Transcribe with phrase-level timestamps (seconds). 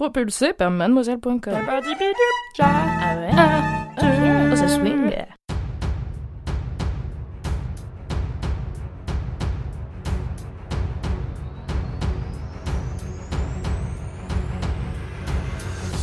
[0.00, 1.40] Propulsé par mademoiselle.com.
[2.58, 4.56] Ah ouais?
[4.56, 5.12] Ça swing.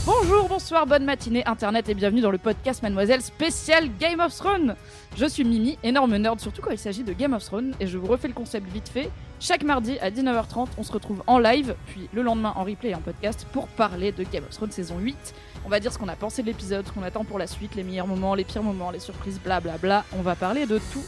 [0.06, 4.76] Bonjour, bonsoir, bonne matinée internet et bienvenue dans le podcast Mademoiselle spécial Game of Thrones.
[5.16, 7.98] Je suis Mimi, énorme nerd surtout quand il s'agit de Game of Thrones et je
[7.98, 9.10] vous refais le concept vite fait.
[9.40, 12.96] Chaque mardi à 19h30, on se retrouve en live, puis le lendemain en replay et
[12.96, 15.16] en podcast pour parler de Game of Thrones saison 8.
[15.64, 17.76] On va dire ce qu'on a pensé de l'épisode, ce qu'on attend pour la suite,
[17.76, 20.06] les meilleurs moments, les pires moments, les surprises, blablabla.
[20.18, 21.04] On va parler de tout.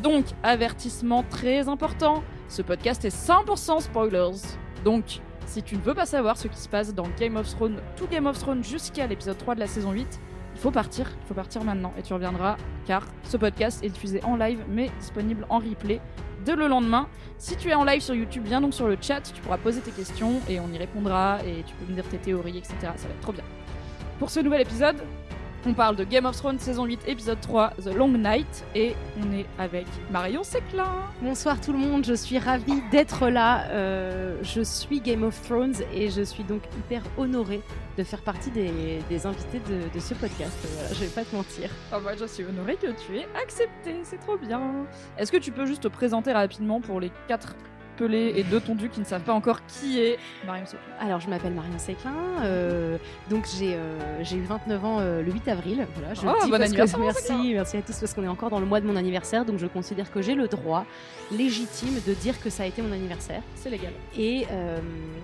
[0.00, 4.38] Donc, avertissement très important, ce podcast est 100% spoilers.
[4.84, 7.80] Donc, si tu ne veux pas savoir ce qui se passe dans Game of Thrones,
[7.96, 10.20] tout Game of Thrones jusqu'à l'épisode 3 de la saison 8,
[10.54, 14.22] il faut partir, il faut partir maintenant et tu reviendras car ce podcast est diffusé
[14.22, 16.00] en live mais disponible en replay
[16.44, 17.08] dès le lendemain.
[17.38, 19.80] Si tu es en live sur YouTube, viens donc sur le chat, tu pourras poser
[19.80, 22.74] tes questions et on y répondra et tu peux me dire tes théories, etc.
[22.80, 23.44] Ça va être trop bien.
[24.18, 24.96] Pour ce nouvel épisode,
[25.64, 29.32] on parle de Game of Thrones saison 8 épisode 3 The Long Night et on
[29.32, 31.02] est avec Marion Séclin.
[31.20, 33.66] Bonsoir tout le monde, je suis ravie d'être là.
[33.70, 37.60] Euh, je suis Game of Thrones et je suis donc hyper honorée
[37.96, 40.52] de faire partie des, des invités de, de ce podcast.
[40.74, 41.70] Voilà, je vais pas te mentir.
[41.94, 44.60] Oh, moi je suis honorée que tu aies accepté, c'est trop bien.
[45.18, 47.54] Est-ce que tu peux juste te présenter rapidement pour les quatre
[47.96, 51.28] pelés et deux tondus qui ne savent pas encore qui est Marion Séclin Alors je
[51.30, 52.12] m'appelle Marion Séclin,
[52.42, 52.96] euh,
[53.30, 55.86] donc j'ai euh, eu 29 ans euh, le 8 avril.
[55.94, 58.28] Voilà, je Oh, dis bon parce que- anniversaire, merci, merci à tous parce qu'on est
[58.28, 60.84] encore dans le mois de mon anniversaire, donc je considère que j'ai le droit
[61.30, 63.42] légitime de dire que ça a été mon anniversaire.
[63.56, 63.92] C'est légal.
[64.16, 64.78] Et euh,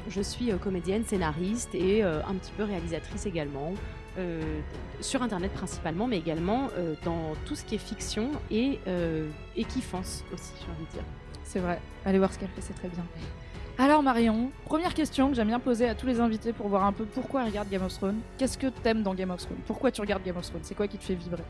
[0.09, 3.73] je suis euh, comédienne, scénariste et un petit peu réalisatrice également.
[4.19, 4.41] euh,
[5.01, 9.63] sur internet principalement, mais également euh, dans tout ce qui est fiction et, euh, et
[9.63, 11.05] kiffance aussi, j'ai envie de dire.
[11.49, 11.81] C'est vrai.
[12.05, 13.03] Allez voir ce qu'elle fait, c'est très bien.
[13.79, 16.93] Alors Marion, première question que j'aime bien poser à tous les invités pour voir un
[16.93, 18.21] peu pourquoi ils regardent Game of Thrones.
[18.37, 19.59] Qu'est-ce que t'aimes dans Game of Thrones?
[19.67, 20.61] Pourquoi tu regardes Game of Thrones?
[20.63, 21.45] C'est quoi qui te fait vibrer?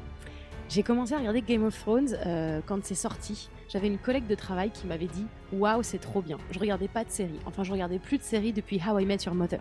[0.69, 3.49] J'ai commencé à regarder Game of Thrones euh, quand c'est sorti.
[3.69, 6.39] J'avais une collègue de travail qui m'avait dit Waouh, c'est trop bien.
[6.53, 7.41] Je regardais pas de séries.
[7.45, 9.61] Enfin, je regardais plus de séries depuis How I Met Your Mother.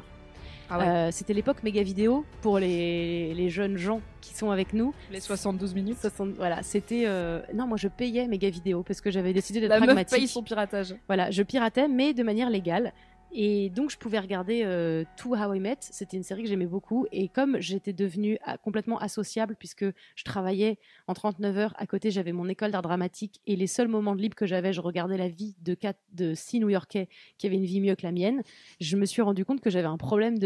[0.70, 0.86] Ah ouais.
[0.88, 4.94] Euh, C'était l'époque méga vidéo pour les, les jeunes gens qui sont avec nous.
[5.12, 5.98] Les 72 minutes.
[6.00, 7.04] 60 voilà, c'était.
[7.08, 10.18] euh, Non, moi je payais méga vidéo parce que j'avais décidé d'être La meuf pragmatique.
[10.18, 10.96] paye son piratage.
[11.08, 12.92] Voilà, je piratais, mais de manière légale.
[13.32, 15.78] Et donc, je pouvais regarder euh, tout How I Met.
[15.82, 17.08] C'était une série que j'aimais beaucoup.
[17.12, 22.10] Et comme j'étais devenue ah, complètement associable, puisque je travaillais en 39 heures, à côté,
[22.10, 23.42] j'avais mon école d'art dramatique.
[23.46, 27.10] Et les seuls moments de libre que j'avais, je regardais la vie de, six New-Yorkais
[27.38, 28.42] qui avaient une vie mieux que la mienne.
[28.80, 30.40] Je me suis rendu compte que j'avais un problème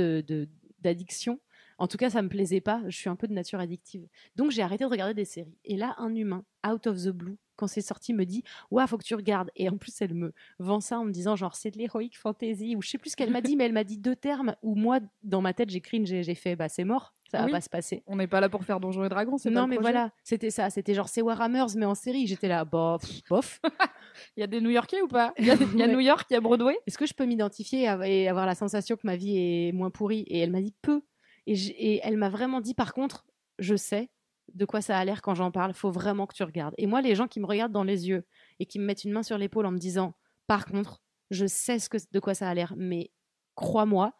[0.81, 1.39] d'addiction.
[1.77, 2.81] En tout cas, ça me plaisait pas.
[2.87, 4.07] Je suis un peu de nature addictive.
[4.35, 5.57] Donc, j'ai arrêté de regarder des séries.
[5.65, 8.97] Et là, un humain, out of the blue, quand c'est sorti, me dit Ouah, faut
[8.97, 9.51] que tu regardes.
[9.55, 12.75] Et en plus, elle me vend ça en me disant genre c'est de l'héroïque fantasy
[12.75, 14.75] ou je sais plus ce qu'elle m'a dit, mais elle m'a dit deux termes où
[14.75, 17.69] moi, dans ma tête, j'ai cringe, j'ai fait bah c'est mort, ça va pas se
[17.69, 18.03] passer.
[18.07, 19.91] On n'est pas là pour faire Donjons et Dragons, c'est Non, mais projet.
[19.91, 20.69] voilà, c'était ça.
[20.69, 22.27] C'était genre c'est Warhammers, mais en série.
[22.27, 23.59] J'étais là, bah, pff, bof.
[24.35, 25.33] Il y a des New-Yorkais ou pas?
[25.39, 25.93] Il y a, il y a Ouais.
[25.93, 26.77] New York, il y a Broadway?
[26.85, 29.71] Est-ce que je peux m'identifier et av- et avoir la sensation que ma vie est
[29.71, 30.21] moins pourrie?
[30.27, 31.01] Et elle m'a dit peu.
[31.47, 33.25] Et elle m'a vraiment dit, par contre,
[33.59, 34.09] je sais
[34.53, 35.73] de quoi ça a l'air quand j'en parle.
[35.73, 36.75] Faut vraiment que tu regardes.
[36.77, 38.25] Et moi, les gens qui me regardent dans les yeux
[38.59, 40.13] et qui me mettent une main sur l'épaule en me disant,
[40.47, 43.11] par contre, je sais ce que, de quoi ça a l'air, mais
[43.55, 44.13] crois-moi,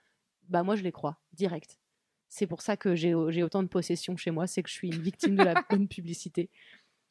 [0.48, 1.80] bah moi je les crois direct.
[2.30, 4.88] C'est pour ça que j'ai j'ai autant de possessions chez moi, c'est que je suis
[4.88, 6.50] une victime de la bonne publicité.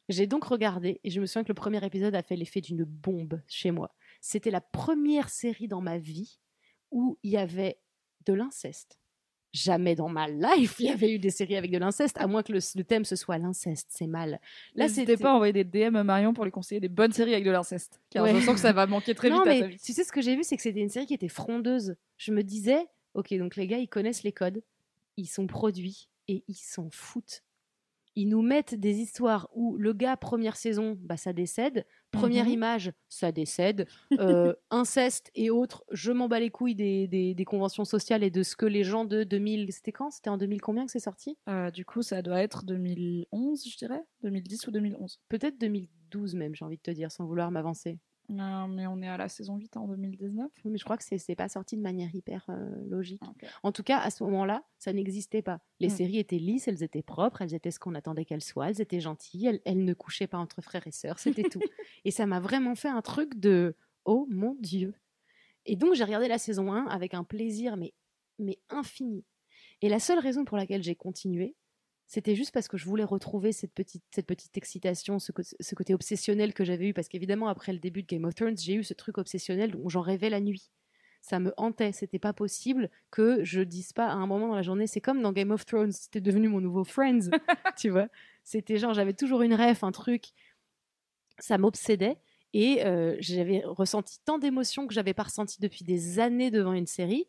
[0.09, 2.83] J'ai donc regardé et je me souviens que le premier épisode a fait l'effet d'une
[2.83, 3.93] bombe chez moi.
[4.19, 6.39] C'était la première série dans ma vie
[6.89, 7.79] où il y avait
[8.25, 9.00] de l'inceste.
[9.53, 12.41] Jamais dans ma life il y avait eu des séries avec de l'inceste, à moins
[12.41, 14.39] que le, le thème ce soit l'inceste, c'est mal.
[14.75, 17.11] Là, N'hésitez c'était pas à envoyer des DM à Marion pour lui conseiller des bonnes
[17.11, 17.99] séries avec de l'inceste.
[18.09, 18.33] Car Ouais.
[18.33, 19.77] je sens que ça va manquer très non, vite à mais ta vie.
[19.77, 21.95] tu sais ce que j'ai vu, c'est que c'était une série qui était frondeuse.
[22.17, 24.61] Je me disais, ok, donc les gars, ils connaissent les codes,
[25.17, 27.43] ils sont produits et ils s'en foutent.
[28.15, 31.85] Ils nous mettent des histoires où le gars, première saison, bah, ça décède.
[32.11, 32.53] Première Mhm.
[32.53, 33.87] image, ça décède.
[34.19, 38.29] Euh, inceste et autres, je m'en bats les couilles des, des- des conventions sociales et
[38.31, 39.71] de ce que les gens de 2000.
[39.71, 40.11] C'était quand?
[40.11, 41.37] C'était en 2000 combien que c'est sorti?
[41.49, 46.53] Euh, du coup, ça doit être 2011, je dirais 2010 ou 2011 Peut-être 2012 même,
[46.55, 47.99] j'ai envie de te dire, sans vouloir m'avancer.
[48.29, 50.49] Non, mais on est à la saison 8 en 2019.
[50.63, 53.21] Oui, Mais je crois que c'est pas sorti de manière hyper euh, logique.
[53.61, 55.59] En tout cas, à ce moment-là, ça n'existait pas.
[55.79, 55.97] Les Mm.
[55.97, 59.01] séries étaient lisses, elles étaient propres, elles étaient ce qu'on attendait qu'elles soient, elles étaient
[59.01, 61.59] gentilles, elles, elles ne couchaient pas entre frères et sœurs, c'était tout.
[62.05, 63.75] Et ça m'a vraiment fait un truc de
[64.05, 64.93] oh mon Dieu.
[65.65, 67.93] Et donc j'ai regardé la saison 1 avec un plaisir mais,
[68.39, 69.25] mais infini.
[69.81, 71.55] Et la seule raison pour laquelle j'ai continué,
[72.11, 76.53] c'était juste parce que je voulais retrouver cette petite, cette petite excitation, ce, côté obsessionnel
[76.53, 76.93] que j'avais eu.
[76.93, 79.87] Parce qu'évidemment, après le début de Game of Thrones, j'ai eu ce truc obsessionnel dont
[79.87, 80.71] j'en rêvais la nuit.
[81.21, 81.93] Ça me hantait.
[81.93, 84.87] C'était pas possible que je dise pas à un moment dans la journée.
[84.87, 87.29] C'est comme dans Game of Thrones, c'était devenu mon nouveau Friends.
[87.77, 88.09] tu vois
[88.43, 90.31] C'était genre, j'avais toujours une rêve, un truc.
[91.39, 92.17] Ça m'obsédait.
[92.51, 96.87] Et euh, j'avais ressenti tant d'émotions que j'avais pas ressenti depuis des années devant une
[96.87, 97.25] série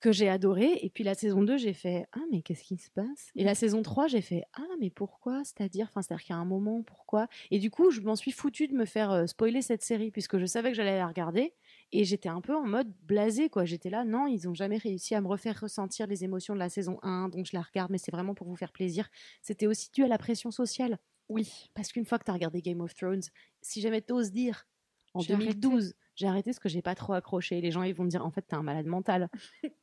[0.00, 0.78] que j'ai adoré.
[0.82, 3.30] Et puis la saison 2, j'ai fait Ah, mais qu'est-ce qui se passe?
[3.34, 5.42] Et la saison 3, j'ai fait Ah, mais pourquoi?
[5.44, 7.28] C'est-à-dire, enfin, c'est-à-dire qu'à un moment, pourquoi?
[7.50, 10.38] Et du coup, je m'en suis foutu de me faire euh, spoiler cette série puisque
[10.38, 11.54] je savais que j'allais la regarder.
[11.92, 13.64] Et j'étais un peu en mode blasé, quoi.
[13.64, 16.68] J'étais là, non, ils ont jamais réussi à me refaire ressentir les émotions de la
[16.68, 19.08] saison 1, donc je la regarde, mais c'est vraiment pour vous faire plaisir.
[19.42, 20.98] C'était aussi dû à la pression sociale.
[21.28, 21.70] Oui.
[21.74, 23.22] Parce qu'une fois que tu as regardé Game of Thrones,
[23.62, 24.66] si jamais t'oses dire,
[25.14, 25.54] en J'ai arrêté.
[25.54, 27.60] 2012, j'ai arrêté parce que j'ai pas trop accroché.
[27.60, 29.28] Les gens, ils vont me dire, en fait, t'es un malade mental.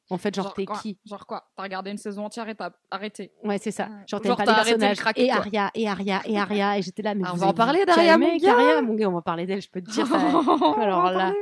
[0.09, 2.71] En fait, genre, t'es quoi qui Genre quoi T'as regardé une saison entière et t'as
[2.91, 3.31] arrêté.
[3.43, 3.85] Ouais, c'est ça.
[3.87, 4.97] Genre, Genre, t'aimes pas t'as les personnages.
[4.97, 5.31] crack, et.
[5.31, 6.77] Aria, et Aria, et Aria.
[6.77, 8.53] Et j'étais là, mais Ah, on va en parler d'Aria, mon gars.
[8.53, 10.05] Aria, mon gars, on va parler d'elle, je peux te dire.
[10.81, 11.33] Alors là.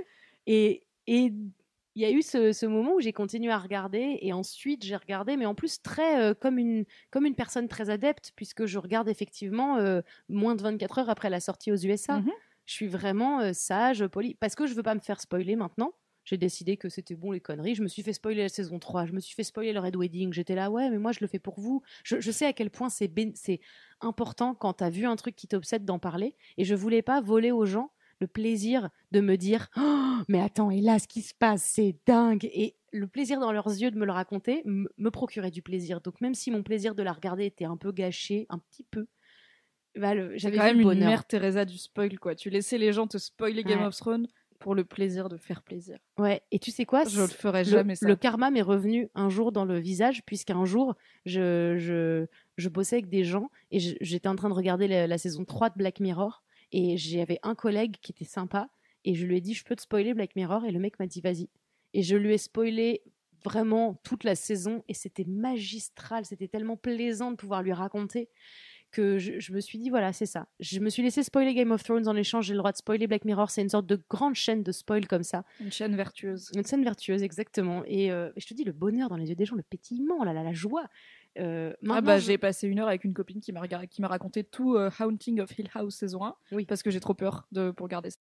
[0.45, 1.33] Et et
[1.95, 4.95] il y a eu ce, ce moment où j'ai continué à regarder et ensuite j'ai
[4.95, 8.77] regardé, mais en plus très euh, comme une comme une personne très adepte puisque je
[8.77, 12.19] regarde effectivement euh, moins de 24 heures après la sortie aux USA.
[12.19, 12.31] Mhm.
[12.71, 15.91] Je suis vraiment euh, sage, poli, parce que je veux pas me faire spoiler maintenant.
[16.23, 17.75] J'ai décidé que c'était bon les conneries.
[17.75, 19.97] Je me suis fait spoiler la saison 3, je me suis fait spoiler le Red
[19.97, 20.31] Wedding.
[20.31, 21.83] J'étais là, ouais, mais moi je le fais pour vous.
[22.05, 23.59] Je, sais à quel point c'est
[23.99, 26.33] important quand tu as vu un truc qui t'obsède d'en parler.
[26.55, 27.91] Et je voulais pas voler aux gens
[28.21, 31.97] le plaisir de me dire Oh, mais attends et là ce qui se passe c'est
[32.05, 36.01] dingue et le plaisir dans leurs yeux de me le raconter me procurait du plaisir
[36.01, 39.07] donc même si mon plaisir de la regarder était un peu gâché un petit peu
[39.95, 42.35] bah, le- j'avais quand même le une bonheur mère Teresa du spoil, quoi.
[42.35, 43.85] Tu laissais les gens te spoiler Game Ouais.
[43.87, 44.27] of Thrones
[44.59, 45.97] pour le plaisir de faire plaisir.
[46.19, 47.03] ouais et tu sais quoi?
[47.05, 48.07] Je le ferai le, jamais ça.
[48.07, 50.95] le karma m'est revenu un jour dans le visage, puisqu'un jour,
[51.25, 52.27] je, je,
[52.57, 55.71] je bossais avec des gens et j'étais en train de regarder la, la saison 3
[55.71, 56.43] de Black Mirror.
[56.71, 58.69] Et j'avais un collègue qui était sympa
[59.03, 60.63] et je lui ai dit Je peux te spoiler Black Mirror?
[60.65, 61.49] Et le mec m'a dit Vas-y.
[61.93, 63.01] Et je lui ai spoilé
[63.43, 66.23] vraiment toute la saison et c'était magistral.
[66.25, 68.29] C'était tellement plaisant de pouvoir lui raconter
[68.91, 70.47] que je, je me suis dit Voilà, c'est ça.
[70.59, 72.45] Je me suis laissé spoiler Game of Thrones en échange.
[72.45, 73.49] J'ai le droit de spoiler Black Mirror.
[73.49, 75.43] C'est une sorte de grande chaîne de spoil comme ça.
[75.59, 76.51] Une chaîne vertueuse.
[76.55, 77.83] Une scène vertueuse, exactement.
[77.87, 80.33] Et euh, je te dis, le bonheur dans les yeux des gens, le pétillement, la,
[80.33, 80.85] la, la joie.
[81.39, 84.43] Euh, Ah bah j'ai passé une heure avec une copine qui m'a qui m'a raconté
[84.43, 86.65] tout euh, Haunting of Hill House saison 1 Oui.
[86.65, 88.17] parce que j'ai trop peur de pour regarder ça.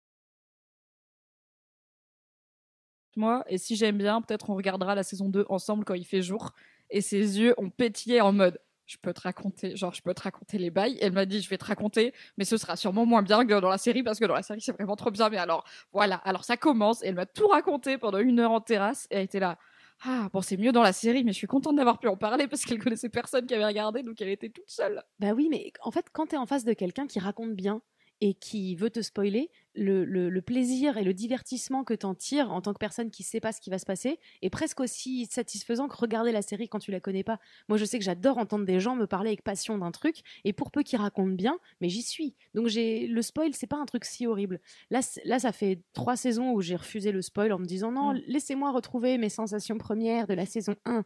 [3.16, 6.22] Moi et si j'aime bien, peut-être on regardera la saison 2 ensemble quand il fait
[6.22, 6.52] jour
[6.90, 10.22] et ses yeux ont pétillé en mode je peux te raconter, genre je peux te
[10.22, 10.98] raconter les bails.
[11.02, 13.70] Elle m'a dit je vais te raconter, mais ce sera sûrement moins bien que dans
[13.70, 15.30] la série parce que dans la série c'est vraiment trop bien.
[15.30, 18.62] Mais alors voilà, alors ça commence et elle m'a tout raconté pendant une heure en
[18.62, 19.58] terrasse et elle était là.
[20.04, 22.48] Ah bon c'est mieux dans la série, mais je suis contente d'avoir pu en parler
[22.48, 25.04] parce qu'elle connaissait personne qui avait regardé, donc elle était toute seule.
[25.20, 27.82] Bah oui, mais en fait, quand tu es en face de quelqu'un qui raconte bien
[28.20, 32.52] et qui veut te spoiler, le, le- le plaisir et le divertissement que t'en tires
[32.52, 35.28] en tant que personne qui sait pas ce qui va se passer est presque aussi
[35.30, 37.40] satisfaisant que regarder la série quand tu la connais pas.
[37.70, 40.52] Moi, je sais que j'adore entendre des gens me parler avec passion d'un truc, et
[40.54, 42.34] pour peu qu'ils racontent bien, mais j'y suis.
[42.56, 44.60] Donc j'ai le spoil, c'est pas un truc si horrible.
[44.90, 48.22] Là, ça fait trois saisons où j'ai refusé le spoil en me disant non, Mm.
[48.26, 51.04] laissez-moi retrouver mes sensations premières de la saison 1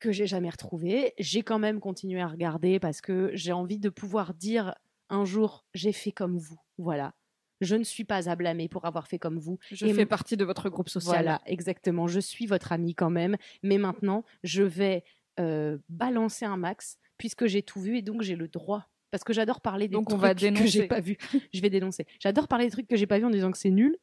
[0.00, 1.14] que j'ai jamais retrouvé.
[1.18, 4.74] J'ai quand même continué à regarder parce que j'ai envie de pouvoir dire
[5.14, 6.58] un jour j'ai fait comme vous.
[6.78, 7.14] Voilà.
[7.60, 9.58] Je ne suis pas à blâmer pour avoir fait comme vous.
[9.70, 11.22] Je Et fais partie de votre groupe social.
[11.22, 12.06] Voilà, exactement.
[12.06, 13.36] Je suis votre ami quand même.
[13.62, 15.04] Mais maintenant, je vais
[15.40, 18.88] euh, balancer un max puisque j'ai tout vu et donc j'ai le droit.
[19.10, 21.16] Parce que j'adore parler des Donc on trucs va que j'ai pas vus.
[21.52, 22.04] Je vais dénoncer.
[22.18, 23.96] J'adore parler des trucs que j'ai pas vus en disant que c'est nul.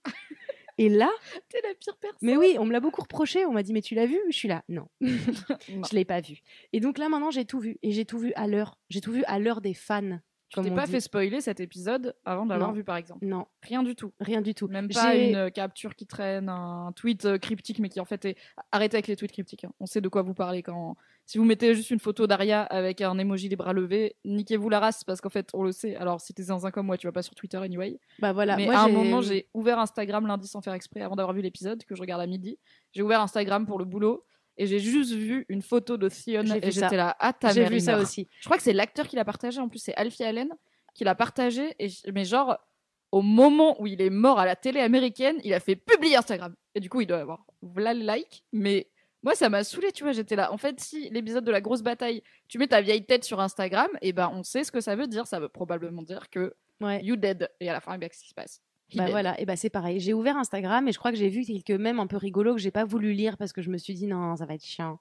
[0.78, 1.10] Et là,
[1.50, 2.18] T'es la pire personne.
[2.22, 3.46] mais oui, on me l'a beaucoup reproché.
[3.46, 4.18] On m'a dit, mais tu l'as vu?
[4.30, 4.88] Je suis là, non.
[5.02, 5.12] Non.
[5.92, 6.40] Je l'ai pas vu.
[6.72, 7.78] Et donc là, maintenant, j'ai tout vu.
[7.84, 8.80] Et j'ai tout vu à l'heure.
[8.90, 10.20] J'ai tout vu à l'heure des fans.
[10.52, 10.92] Tu t'es pas dit.
[10.92, 13.26] fait spoiler cet épisode avant de l'avoir vu, par exemple?
[13.26, 14.12] Non, Rien du tout.
[14.20, 14.68] rien du tout.
[14.68, 18.36] Même pas une capture qui traîne, un tweet euh, cryptique, mais qui en fait est.
[18.72, 19.64] Arrêtez avec les tweets cryptiques.
[19.64, 19.72] hein.
[19.80, 20.96] On sait de quoi vous parlez quand.
[21.26, 24.82] Si vous mettez juste une photo d'Aria avec un emoji des bras levés, niquez-vous la
[24.82, 25.96] race parce qu'en fait on le sait.
[25.96, 27.98] Alors si t'es zinzin comme moi, tu vas pas sur Twitter anyway.
[28.20, 28.58] Bah voilà.
[28.58, 31.42] mais moi, à un moment, j'ai ouvert Instagram lundi sans faire exprès avant d'avoir vu
[31.42, 32.58] l'épisode que je regarde à midi.
[32.92, 34.26] J'ai ouvert Instagram pour le boulot
[34.62, 37.80] et j'ai juste vu une photo de Theon et j'étais là à ta J'ai vu
[37.80, 38.28] ça aussi.
[38.40, 39.60] Je crois que c'est l'acteur qui l'a partagé.
[39.60, 40.50] En plus, c'est Alfie Allen
[40.94, 41.74] qui l'a partagé.
[41.80, 42.60] Et mais genre,
[43.12, 46.54] au moment où il est mort à la télé américaine, il a fait publier Instagram.
[46.76, 48.44] Et du coup, il doit avoir voilà le like.
[48.52, 48.88] Mais
[49.24, 50.12] moi, ça m'a saoulé, tu vois.
[50.12, 50.54] J'étais là.
[50.54, 53.90] En fait, si l'épisode de la grosse bataille, tu mets ta vieille tête sur Instagram,
[54.04, 55.26] et eh ben on sait ce que ça veut dire.
[55.26, 57.04] Ça veut probablement dire que Ouais.
[57.04, 57.50] you dead.
[57.60, 58.62] Et à la fin, eh qu'est-ce qui se passe?
[58.98, 60.00] Bah est- voilà, et bah c'est pareil.
[60.00, 62.62] J'ai ouvert Instagram et je crois que j'ai vu quelques mèmes un peu rigolos que
[62.62, 65.00] j'ai pas voulu lire parce que je me suis dit non, ça va être chiant.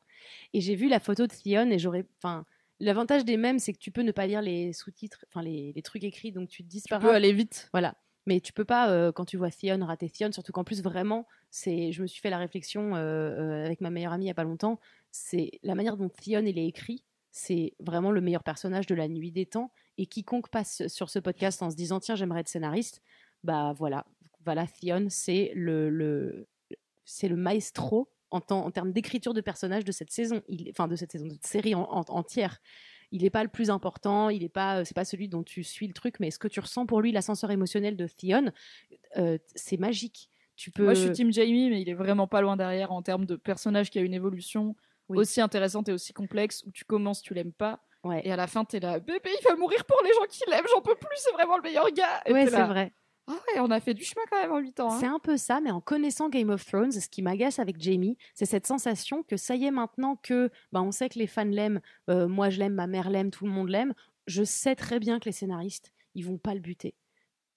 [0.53, 2.05] Et j'ai vu la photo de Theon et j'aurais.
[2.19, 2.45] Enfin,
[2.79, 5.83] l'avantage des mèmes, c'est que tu peux ne pas lire les sous-titres, enfin les, les
[5.83, 7.69] trucs écrits, donc tu te dis Tu peux aller vite.
[7.73, 7.95] Voilà.
[8.27, 11.27] Mais tu peux pas, euh, quand tu vois Theon, rater Theon, surtout qu'en plus, vraiment,
[11.51, 14.31] c'est, je me suis fait la réflexion euh, euh, avec ma meilleure amie il y
[14.31, 14.79] a pas longtemps,
[15.11, 19.09] c'est la manière dont Theon il est écrit, c'est vraiment le meilleur personnage de la
[19.09, 19.73] nuit des temps.
[19.99, 23.03] Et quiconque passe sur ce podcast en se disant, tiens, j'aimerais être scénariste,
[23.45, 24.05] bah voilà,
[24.45, 26.47] voilà, Theon, c'est le, le,
[27.05, 30.89] c'est le maestro en, temps- en termes d'écriture de personnage de cette saison, il, enfin
[30.89, 32.59] de cette saison, de cette série en- en- entière
[33.13, 35.89] il n'est pas le plus important, il est pas, c'est pas celui dont tu suis
[35.89, 38.53] le truc, mais ce que tu ressens pour lui, l'ascenseur émotionnel de Theon,
[39.17, 40.31] euh, c'est magique.
[40.55, 40.85] Tu peux.
[40.85, 43.35] Moi, je suis Team Jamie, mais il est vraiment pas loin derrière en termes de
[43.35, 44.77] personnage qui a une évolution
[45.09, 45.19] Oui.
[45.19, 47.81] aussi intéressante et aussi complexe où tu commences, tu l'aimes pas.
[48.05, 50.43] Ouais, Et à la fin, t'es là, bébé, il va mourir pour les gens qui
[50.49, 52.23] l'aiment, j'en peux plus, c'est vraiment le meilleur gars.
[52.27, 52.93] Et ouais c'est vrai.
[53.57, 54.93] Ah on a fait du chemin quand même en 8 ans.
[54.93, 54.99] hein.
[55.01, 58.17] C'est un peu ça, mais en connaissant Game of Thrones, ce qui m'agace avec Jamie,
[58.35, 61.45] c'est cette sensation que ça y est maintenant que, bah, on sait que les fans
[61.45, 63.95] l'aiment, euh, moi je l'aime, ma mère l'aime, tout le monde l'aime.
[64.27, 66.95] Je sais très bien que les scénaristes, ils vont pas le buter.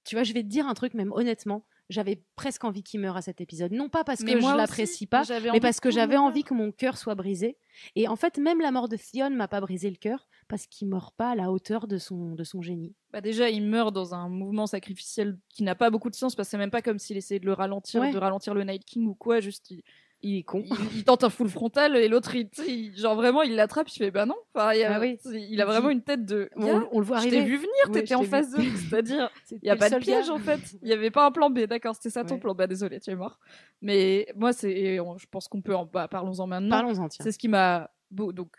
[0.04, 3.18] Tu vois, je vais te dire un truc, même honnêtement, j'avais presque envie qu'il meure
[3.18, 3.72] à cet épisode.
[3.72, 6.72] Non pas parce que Mais je l'apprécie pas, mais parce que j'avais envie que mon
[6.72, 7.58] cœur soit brisé.
[7.96, 10.88] Et en fait, même la mort de Theon m'a pas brisé le cœur parce qu'il
[10.88, 12.96] meurt pas à la hauteur de son, de son génie.
[13.12, 16.48] Bah déjà, il meurt dans un mouvement sacrificiel qui n'a pas beaucoup de sens parce
[16.48, 18.12] que c'est même pas comme s'il essayait de le ralentir, Ouais.
[18.12, 19.40] de ralentir le Night King ou quoi.
[19.40, 19.82] Juste, il,
[20.26, 20.64] Il est con.
[20.66, 23.98] il- il tente un full frontal et l'autre, il, il- genre vraiment, il l'attrape, il
[23.98, 24.36] fait bah non.
[24.56, 25.20] Enfin, il, a- Ah oui.
[25.26, 26.50] il a Il vraiment une tête de.
[26.56, 27.44] On, le voit je t'ai arriver.
[27.52, 28.58] vu venir, Oui, t'étais je en 2.
[28.58, 28.72] vu.
[28.90, 30.34] C'est-à-dire, il n'y a pas de piège gars.
[30.34, 30.62] en fait.
[30.82, 32.40] Il n'y avait pas un plan B, d'accord, c'était ça ton Ouais.
[32.40, 32.56] plan.
[32.56, 33.38] Bah désolé, tu es mort.
[33.82, 35.86] Mais moi, c'est, on- je pense qu'on peut en.
[35.86, 36.70] Bah, parlons-en maintenant.
[36.82, 37.10] Parlons-en.
[37.10, 37.92] C'est ce qui m'a.
[38.12, 38.50] Donc,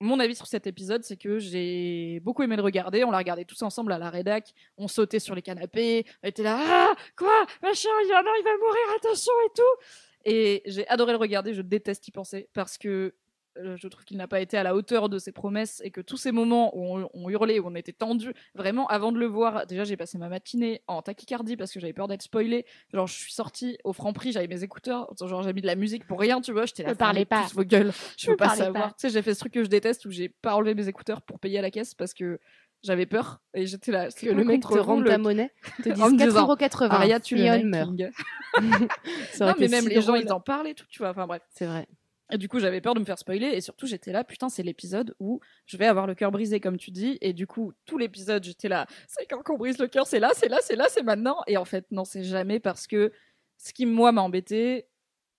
[0.00, 3.02] mon avis sur cet épisode, c'est que j'ai beaucoup aimé le regarder.
[3.02, 4.52] On l'a regardé tous ensemble à la rédac.
[4.76, 6.04] On sautait sur les canapés.
[6.22, 9.50] On était là, ah, quoi, machin, il y en a, il va mourir, attention et
[9.56, 9.84] tout.
[10.28, 11.54] Et j'ai adoré le regarder.
[11.54, 13.14] Je déteste y penser parce que
[13.56, 16.00] euh, je trouve qu'il n'a pas été à la hauteur de ses promesses et que
[16.00, 19.26] tous ces moments où on, on hurlait, où on était tendu, vraiment avant de le
[19.26, 22.66] voir, déjà j'ai passé ma matinée en tachycardie parce que j'avais peur d'être spoilé.
[22.92, 26.06] Genre je suis sortie au Franprix, j'avais mes écouteurs, genre j'ai mis de la musique
[26.06, 26.90] pour rien, tu vois, j'étais là.
[26.90, 27.46] Ne parlez pas.
[27.54, 28.94] vos gueules, je Ne veux pas savoir.
[28.96, 31.22] Tu sais, j'ai fait ce truc que je déteste où j'ai pas enlevé mes écouteurs
[31.22, 32.38] pour payer à la caisse parce que
[32.82, 34.08] j'avais peur et j'étais là.
[34.08, 36.90] que le mec te rende ta monnaie, te dise disant, 4,80€.
[36.90, 37.90] Aria, tu le meurt.
[39.40, 41.10] Non, mais même si les gens, ils en parlent et tout, tu vois.
[41.10, 41.42] Enfin bref.
[41.50, 41.86] C'est vrai.
[42.30, 43.46] Et du coup, j'avais peur de me faire spoiler.
[43.46, 46.76] Et surtout, j'étais là, putain, c'est l'épisode où je vais avoir le cœur brisé, comme
[46.76, 47.18] tu dis.
[47.20, 50.30] Et du coup, tout l'épisode, j'étais là, c'est quand qu'on brise le cœur, c'est là,
[50.34, 51.38] c'est là, c'est là, c'est maintenant.
[51.46, 53.12] Et en fait, non, c'est jamais parce que
[53.56, 54.86] ce qui, moi, m'a embêté,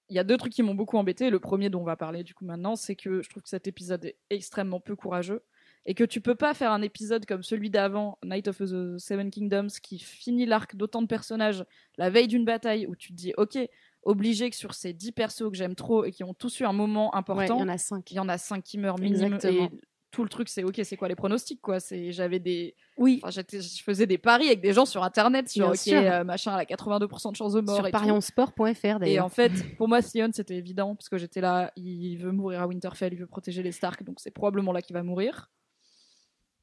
[0.09, 1.29] il y a deux trucs qui m'ont beaucoup embêté.
[1.29, 3.67] Le premier dont on va parler, du coup, maintenant, c'est que je trouve que cet
[3.67, 5.43] épisode est extrêmement peu courageux.
[5.89, 9.31] Et que tu peux pas faire un épisode comme celui d'avant, Night of the Seven
[9.31, 11.65] Kingdoms, qui finit l'arc d'autant de personnages
[11.97, 13.57] la veille d'une bataille où tu te dis, ok,
[14.03, 16.73] obligé que sur ces 10 persos que j'aime trop et qui ont tous eu un
[16.73, 18.11] moment important, il y en a 5.
[18.11, 19.33] il y en a 5 qui meurent minimum.
[19.33, 19.65] Exactement.
[19.65, 19.81] Et
[20.11, 21.79] tout le truc, c'est ok, c'est quoi les pronostics quoi?
[21.79, 25.65] C'est j'avais des, Oui, enfin, je faisais des paris avec des gens sur internet sur
[25.65, 25.97] Bien ok, sûr.
[25.99, 27.77] euh, machin, elle a 82% de chances de mort.
[27.77, 32.17] sur parionsport.fr Et en fait, pour moi, Sion, c'était évident parce que j'étais là, il
[32.17, 35.01] veut mourir à Winterfell, il veut protéger les Stark, donc c'est probablement là qu'il va
[35.01, 35.49] mourir.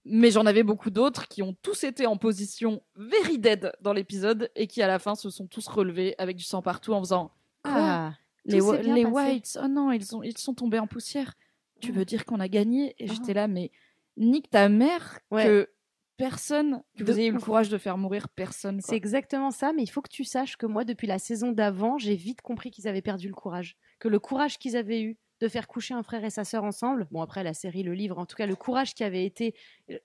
[0.09, 4.51] Mais j'en avais beaucoup d'autres qui ont tous été en position very dead dans l'épisode
[4.55, 7.33] et qui à la fin se sont tous relevés avec du sang partout en faisant
[7.65, 9.05] Ah, les, les.
[9.05, 11.35] Whites, oh non, ils, sont ils sont tombés en poussière.
[11.81, 11.95] Tu Oh.
[11.95, 12.95] veux dire qu'on a gagné?
[12.99, 13.13] Et Oh.
[13.15, 13.73] j'étais là, mais
[14.17, 15.45] nique ta mère Ouais.
[15.45, 15.69] que
[16.17, 18.81] personne, que vous ayez eu le courage de faire mourir personne.
[18.81, 21.99] C'est exactement ça, mais il faut que tu saches que moi, depuis la saison d'avant,
[21.99, 23.77] j'ai vite compris qu'ils avaient perdu le courage.
[23.99, 27.07] Que le courage qu'ils avaient eu de faire coucher un frère et sa sœur ensemble,
[27.11, 29.55] bon après la série, le livre, en tout cas le courage qui avait été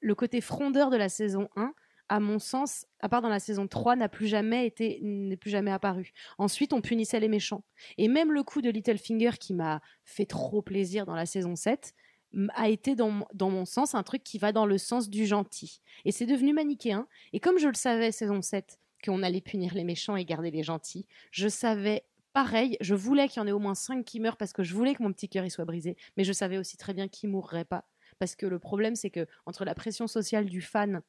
[0.01, 1.73] le côté frondeur de la saison 1,
[2.09, 5.49] à mon sens, à part dans la saison 3, n'a plus jamais été, n'est plus
[5.49, 6.11] jamais apparu.
[6.37, 7.63] Ensuite, on punissait les méchants.
[7.97, 11.93] Et même le coup de Littlefinger qui m'a fait trop plaisir dans la saison 7
[12.33, 15.25] m- a été dans, dans mon sens un truc qui va dans le sens du
[15.25, 15.79] gentil.
[16.03, 17.07] Et c'est devenu manichéen.
[17.31, 20.63] Et comme je le savais, saison 7, qu'on allait punir les méchants et garder les
[20.63, 24.37] gentils, je savais pareil, je voulais qu'il y en ait au moins 5 qui meurent
[24.37, 26.77] parce que je voulais que mon petit cœur y soit brisé, mais je savais aussi
[26.77, 27.85] très bien qu'ils mourraient pas.
[28.19, 31.01] Parce que le problème, c'est que entre la pression sociale du fan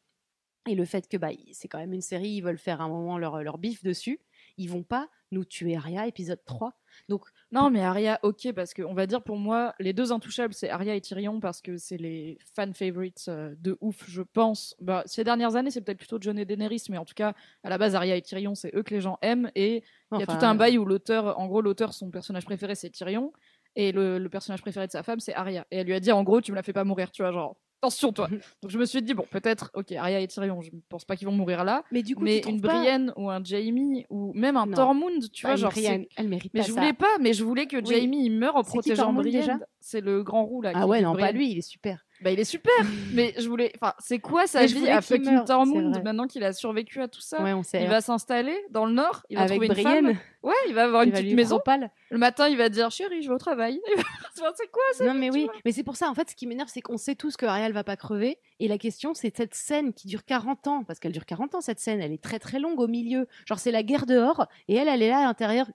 [0.69, 3.19] et le fait que bah, c'est quand même une série, ils veulent faire un moment
[3.19, 4.21] leur, leur bif dessus,
[4.57, 6.75] ils vont pas nous tuer Arya épisode 3.
[7.09, 10.55] Donc Non, mais Arya, ok, parce que on va dire pour moi, les deux intouchables,
[10.55, 14.75] c'est Arya et Tyrion, parce que c'est les fan favorites euh, de ouf, je pense.
[14.81, 17.69] Bah, ces dernières années, c'est peut-être plutôt Jon et Daenerys, mais en tout cas, à
[17.69, 19.51] la base, Arya et Tyrion, c'est eux que les gens aiment.
[19.55, 22.75] Et il y a tout un bail où l'auteur, en gros, l'auteur, son personnage préféré,
[22.75, 23.35] c'est Tyrion,
[23.77, 25.67] et le, le personnage préféré de sa femme, c'est Arya.
[25.71, 27.33] Et elle lui a dit, en gros, tu me la fais pas mourir, tu vois,
[27.33, 28.29] genre, attention, toi.
[28.63, 31.27] Donc je me suis dit, bon, peut-être, ok, Arya et Tyrion, je pense pas qu'ils
[31.27, 31.83] vont mourir là.
[31.91, 34.75] Mais du coup, mais une pas- Brienne ou un Jamie ou même un Non.
[34.75, 35.73] Tormund, tu Bah, vois, genre.
[35.73, 36.81] Brienne, elle mérite Mais pas je ça.
[36.81, 37.83] voulais pas, mais je voulais que Oui.
[37.87, 39.61] Jamie il meure en C'est qui protégeant Brienne.
[39.81, 40.71] C'est le grand roux là.
[40.75, 42.05] Ah qui ouais, non, pas lui, il est super.
[42.23, 42.73] Bah il est super,
[43.13, 43.73] mais je voulais.
[43.81, 47.21] Enfin, c'est quoi sa Mais vie à fucking Tormund maintenant qu'il a survécu à tout
[47.21, 47.43] ça?
[47.43, 47.83] Ouais, on sait.
[47.83, 50.19] Il va s'installer dans le nord, il va Avec trouver une Brienne, femme.
[50.43, 51.61] Ouais, il va avoir il une va petite maison.
[51.65, 51.91] pâle.
[52.11, 53.81] Le matin, il va dire chérie, je vais au travail.
[54.35, 56.69] C'est quoi ça Non mais oui, mais c'est pour ça en fait ce qui m'énerve
[56.73, 59.93] c'est qu'on sait tous que Ariel va pas crever et la question c'est cette scène
[59.93, 62.59] qui dure 40 ans parce qu'elle dure 40 ans cette scène, elle est très très
[62.59, 63.29] longue au milieu.
[63.47, 65.67] Genre c'est la guerre dehors et elle elle est là à l'intérieur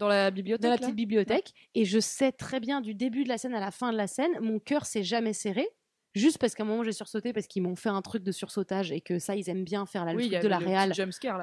[0.00, 0.62] Dans la bibliothèque.
[0.62, 3.60] dans la petite bibliothèque et je sais très bien du début de la scène à
[3.60, 5.68] la fin de la scène, mon cœur s'est jamais serré.
[6.14, 8.90] Juste parce qu'à un moment j'ai sursauté parce qu'ils m'ont fait un truc de sursautage
[8.90, 10.92] et que ça ils aiment bien faire le Oui, de la réal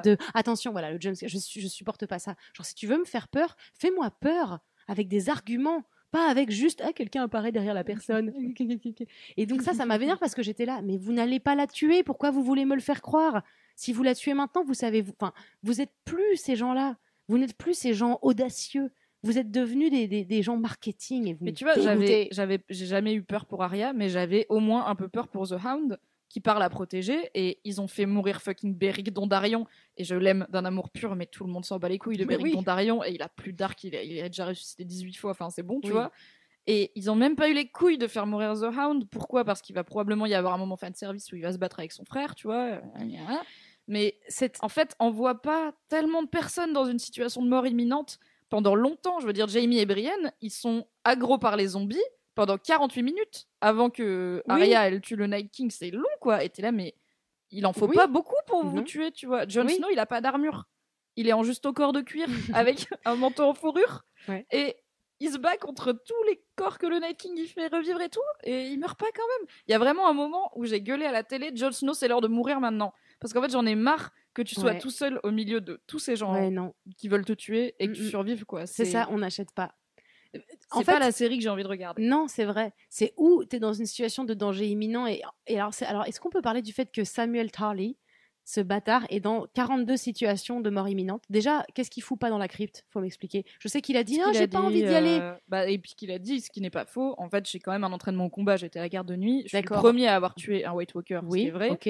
[0.02, 3.06] de attention voilà le jumpscare je, je supporte pas ça genre si tu veux me
[3.06, 7.84] faire peur fais-moi peur avec des arguments pas avec juste ah quelqu'un apparaît derrière la
[7.84, 8.30] personne
[9.38, 11.66] et donc ça ça m'a vénère parce que j'étais là mais vous n'allez pas la
[11.66, 13.42] tuer pourquoi vous voulez me le faire croire?
[13.74, 16.98] Si vous la tuez maintenant vous savez vous enfin vous êtes plus ces gens là
[17.28, 18.90] vous n'êtes plus ces gens audacieux
[19.24, 22.60] vous êtes devenus des, des, des gens marketing et vous Mais tu vois, j'avais, j'avais,
[22.68, 25.54] j'ai jamais eu peur pour Arya, mais j'avais au moins un peu peur pour The
[25.64, 29.66] Hound, qui part la protéger, et ils ont fait mourir fucking Beric Dondarrion,
[29.96, 32.24] et je l'aime d'un amour pur, mais tout le monde s'en bat les couilles de
[32.24, 32.52] Mais Beric oui.
[32.52, 35.50] Dondarrion, et il a plus d'arc, il, a- il a déjà ressuscité 18 fois, enfin
[35.50, 35.94] c'est bon, tu Oui.
[35.94, 36.12] vois.
[36.68, 39.08] Et ils ont même pas eu les couilles de faire mourir The Hound.
[39.10, 39.42] Pourquoi?
[39.44, 41.80] Parce qu'il va probablement y avoir un moment fan service où il va se battre
[41.80, 42.82] avec son frère, tu vois.
[43.88, 47.66] Mais c'est, en fait, on voit pas tellement de personnes dans une situation de mort
[47.66, 48.18] imminente
[48.50, 49.18] pendant longtemps.
[49.20, 52.02] Je veux dire, Jamie et Brienne, ils sont aggro par les zombies
[52.34, 54.52] pendant 48 minutes avant que Oui.
[54.54, 55.70] Arya elle tue le Night King.
[55.70, 56.44] C'est long, quoi.
[56.44, 56.94] Et t'es là, mais
[57.50, 57.96] il en faut Oui.
[57.96, 59.48] pas beaucoup pour vous tuer, tu vois.
[59.48, 59.74] Jon Oui.
[59.74, 60.68] Snow, il a pas d'armure.
[61.16, 64.04] Il est en juste au corps de cuir avec un manteau en fourrure.
[64.28, 64.46] Ouais.
[64.52, 64.76] Et
[65.20, 68.08] il se bat contre tous les corps que le Night King il fait revivre et
[68.08, 68.20] tout.
[68.44, 69.48] Et il meurt pas quand même.
[69.66, 72.06] Il y a vraiment un moment où j'ai gueulé à la télé Jon Snow, c'est
[72.06, 72.92] l'heure de mourir maintenant.
[73.20, 74.78] Parce qu'en fait, j'en ai marre que tu sois Ouais.
[74.78, 77.88] tout seul au milieu de tous ces gens ouais non qui veulent te tuer et
[77.88, 78.08] que tu Mm, mm.
[78.10, 78.66] survives, quoi.
[78.66, 79.74] c'est ça on n'achète pas
[80.32, 82.02] C'est en pas la série que j'ai envie de regarder.
[82.06, 82.72] Non, c'est vrai.
[82.90, 85.06] C'est où tu es dans une situation de danger imminent.
[85.06, 87.96] Et, et alors, c'est- alors est-ce qu'on peut parler du fait que Samuel Tarly,
[88.44, 91.24] ce bâtard, est dans 42 situations de mort imminente?
[91.30, 92.84] Déjà, qu'est-ce qu'il fout pas dans la crypte?
[92.90, 93.44] Faut m'expliquer.
[93.58, 95.18] Je sais qu'il a dit Ah, a j'ai pas dit, envie d'y aller.
[95.20, 97.58] euh, bah, et puis qu'il a dit, ce qui n'est pas faux, en fait, j'ai
[97.58, 99.42] quand même un entraînement au combat, j'étais à la garde de nuit.
[99.46, 101.70] Je suis le premier à avoir tué un White Walker, Oui, est vrai.
[101.70, 101.88] ok.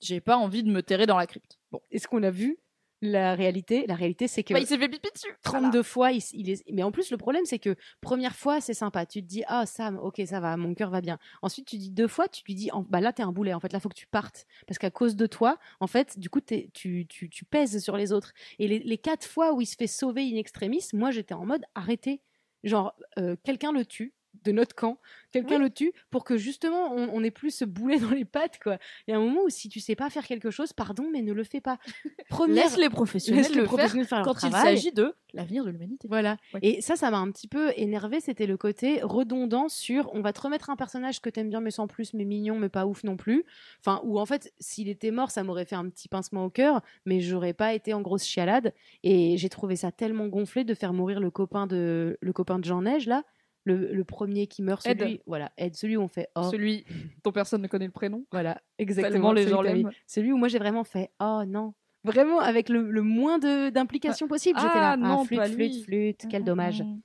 [0.00, 1.58] J'ai pas envie de me terrer dans la crypte.
[1.70, 1.80] Bon.
[1.90, 2.58] Est-ce qu'on a vu
[3.00, 4.52] la réalité La réalité, c'est que.
[4.52, 5.32] Bah, il s'est fait pipi dessus.
[5.42, 6.64] 32 fois, il, est...
[6.72, 9.06] mais en plus, le problème, c'est que première fois, c'est sympa.
[9.06, 11.18] Tu te dis, ah, Sam, ok, ça va, mon cœur va bien.
[11.42, 13.54] Ensuite, tu dis deux fois, tu lui dis, bah là, t'es un boulet.
[13.54, 14.46] En fait, là, faut que tu partes.
[14.66, 18.12] Parce qu'à cause de toi, en fait, du coup, tu, tu, tu pèses sur les
[18.12, 18.32] autres.
[18.58, 21.46] Et les, les quatre fois où il se fait sauver in extremis, moi, j'étais en
[21.46, 22.20] mode, arrêtez.
[22.64, 24.12] Genre, euh, quelqu'un le tue
[24.44, 24.98] de notre camp,
[25.32, 28.58] quelqu'un le tue pour que justement on, on ait plus ce boulet dans les pattes
[28.62, 28.78] quoi.
[29.06, 31.22] Il y a un moment où si tu sais pas faire quelque chose, pardon mais
[31.22, 31.78] ne le fais pas.
[32.28, 35.14] Première, Laisse les professionnels laisse les le professionnels faire faire leur quand il s'agit de
[35.34, 36.08] l'avenir de l'humanité.
[36.08, 36.36] Voilà.
[36.54, 36.60] Ouais.
[36.62, 38.20] Et ça, ça m'a un petit peu énervé.
[38.20, 41.70] C'était le côté redondant sur on va te remettre un personnage que t'aimes bien, mais
[41.70, 43.44] sans plus, mais mignon, mais pas ouf non plus.
[43.80, 46.82] Enfin, ou en fait, s'il était mort, ça m'aurait fait un petit pincement au cœur,
[47.04, 48.72] mais j'aurais pas été en grosse chialade.
[49.02, 52.64] Et j'ai trouvé ça tellement gonflé de faire mourir le copain de, le copain de
[52.64, 53.24] Jean Neige, là.
[53.68, 55.00] Le, le premier qui meurt, Ed.
[55.00, 56.84] celui, voilà, Ed, celui où on fait oh, Celui
[57.22, 58.24] dont personne ne connaît le prénom.
[58.32, 59.32] voilà, exactement.
[59.32, 59.90] Les gens l'aiment.
[60.06, 64.58] Celui où moi j'ai vraiment fait oh non, vraiment avec le, le moins d'implication possible.
[64.58, 66.82] J'étais Ah, là, non, ah, flûte, flûte, flûte, quel dommage.
[66.82, 67.00] Mm.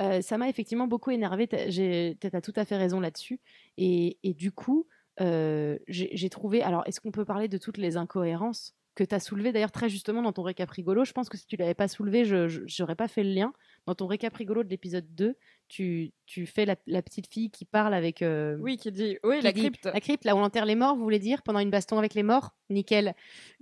[0.00, 1.46] Euh, ça m'a effectivement beaucoup énervé.
[1.46, 3.40] Tu as tout à fait raison là-dessus.
[3.76, 4.86] Et, et du coup,
[5.20, 6.62] euh, j'ai j'ai trouvé.
[6.62, 9.52] Alors, est-ce qu'on peut parler de toutes les incohérences que tu as soulevées?
[9.52, 12.24] D'ailleurs très justement dans ton récap rigolo Je pense que si tu l'avais pas soulevé,
[12.24, 13.52] je n'aurais pas fait le lien.
[13.86, 15.36] Dans ton récap rigolo de l'épisode 2,
[15.72, 18.20] tu, tu fais la, la petite fille qui parle avec.
[18.20, 19.16] euh, Oui, qui dit.
[19.24, 19.86] Oui, qui la dit- crypte.
[19.86, 22.12] La crypte, là où on enterre les morts, vous voulez dire Pendant une baston avec
[22.12, 22.50] les morts?
[22.68, 23.14] Nickel.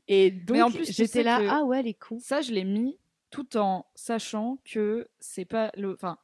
[0.08, 2.18] Et donc, Mais en plus, j'étais là, ah ouais, les cons.
[2.18, 2.98] Ça, je l'ai mis
[3.30, 5.92] tout en sachant que c'est pas le.
[5.94, 6.18] Enfin,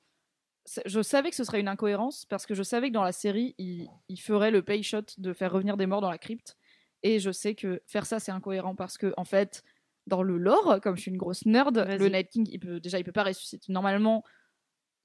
[0.86, 3.54] je savais que ce serait une incohérence parce que je savais que dans la série,
[3.58, 6.56] il, il ferait le pay shot de faire revenir des morts dans la crypte.
[7.04, 9.62] Et je sais que faire ça, c'est incohérent parce que, en fait,
[10.08, 12.98] dans le lore, comme je suis une grosse nerd, le Night King, il peut, déjà,
[12.98, 13.72] il peut pas ressusciter.
[13.72, 14.24] Normalement,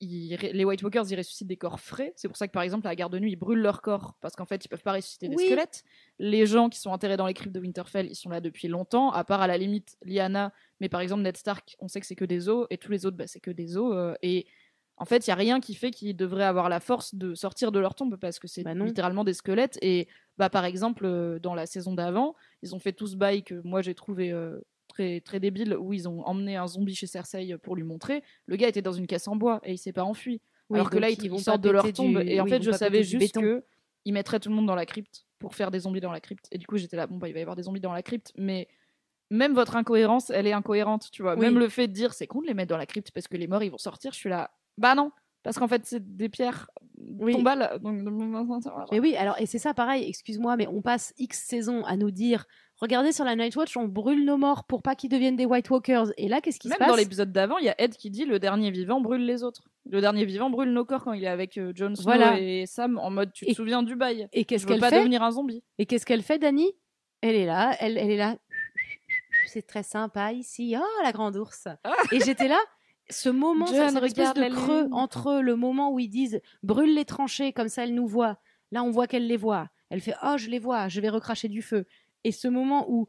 [0.01, 2.13] ils les White Walkers, ils ressuscitent des corps frais.
[2.17, 4.15] C'est pour ça que, par exemple, à la garde de nuit, ils brûlent leurs corps
[4.21, 5.43] parce qu'en fait, ils peuvent pas ressusciter des Oui.
[5.45, 5.83] squelettes.
[6.19, 9.11] Les gens qui sont enterrés dans les cryptes de Winterfell, ils sont là depuis longtemps,
[9.11, 10.53] à part à la limite Lyanna.
[10.79, 13.05] Mais par exemple, Ned Stark, on sait que c'est que des os, et tous les
[13.05, 13.93] autres, bah, c'est que des os.
[13.95, 14.47] euh, et
[14.97, 17.71] en fait, il y a rien qui fait qu'ils devraient avoir la force de sortir
[17.71, 19.79] de leur tombe parce que c'est Bah littéralement des squelettes.
[19.81, 23.43] Et bah, par exemple, euh, dans la saison d'avant, ils ont fait tout ce bail
[23.43, 24.59] que moi j'ai trouvé euh,
[24.91, 28.23] très, très débile, où ils ont emmené un zombie chez Cersei pour lui montrer.
[28.45, 30.41] Le gars était dans une caisse en bois et il s'est pas enfui.
[30.69, 32.19] Oui, Alors que là, ils, ils vont ils sortent de leur tombe.
[32.21, 33.63] du- Et en fait, je savais juste que
[34.05, 36.47] ils mettraient tout le monde dans la crypte pour faire des zombies dans la crypte.
[36.51, 38.01] Et du coup, j'étais là, bon, bah, il va y avoir des zombies dans la
[38.03, 38.31] crypte.
[38.37, 38.67] Mais
[39.29, 41.33] même votre incohérence, elle est incohérente, tu vois.
[41.35, 41.41] Oui.
[41.41, 43.37] Même le fait de dire, c'est con de les mettre dans la crypte parce que
[43.37, 45.11] les morts, ils vont sortir, je suis là, bah non.
[45.43, 46.69] Parce qu'en fait, c'est des pierres
[47.19, 47.33] Oui.
[47.33, 47.79] tombales.
[47.81, 47.99] Donc...
[48.91, 52.11] Mais oui, alors, et c'est ça pareil, excuse-moi, mais on passe X saisons à nous
[52.11, 52.45] dire
[52.81, 55.69] regardez sur la Night Watch, on brûle nos morts pour pas qu'ils deviennent des White
[55.69, 56.11] Walkers.
[56.17, 58.09] Et là, qu'est-ce qui Même se passe dans l'épisode d'avant, il y a Ed qui
[58.09, 59.63] dit le dernier vivant brûle les autres.
[59.89, 62.39] Le dernier vivant brûle nos corps quand il est avec euh, Jon Snow Voilà.
[62.39, 64.27] et Sam en mode tu te Et- souviens du bail.
[64.33, 65.63] Et qu'est-ce qu'elle pas devenir un zombie.
[65.77, 66.67] Et qu'est-ce qu'elle fait, Dani?
[67.21, 68.35] Elle est là, elle, elle est là.
[69.47, 70.75] C'est très sympa ici.
[70.77, 71.67] Oh, la grande ours.
[71.83, 71.93] Ah.
[72.11, 72.59] Et j'étais là.
[73.09, 77.03] Ce moment, John, cette espèce de creux entre le moment où ils disent brûle les
[77.05, 78.37] tranchées, comme ça elle nous voit.
[78.71, 79.67] Là, on voit qu'elle les voit.
[79.89, 81.85] Elle fait oh, je les vois, je vais recracher du feu.
[82.23, 83.07] Et ce moment où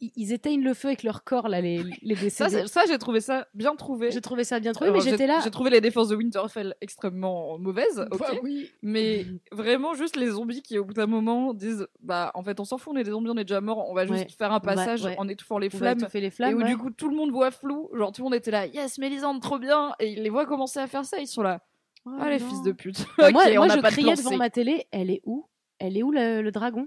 [0.00, 2.66] ils éteignent le feu avec leur corps, là, les, les Ça, décédés.
[2.68, 4.10] ça j'ai trouvé ça bien trouvé.
[4.10, 5.40] Je trouvais ça bien trouvé, Alors, mais j'ai- j'étais là.
[5.42, 8.18] J'ai trouvé les défenses de Winterfell extrêmement mauvaises, ok.
[8.18, 8.70] Bah oui.
[8.82, 12.64] Mais vraiment juste les zombies qui au bout d'un moment disent bah en fait on
[12.64, 14.28] s'en fout on est des zombies on est déjà morts on va juste Ouais.
[14.36, 15.14] faire un passage ouais.
[15.16, 16.50] en étouffant les On flammes les flammes.
[16.50, 16.64] et où ouais.
[16.68, 19.40] du coup tout le monde voit flou genre tout le monde était là yes Mélisande
[19.40, 21.60] trop bien et ils les voient commencer à faire ça ils sont là
[22.06, 22.48] Oh ah les non.
[22.48, 24.86] fils de pute Bah, Ok, moi, moi je de criais devant ma télé.
[24.90, 25.46] Elle est où?
[25.78, 26.86] Elle est où le, le dragon?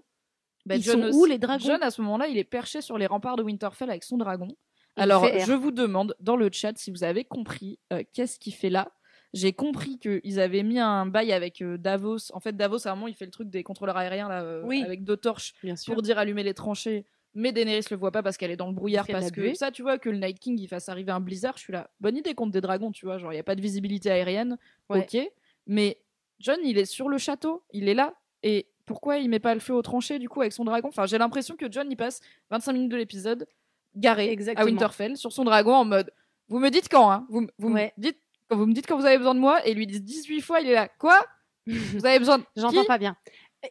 [0.67, 2.81] Bah, Ils Jon sont aussi- où, les dragons Jon à ce moment-là il est perché
[2.81, 4.49] sur les remparts de Winterfell avec son dragon
[4.97, 8.53] Il alors je vous demande dans le chat si vous avez compris euh, qu'est-ce qu'il
[8.53, 8.91] fait là
[9.33, 12.31] j'ai compris qu'ils avaient mis un bail avec euh, Davos.
[12.33, 14.63] En fait, Davos, à un moment, il fait le truc des contrôleurs aériens là, euh,
[14.63, 14.81] Oui.
[14.83, 15.93] avec deux torches Bien sûr.
[15.93, 17.05] pour dire allumer les tranchées.
[17.35, 19.05] Mais Daenerys le voit pas parce qu'elle est dans le brouillard.
[19.05, 21.63] Parce que ça, tu vois, que le Night King il fasse arriver un blizzard, je
[21.63, 21.89] suis là.
[21.99, 23.17] Bonne idée contre des dragons, tu vois.
[23.17, 24.57] Genre, il y a pas de visibilité aérienne.
[24.89, 25.01] Ouais.
[25.13, 25.21] Ok.
[25.67, 25.99] Mais
[26.39, 27.63] John, il est sur le château.
[27.73, 28.13] Il est là.
[28.43, 30.87] Et pourquoi il met pas le feu aux tranchées, du coup, avec son dragon?
[30.87, 33.47] Enfin, j'ai l'impression que John, il passe 25 minutes de l'épisode
[33.95, 34.65] garé Exactement.
[34.65, 36.11] à Winterfell sur son dragon en mode
[36.49, 37.27] Vous me dites quand, hein?
[37.29, 37.93] Vous, vous, Ouais.
[37.97, 38.19] me dites,
[38.49, 39.63] quand vous me dites quand vous avez besoin de moi.
[39.67, 40.87] Et lui disent 18 fois, il est là.
[40.99, 41.23] Quoi?
[41.67, 42.45] Vous avez besoin de.
[42.55, 43.15] J'entends pas bien.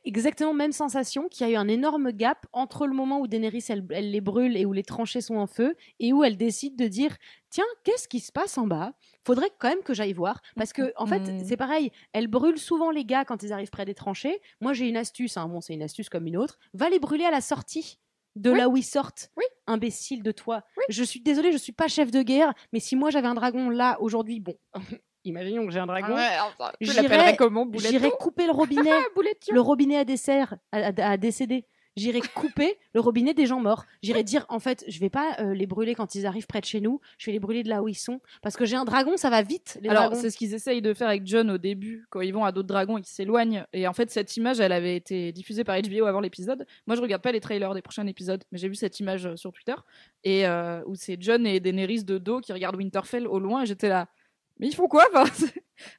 [0.04, 3.64] Exactement même sensation qu'il y a eu un énorme gap entre le moment où Daenerys
[3.68, 6.76] elle, elle les brûle et où les tranchées sont en feu et où elle décide
[6.76, 7.16] de dire
[7.50, 8.92] tiens qu'est-ce qui se passe en bas?
[9.24, 11.44] Faudrait quand même que j'aille voir parce que en fait Mm.
[11.44, 14.88] c'est pareil elle brûle souvent les gars quand ils arrivent près des tranchées moi j'ai
[14.88, 15.48] une astuce hein.
[15.48, 17.98] bon c'est une astuce comme une autre va les brûler à la sortie
[18.36, 18.58] de Oui.
[18.58, 19.44] là où ils sortent Oui.
[19.66, 23.10] imbécile de toi je suis désolée je suis pas chef de guerre mais si moi
[23.10, 24.56] j'avais un dragon là aujourd'hui bon
[25.26, 26.48] imaginons que j'ai un dragon Ah
[26.80, 27.66] J'irais- l'appellerais comment
[28.12, 28.90] couper le robinet
[29.52, 31.66] le robinet à dessert, à, à- à décéder.
[31.98, 33.86] J'irai couper le robinet des gens morts.
[34.02, 36.66] J'irai dire, en fait, je vais pas euh, les brûler quand ils arrivent près de
[36.66, 37.00] chez nous.
[37.16, 38.20] Je vais les brûler de là où ils sont.
[38.42, 40.92] Parce que j'ai un dragon, ça va vite, les Alors, c'est ce qu'ils essayent de
[40.92, 43.64] faire avec John au début, quand ils vont à d'autres dragons et qu'ils s'éloignent.
[43.72, 46.66] Et en fait, cette image, elle avait été diffusée par HBO avant l'épisode.
[46.86, 49.36] Moi, je regarde pas les trailers des prochains épisodes, mais j'ai vu cette image euh,
[49.36, 49.76] sur Twitter.
[50.22, 53.62] Et euh, où c'est John et Daenerys de dos qui regardent Winterfell au loin.
[53.62, 54.06] Et j'étais là.
[54.58, 55.24] Mais ils font quoi Enfin,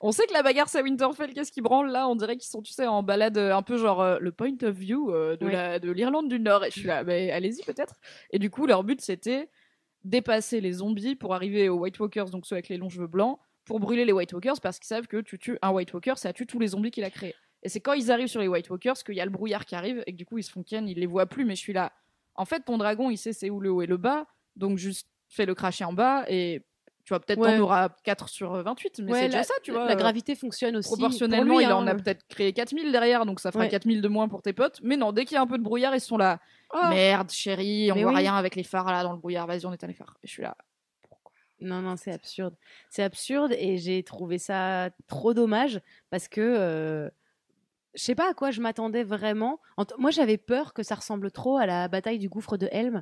[0.02, 2.08] On sait que la bagarre c'est à Winterfell, qu'est-ce qui branle là?
[2.10, 4.56] On dirait qu'ils sont, tu sais, en balade euh, un peu genre euh, le point
[4.64, 5.52] of view euh, de Ouais.
[5.52, 6.66] la- de l'Irlande du Nord.
[6.66, 7.96] Et je suis là, mais allez-y peut-être.
[8.32, 9.50] Et du coup, leur but c'était
[10.04, 13.40] dépasser les zombies pour arriver aux White Walkers, donc ceux avec les longs cheveux blancs,
[13.66, 16.32] pour brûler les White Walkers parce qu'ils savent que tu tues un White Walker, ça
[16.34, 17.36] tue tous les zombies qu'il a créés.
[17.64, 19.76] Et c'est quand ils arrivent sur les White Walkers qu'il y a le brouillard qui
[19.76, 21.62] arrive et que du coup ils se font ken, ils les voient plus, mais je
[21.62, 21.92] suis là.
[22.36, 25.10] En fait, ton dragon il sait c'est où le haut et le bas, donc juste
[25.28, 26.64] fais le cracher en bas et
[27.08, 27.56] tu vois, peut-être Ouais.
[27.56, 29.86] t'en auras 4 sur 28, mais Ouais, c'est déjà ça, tu vois.
[29.86, 30.90] La euh, gravité fonctionne aussi.
[30.90, 31.88] Proportionnellement, lui, il en hein.
[31.88, 33.70] a peut-être créé 4000 derrière, donc ça fera Ouais.
[33.70, 34.82] 4000 de moins pour tes potes.
[34.84, 36.42] Mais non, dès qu'il y a un peu de brouillard, ils sont là.
[36.74, 36.90] Oh.
[36.90, 38.18] Merde, chérie, on Mais voit oui.
[38.18, 40.18] rien avec les phares là dans le brouillard, vas-y, on éteint les phares.
[40.22, 40.58] Et je suis là.
[41.62, 42.56] Non, non, c'est absurde.
[42.90, 47.10] C'est absurde et j'ai trouvé ça trop dommage parce que euh,
[47.96, 49.62] je sais pas à quoi je m'attendais vraiment.
[49.98, 53.02] Moi, j'avais peur que ça ressemble trop à la bataille du gouffre de Helm.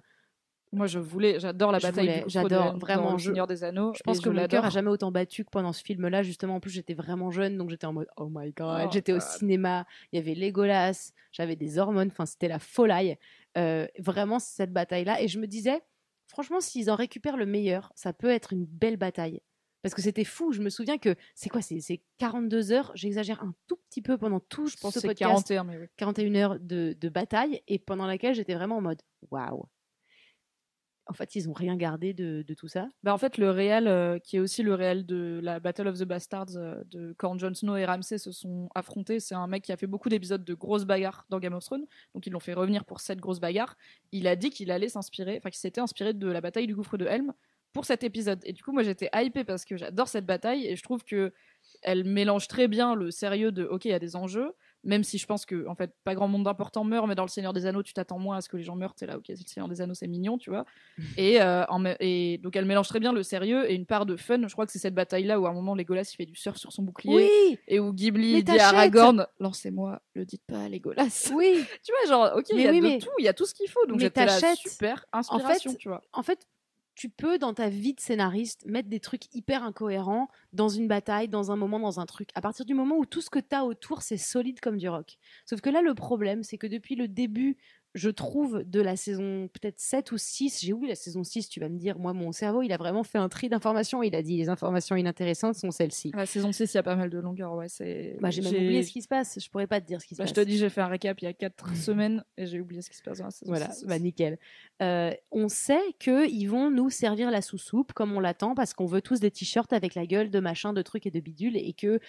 [0.72, 3.94] Moi, je voulais, j'adore la Je bataille j'adore, vraiment, dans Seigneur des Anneaux.
[3.96, 6.24] Je pense que mon cœur a jamais autant battu que pendant ce film-là.
[6.24, 8.84] Justement, en plus, j'étais vraiment jeune, donc j'étais en mode oh my god.
[8.86, 13.16] Oh j'étais au cinéma, il y avait Legolas, j'avais des hormones, enfin, c'était la folie.
[13.58, 15.22] Euh, vraiment, cette bataille-là.
[15.22, 15.82] Et je me disais,
[16.28, 19.42] franchement, s'ils en récupèrent le meilleur, ça peut être une belle bataille.
[19.86, 20.52] Parce que c'était fou.
[20.52, 24.18] Je me souviens que c'est quoi C'est c'est 42 heures, j'exagère un tout petit peu
[24.18, 25.48] pendant tout Je pense ce podcast.
[25.48, 25.86] 41, mais oui.
[25.98, 29.68] 41 heures de, de bataille et pendant laquelle j'étais vraiment en mode waouh.
[31.08, 32.88] En fait, ils ont rien gardé de, tout ça?
[33.04, 36.00] Bah en fait, le réel, euh, qui est aussi le réel de la Battle of
[36.00, 39.64] the Bastards, euh, de quand Jon Snow et Ramsay se sont affrontés, c'est un mec
[39.64, 42.40] qui a fait beaucoup d'épisodes de grosses bagarres dans Game of Thrones, donc ils l'ont
[42.40, 43.78] fait revenir pour cette grosse bagarre.
[44.12, 46.98] Il a dit qu'il allait s'inspirer, enfin qu'il s'était inspiré de la bataille du gouffre
[46.98, 47.34] de Helm
[47.74, 48.40] pour cet épisode.
[48.44, 51.34] Et du coup, moi j'étais hypée parce que j'adore cette bataille et je trouve que
[51.82, 54.54] elle mélange très bien le sérieux de ok, il y a des enjeux,
[54.86, 57.30] même si je pense que en fait pas grand monde d'important meurt mais dans le
[57.30, 58.96] Seigneur des Anneaux tu t'attends moins à ce que les gens meurent.
[58.96, 60.66] T'es là ok c'est le Seigneur des Anneaux c'est mignon tu vois.
[61.18, 64.16] Et, euh, en et donc elle mélange très bien le sérieux et une part de
[64.16, 64.48] fun.
[64.48, 66.36] Je crois que c'est cette bataille là où à un moment Legolas il fait du
[66.36, 70.64] surf sur son bouclier Oui, et où Ghibli dit à Aragorn lancez-moi le dites pas
[70.64, 71.06] à Legolas.
[71.36, 71.66] Oui.
[71.84, 73.46] tu vois genre ok il y a oui, de mais- tout il y a tout
[73.46, 73.86] ce qu'il faut.
[73.88, 76.02] Donc j'étais là super inspiration tu vois.
[76.14, 76.48] En fait,
[76.96, 81.28] tu peux dans ta vie de scénariste mettre des trucs hyper incohérents dans une bataille,
[81.28, 82.30] dans un moment, dans un truc.
[82.36, 84.90] À partir du moment où tout ce que tu as autour, c'est solide comme du
[84.90, 85.18] rock.
[85.46, 87.58] Sauf que là, le problème, c'est que depuis le début,
[87.96, 91.60] je trouve, de la saison peut-être 7 ou 6, j'ai oublié la saison 6, tu
[91.60, 94.04] vas me dire, moi, mon cerveau, il a vraiment fait un tri d'informations.
[94.04, 96.12] Il a dit, les informations inintéressantes sont celles-ci.
[96.14, 98.54] la saison 6 il y a pas mal de longueur ouais c'est Bah, j'ai même
[98.54, 99.40] oublié ce qui se passe.
[99.44, 100.44] Je pourrais pas te dire ce qui se Bah, je passe.
[100.46, 102.90] te dis, j'ai fait un récap il y a 4 semaines et j'ai oublié ce
[102.90, 103.86] qui se passe dans la saison Voilà, six.
[103.86, 104.38] bah nickel.
[104.82, 109.02] Euh, on sait qu'ils vont nous servir la sous-soupe comme on l'attend parce qu'on veut
[109.02, 112.00] tous des t-shirts avec la gueule de machin, de trucs et de bidules et que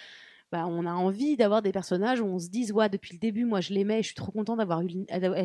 [0.51, 3.45] bah, on a envie d'avoir des personnages où on se dise ouais depuis le début
[3.45, 4.87] moi je l'aimais, je suis trop content d'avoir eu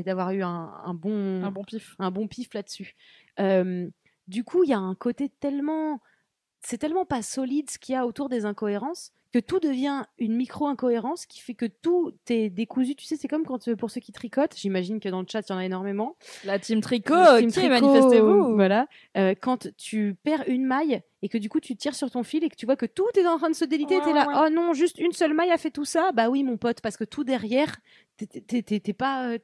[0.04, 1.94] d'avoir eu un, un bon un bon pif.
[1.98, 2.94] un bon pif là-dessus.
[3.40, 3.88] Euh,
[4.28, 6.00] du coup, il y a un côté tellement.
[6.64, 10.36] C'est tellement pas solide ce qu'il y a autour des incohérences que tout devient une
[10.36, 12.94] micro-incohérence qui fait que tout est décousu.
[12.94, 15.40] Tu sais, c'est comme quand, euh, pour ceux qui tricotent, j'imagine que dans le chat,
[15.48, 16.16] il y en a énormément.
[16.44, 18.54] La team tricot, Le team tricot, manifestez-vous.
[18.56, 18.86] Voilà.
[19.16, 22.44] Euh, quand tu perds une maille et que du coup tu tires sur ton fil
[22.44, 24.26] et que tu vois que tout est en train de se déliter, Ouais, t'es là,
[24.28, 24.34] ouais.
[24.36, 26.12] oh non, juste une seule maille a fait tout ça.
[26.12, 27.78] Bah oui, mon pote, parce que tout derrière,
[28.18, 29.38] t'es- pas, euh,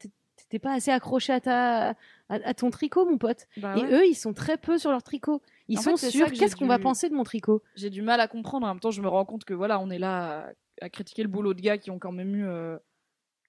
[0.62, 1.94] pas assez accroché à ta,
[2.28, 3.46] à, à ton tricot, mon pote.
[3.56, 5.40] Bah et eux, ils sont très peu sur leur tricot.
[5.68, 8.20] Ils En sont fait, j'ai Qu'est-ce qu'on va penser de mon tricot J'ai du mal
[8.20, 8.66] à comprendre.
[8.66, 10.48] En même temps, je me rends compte que voilà, on est là
[10.80, 12.76] à, à critiquer le boulot de gars qui ont quand même eu euh,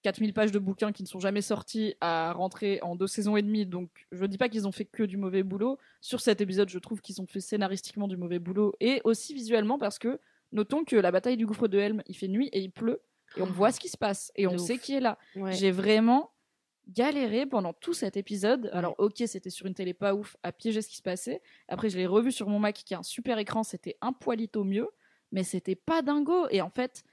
[0.02, 3.42] 4000 pages de bouquins qui ne sont jamais sortis à rentrer en deux saisons et
[3.42, 3.66] demie.
[3.66, 5.78] Donc, je dis pas qu'ils ont fait que du mauvais boulot.
[6.00, 9.78] Sur cet épisode, je trouve qu'ils ont fait scénaristiquement du mauvais boulot et aussi visuellement
[9.78, 10.18] parce que
[10.52, 13.02] notons que la bataille du gouffre de Helm, il fait nuit et il pleut
[13.36, 14.80] et on voit ce qui se passe et on De sait ouf.
[14.80, 15.18] qui est là.
[15.36, 15.52] Ouais.
[15.52, 16.32] J'ai vraiment
[16.88, 18.68] galéré pendant tout cet épisode.
[18.72, 21.40] Alors, ok, c'était sur une télé pas ouf à piéger ce qui se passait.
[21.68, 23.62] Après, je l'ai revu sur mon Mac qui a un super écran.
[23.62, 24.88] C'était un poilito mieux,
[25.32, 26.48] mais c'était pas dingo.
[26.50, 27.04] Et en fait,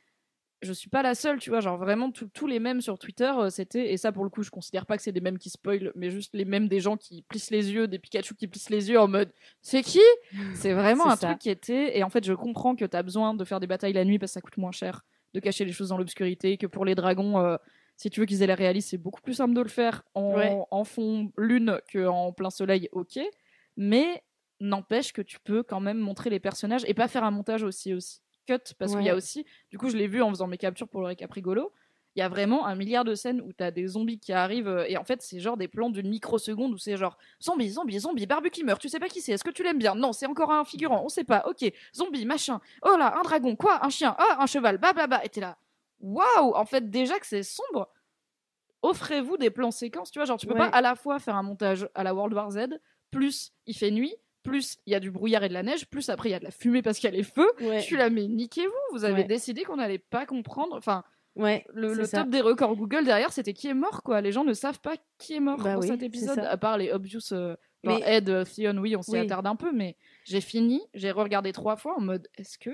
[0.64, 1.60] je suis pas la seule, tu vois.
[1.60, 3.92] Genre, vraiment, tout- tous les mêmes sur Twitter, euh, c'était.
[3.94, 6.10] Et ça, pour le coup, je considère pas que c'est des mêmes qui spoilent, mais
[6.10, 9.00] juste les mêmes des gens qui plissent les yeux, des Pikachu qui plissent les yeux
[9.00, 10.02] en mode C'est qui?
[10.56, 11.28] C'est vraiment un ça.
[11.28, 11.96] truc qui était.
[12.00, 14.32] Et en fait, je comprends que t'as besoin de faire des batailles la nuit parce
[14.32, 17.38] que ça coûte moins cher de cacher les choses dans l'obscurité, que pour les dragons.
[17.40, 17.58] euh,
[17.98, 20.36] si tu veux qu'ils aient l'air réalistes, c'est beaucoup plus simple de le faire en,
[20.36, 20.58] Ouais.
[20.72, 23.20] en fond lune qu'en plein soleil, ok.
[23.76, 24.24] Mais
[24.60, 27.94] n'empêche que tu peux quand même montrer les personnages et pas faire un montage aussi,
[27.94, 28.56] aussi cut.
[28.80, 31.02] Parce qu'il y a aussi, du coup, je l'ai vu en faisant mes captures pour
[31.02, 31.74] le récap rigolo.
[32.16, 34.86] Il y a vraiment un milliard de scènes où t'as des zombies qui arrivent euh,
[34.88, 38.26] et en fait c'est genre des plans d'une microseconde où c'est genre zombie, zombie, zombie,
[38.26, 39.94] barbu qui meurt, tu sais pas qui c'est, est-ce que tu l'aimes bien?
[39.94, 43.56] Non, c'est encore un figurant, on sait pas, ok, zombie, machin, oh là, un dragon,
[43.56, 45.60] quoi, un chien, ah, un cheval, blablabla, et t'es là,
[46.00, 47.90] waouh, en fait déjà que c'est sombre,
[48.82, 50.60] offrez-vous des plans séquences, tu vois, genre tu peux Ouais.
[50.60, 52.80] pas à la fois faire un montage à la World War Z,
[53.12, 56.10] plus il fait nuit, plus il y a du brouillard et de la neige, plus
[56.10, 57.52] après il y a de la fumée parce qu'il y a les feux.
[57.60, 57.80] Ouais.
[57.80, 59.28] Je suis là, mais niquez-vous, vous avez Ouais.
[59.28, 60.76] décidé qu'on allait pas comprendre.
[60.78, 61.04] Enfin,
[61.36, 64.22] Ouais, le, top des records Google derrière, c'était qui est mort, quoi.
[64.22, 66.80] Les gens ne savent pas qui est mort Bah dans oui, cet épisode, à part
[66.80, 67.20] les obvious.
[67.32, 69.20] euh, genre Mais- Ed, euh, Theon, oui, on s'y Oui.
[69.20, 72.72] attarde un peu, mais j'ai fini, j'ai regardé trois fois en mode est-ce que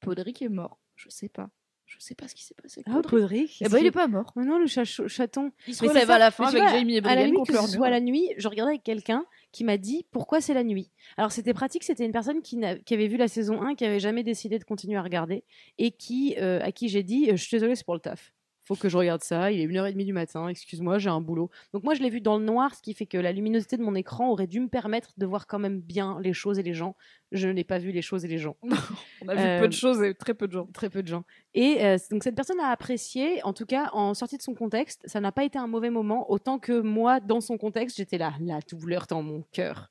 [0.00, 0.78] Podrick est mort?
[0.96, 1.50] Je sais pas.
[1.92, 2.82] Je sais pas ce qui s'est passé.
[2.86, 3.58] avec Ah, Podrick.
[3.60, 4.32] Eh ben, il est pas mort.
[4.36, 5.50] Oh non, le chat- chaton.
[5.66, 7.66] Il se relève à la fin avec vois, Jamie et à la nuit, que ce
[7.66, 10.92] soit la nuit, je regardais avec quelqu'un qui m'a dit pourquoi c'est la nuit?
[11.16, 14.22] Alors c'était pratique, c'était une personne qui avait vu la saison 1, qui avait jamais
[14.22, 15.42] décidé de continuer à regarder
[15.78, 18.32] et qui, euh, à qui j'ai dit euh, je suis désolée, c'est pour le taf.
[18.70, 21.50] Faut que je regarde ça, il est 1h30 du matin, excuse-moi, j'ai un boulot.
[21.74, 23.82] Donc moi je l'ai vu dans le noir, ce qui fait que la luminosité de
[23.82, 26.72] mon écran aurait dû me permettre de voir quand même bien les choses et les
[26.72, 26.94] gens.
[27.32, 28.54] Je n'ai pas vu les choses et les gens.
[29.22, 30.66] On a vu Euh, peu de choses et très peu de gens.
[30.72, 31.24] Très peu de gens.
[31.54, 35.02] Et euh, donc cette personne a apprécié, en tout cas en sortie de son contexte,
[35.04, 38.34] ça n'a pas été un mauvais moment, autant que moi, dans son contexte, j'étais là,
[38.40, 39.90] la douleur dans mon cœur.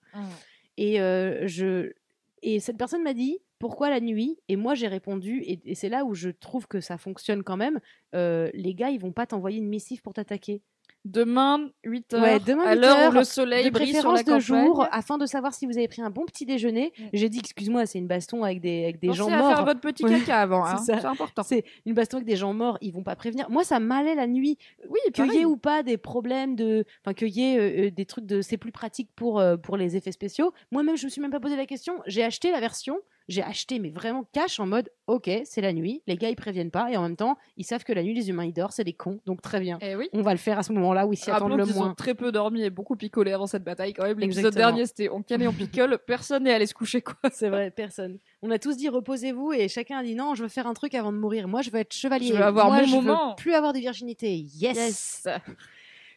[0.78, 1.92] Et, euh, je...
[2.41, 4.38] et cette personne m'a dit, pourquoi la nuit?
[4.47, 7.80] Et moi j'ai répondu, et, c'est là où je trouve que ça fonctionne quand même,
[8.15, 10.62] euh, les gars, ils vont pas t'envoyer une missive pour t'attaquer.
[11.06, 14.22] Demain, 8h, Ouais, demain, à l'heure 8 où le heures, soleil de brille sur la
[14.22, 14.42] de campagne.
[14.42, 16.92] jour, afin de savoir si vous avez pris un bon petit déjeuner.
[17.14, 19.56] J'ai dit, excuse-moi, c'est une baston avec des, avec des Pensez gens à morts.
[19.56, 21.44] faire votre petit caca avant, hein, c'est important.
[21.44, 23.50] C'est une baston avec des gens morts, ils vont pas prévenir.
[23.50, 24.58] Moi, ça m'allait la nuit.
[24.90, 26.84] Oui, Qu'il y ait ou pas des problèmes de.
[27.06, 28.42] Enfin, qu'il y ait euh, euh, des trucs de.
[28.42, 30.54] C'est plus pratique pour, euh, pour les effets spéciaux.
[30.72, 31.94] Moi-même, je me suis même pas posé la question.
[32.08, 33.00] J'ai acheté la version.
[33.30, 36.02] J'ai acheté, mais vraiment cash en mode ok, c'est la nuit.
[36.08, 36.92] Les gars, ils préviennent pas.
[36.92, 38.72] Et en même temps, ils savent que la nuit, les humains, ils dorment.
[38.72, 39.20] C'est des cons.
[39.26, 39.78] Donc, très bien.
[39.82, 40.10] Eh oui.
[40.13, 41.92] On va le faire à ce moment-là où ils s'y attendent le qu'ils moins.
[41.92, 44.20] ont très peu dormi et beaucoup picolé avant cette bataille quand même.
[44.20, 46.00] L'épisode dernier, c'était on canne et on picole.
[46.08, 47.15] Personne n'est allé se coucher, quoi.
[47.32, 48.18] C'est vrai, personne.
[48.42, 50.96] On a tous dit reposez-vous et chacun a dit non, je veux faire un truc
[50.96, 51.48] avant de mourir.
[51.48, 52.30] Moi, je veux être chevalier.
[52.30, 53.30] Je veux avoir Moi, mon je moment.
[53.30, 54.34] Veux plus avoir de virginité.
[54.56, 55.28] Yes.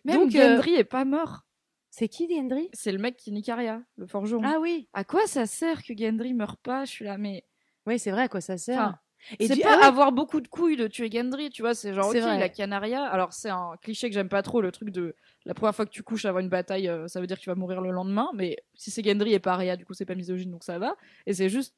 [0.05, 1.45] Même Donc, euh, Gendry est pas mort.
[1.93, 2.71] C'est qui Gendry?
[2.73, 4.43] C'est le mec qui nique Arya, le forgeron.
[4.43, 4.89] Ah oui.
[4.95, 6.87] À quoi ça sert que Gendry meurt pas?
[6.87, 7.45] Je suis là, mais.
[7.87, 8.81] Oui, c'est vrai à quoi ça sert.
[8.81, 8.99] Enfin,
[9.39, 11.75] et c'est pas ah ouais, avoir beaucoup de couilles de tuer Gendry, tu vois.
[11.75, 12.37] C'est genre, ok, vrai.
[12.37, 13.05] il a Canaria.
[13.05, 15.91] Alors, c'est un cliché que j'aime pas trop, le truc de la première fois que
[15.91, 18.31] tu couches avant une bataille, euh, ça veut dire que tu vas mourir le lendemain.
[18.33, 20.97] Mais si c'est Gendry et pas Arya, du coup, c'est pas misogyne, donc ça va.
[21.27, 21.77] Et c'est juste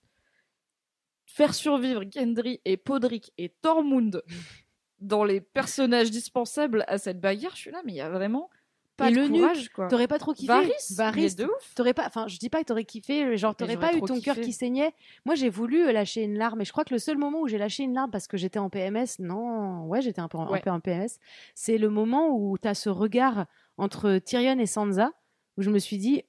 [1.27, 4.23] faire survivre Gendry et Podrick et Tormund
[5.01, 7.57] dans les personnages dispensables à cette bagarre.
[7.57, 8.49] Je suis là, mais il y a vraiment
[8.97, 9.89] pas Et de le nuque, courage, quoi.
[9.89, 11.75] T'aurais pas trop kiffé Varys, Varys, de ouf.
[11.75, 14.37] T'aurais pas, enfin, je dis pas que t'aurais kiffé, genre t'aurais pas eu ton cœur
[14.37, 14.93] qui saignait.
[15.25, 17.49] Moi, j'ai voulu euh, lâcher une larme, et je crois que le seul moment où
[17.49, 20.47] j'ai lâché une larme parce que j'étais en PMS, non, ouais, j'étais un peu en,
[20.47, 20.61] un Ouais.
[20.61, 21.19] peu en PMS,
[21.55, 25.13] c'est le moment où t'as ce regard entre Tyrion et Sansa,
[25.57, 26.23] où je me suis dit,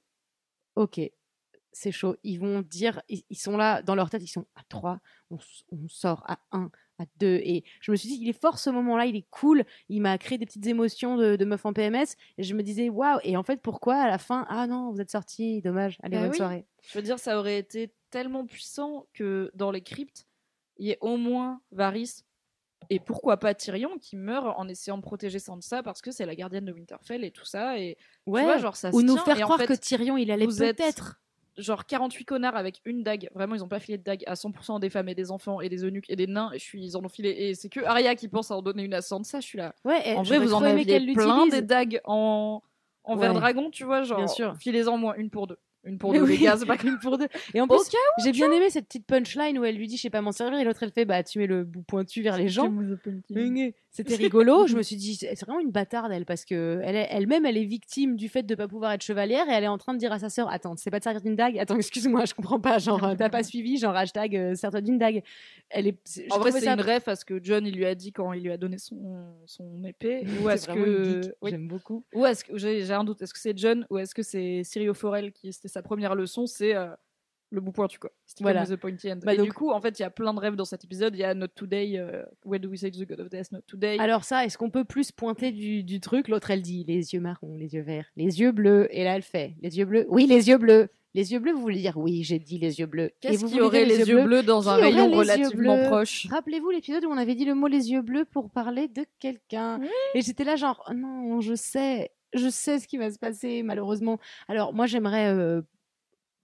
[0.74, 1.00] ok,
[1.72, 2.16] c'est chaud.
[2.24, 4.98] Ils vont dire, ils, ils sont là dans leur tête, ils sont à 3,
[5.30, 5.38] on,
[5.72, 7.26] on sort à 1, à 2.
[7.44, 9.64] Et je me suis dit, il est fort ce moment-là, il est cool.
[9.88, 12.06] Il m'a créé des petites émotions de, de meuf en PMS.
[12.38, 13.18] Et je me disais, waouh.
[13.22, 16.22] Et en fait, pourquoi à la fin, ah non, vous êtes sortis, dommage, allez, Bah
[16.22, 16.36] bonne oui.
[16.36, 16.66] soirée.
[16.90, 20.26] Je veux dire, ça aurait été tellement puissant que dans les cryptes,
[20.78, 22.22] il y ait au moins Varys
[22.90, 26.34] et pourquoi pas Tyrion qui meurt en essayant de protéger Sansa parce que c'est la
[26.36, 27.78] gardienne de Winterfell et tout ça.
[27.78, 28.42] Et Ouais.
[28.42, 29.24] tu vois, genre ça Ou se nous tient.
[29.24, 31.20] faire Et en croire fait, que Tyrion, il allait peut-être.
[31.58, 33.28] Genre 48 connards avec une dague.
[33.34, 35.68] Vraiment, ils ont pas filé de dague à 100% des femmes et des enfants et
[35.68, 36.50] des eunuques et des nains.
[36.52, 37.30] Et je suis, ils en ont filé.
[37.30, 39.40] Et c'est que Arya qui pense à en donner une à Sansa.
[39.40, 39.74] Je suis là.
[39.84, 42.62] Ouais, en vrai, vous en aviez plein des dagues en,
[43.04, 43.40] en verre Ouais.
[43.40, 44.02] dragon, tu vois.
[44.02, 44.54] Genre, Bien sûr.
[44.60, 45.58] filez-en moins une pour deux.
[45.84, 47.28] Une pour deux, oui, les gars, c'est pas une pour deux.
[47.54, 47.78] Et en plus,
[48.24, 50.58] j'ai bien aimé cette petite punchline où elle lui dit, je sais pas m'en servir,
[50.58, 52.68] et l'autre elle fait, bah tu mets le bout pointu vers les gens.
[53.96, 54.66] C'était rigolo.
[54.66, 58.16] Je me suis dit, c'est vraiment une bâtarde, elle, parce que elle-même, elle est victime
[58.16, 60.18] du fait de pas pouvoir être chevalière et elle est en train de dire à
[60.18, 61.58] sa sœur, attends, c'est pas de servir d'une dague?
[61.58, 62.78] Attends, excuse-moi, je comprends pas.
[62.78, 65.22] Genre, euh, t'as pas suivi, genre hashtag euh, sers-toi d'une dague.
[65.70, 65.98] Elle est.
[66.06, 68.12] je En vrai, c'est ça- une ref à ce que John il lui a dit
[68.12, 70.24] quand il lui a donné son, son épée.
[70.42, 71.32] Ou est-ce que.
[71.42, 71.50] Oui.
[71.50, 72.04] J'aime beaucoup.
[72.14, 72.56] Ou est-ce que.
[72.56, 73.22] J'ai j'ai un doute.
[73.22, 76.46] Est-ce que c'est John ou est-ce que c'est Sirio Forel qui c'était sa première leçon
[76.46, 76.88] C'est euh,
[77.50, 78.10] le bout pointu, quoi.
[78.26, 78.66] Stick Voilà.
[78.66, 79.18] the pointy end.
[79.24, 80.84] Bah Et donc- du coup, en fait, il y a plein de rêves dans cet
[80.84, 81.14] épisode.
[81.14, 83.52] Il y a Not Today, euh, Where do we say to the God of Death,
[83.52, 83.98] Not Today.
[84.00, 86.28] Alors ça, est-ce qu'on peut plus pointer du, du truc?
[86.28, 88.88] L'autre, elle dit les yeux marrons, les yeux verts, les yeux bleus.
[88.90, 90.06] Et là, elle fait les yeux bleus.
[90.08, 90.88] Oui, les yeux bleus.
[91.14, 93.10] Les yeux bleus, vous voulez dire oui, j'ai dit les yeux bleus.
[93.22, 96.26] Qu'est-ce qui aurait les yeux bleus dans Qui un rayon relativement proche?
[96.28, 99.80] Rappelez-vous l'épisode où on avait dit le mot les yeux bleus pour parler de quelqu'un.
[100.14, 103.62] Et j'étais là genre, oh non, je sais, je sais ce qui va se passer,
[103.62, 104.18] malheureusement.
[104.46, 105.62] Alors, moi, j'aimerais euh,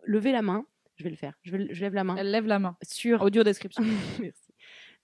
[0.04, 0.64] lever la main.
[0.96, 1.35] Je vais le faire.
[1.42, 2.16] Je, vais, je lève la main.
[2.16, 2.76] Elle lève la main.
[2.83, 3.83] Sur Audio description.
[4.20, 4.52] Merci.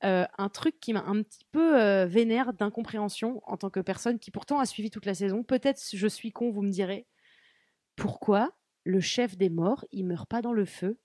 [0.05, 4.18] Euh, un truc qui m'a un petit peu euh, vénère d'incompréhension en tant que personne
[4.20, 5.42] qui pourtant a suivi toute la saison.
[5.42, 7.07] Peut-être je suis con, vous me direz.
[7.96, 8.53] Pourquoi
[8.85, 10.98] le chef des morts, il meurt pas dans le feu?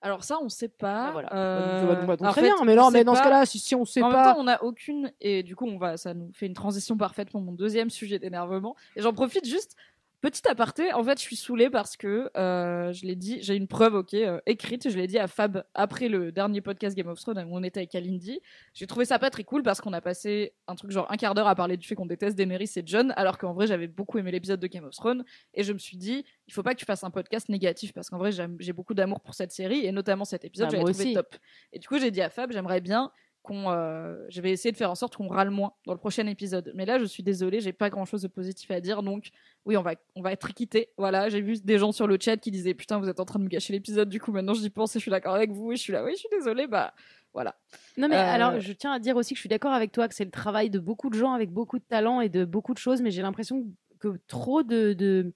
[0.00, 1.08] Alors ça, on sait pas.
[1.08, 1.34] Ah, voilà.
[1.34, 3.46] Euh, Bah, bah, donc en très fait, bien, mais on non, mais dans ce cas-là,
[3.46, 4.26] si, si on sait en pas.
[4.26, 6.96] même temps, on n'a aucune et du coup, on va, ça nous fait une transition
[6.96, 8.76] parfaite pour mon deuxième sujet d'énervement.
[8.94, 9.74] Et j'en profite juste.
[10.20, 13.68] Petit aparté, en fait, je suis saoulée parce que euh, je l'ai dit, j'ai une
[13.68, 14.90] preuve, ok, euh, écrite.
[14.90, 17.78] Je l'ai dit à Fab après le dernier podcast Game of Thrones où on était
[17.78, 18.40] avec Kalindi.
[18.74, 21.34] J'ai trouvé ça pas très cool parce qu'on a passé un truc genre un quart
[21.34, 24.18] d'heure à parler du fait qu'on déteste Daenerys et John, alors qu'en vrai, j'avais beaucoup
[24.18, 26.80] aimé l'épisode de Game of Thrones et je me suis dit, il faut pas que
[26.80, 29.92] tu fasses un podcast négatif parce qu'en vrai, j'ai beaucoup d'amour pour cette série et
[29.92, 31.14] notamment cet épisode, Bah, j'avais trouvé aussi.
[31.14, 31.36] top.
[31.72, 33.12] Et du coup, j'ai dit à Fab, j'aimerais bien
[33.48, 36.26] qu'on, euh, je vais essayer de faire en sorte qu'on râle moins dans le prochain
[36.26, 36.70] épisode.
[36.74, 39.30] Mais là, je suis désolée, j'ai pas grand chose de positif à dire, donc
[39.64, 40.90] oui, on va, on va être quitté.
[40.98, 43.38] Voilà, j'ai vu des gens sur le chat qui disaient putain, vous êtes en train
[43.38, 44.08] de me gâcher l'épisode.
[44.08, 45.72] Du coup, maintenant, j'y pense et je suis d'accord avec vous.
[45.72, 46.66] Et je suis là, oui, je suis désolée.
[46.66, 46.94] Bah,
[47.34, 47.56] voilà.
[47.96, 50.06] Non, mais Euh, alors, je tiens à dire aussi que je suis d'accord avec toi
[50.08, 52.74] que c'est le travail de beaucoup de gens avec beaucoup de talent et de beaucoup
[52.74, 53.66] de choses, mais j'ai l'impression
[54.00, 55.32] que trop de, de,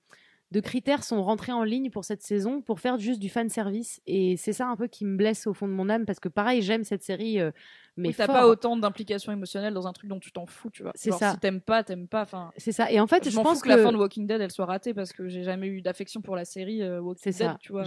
[0.52, 4.00] de critères sont rentrés en ligne pour cette saison pour faire juste du fan service.
[4.06, 6.28] Et c'est ça un peu qui me blesse au fond de mon âme parce que,
[6.28, 7.40] pareil, j'aime cette série.
[7.40, 7.50] euh,
[7.96, 10.92] mais t'as pas autant d'implication émotionnelle dans un truc dont tu t'en fous, tu vois.
[10.94, 11.32] C'est ça.
[11.32, 12.22] Si t'aimes pas, t'aimes pas.
[12.22, 12.90] Enfin, C'est ça.
[12.90, 14.50] Et en fait, je, je, m'en pense fous que, la fin de Walking Dead elle
[14.50, 17.48] soit ratée parce que j'ai jamais eu d'affection pour la série euh, Walking C'est Dead,
[17.52, 17.58] ça.
[17.60, 17.84] tu vois.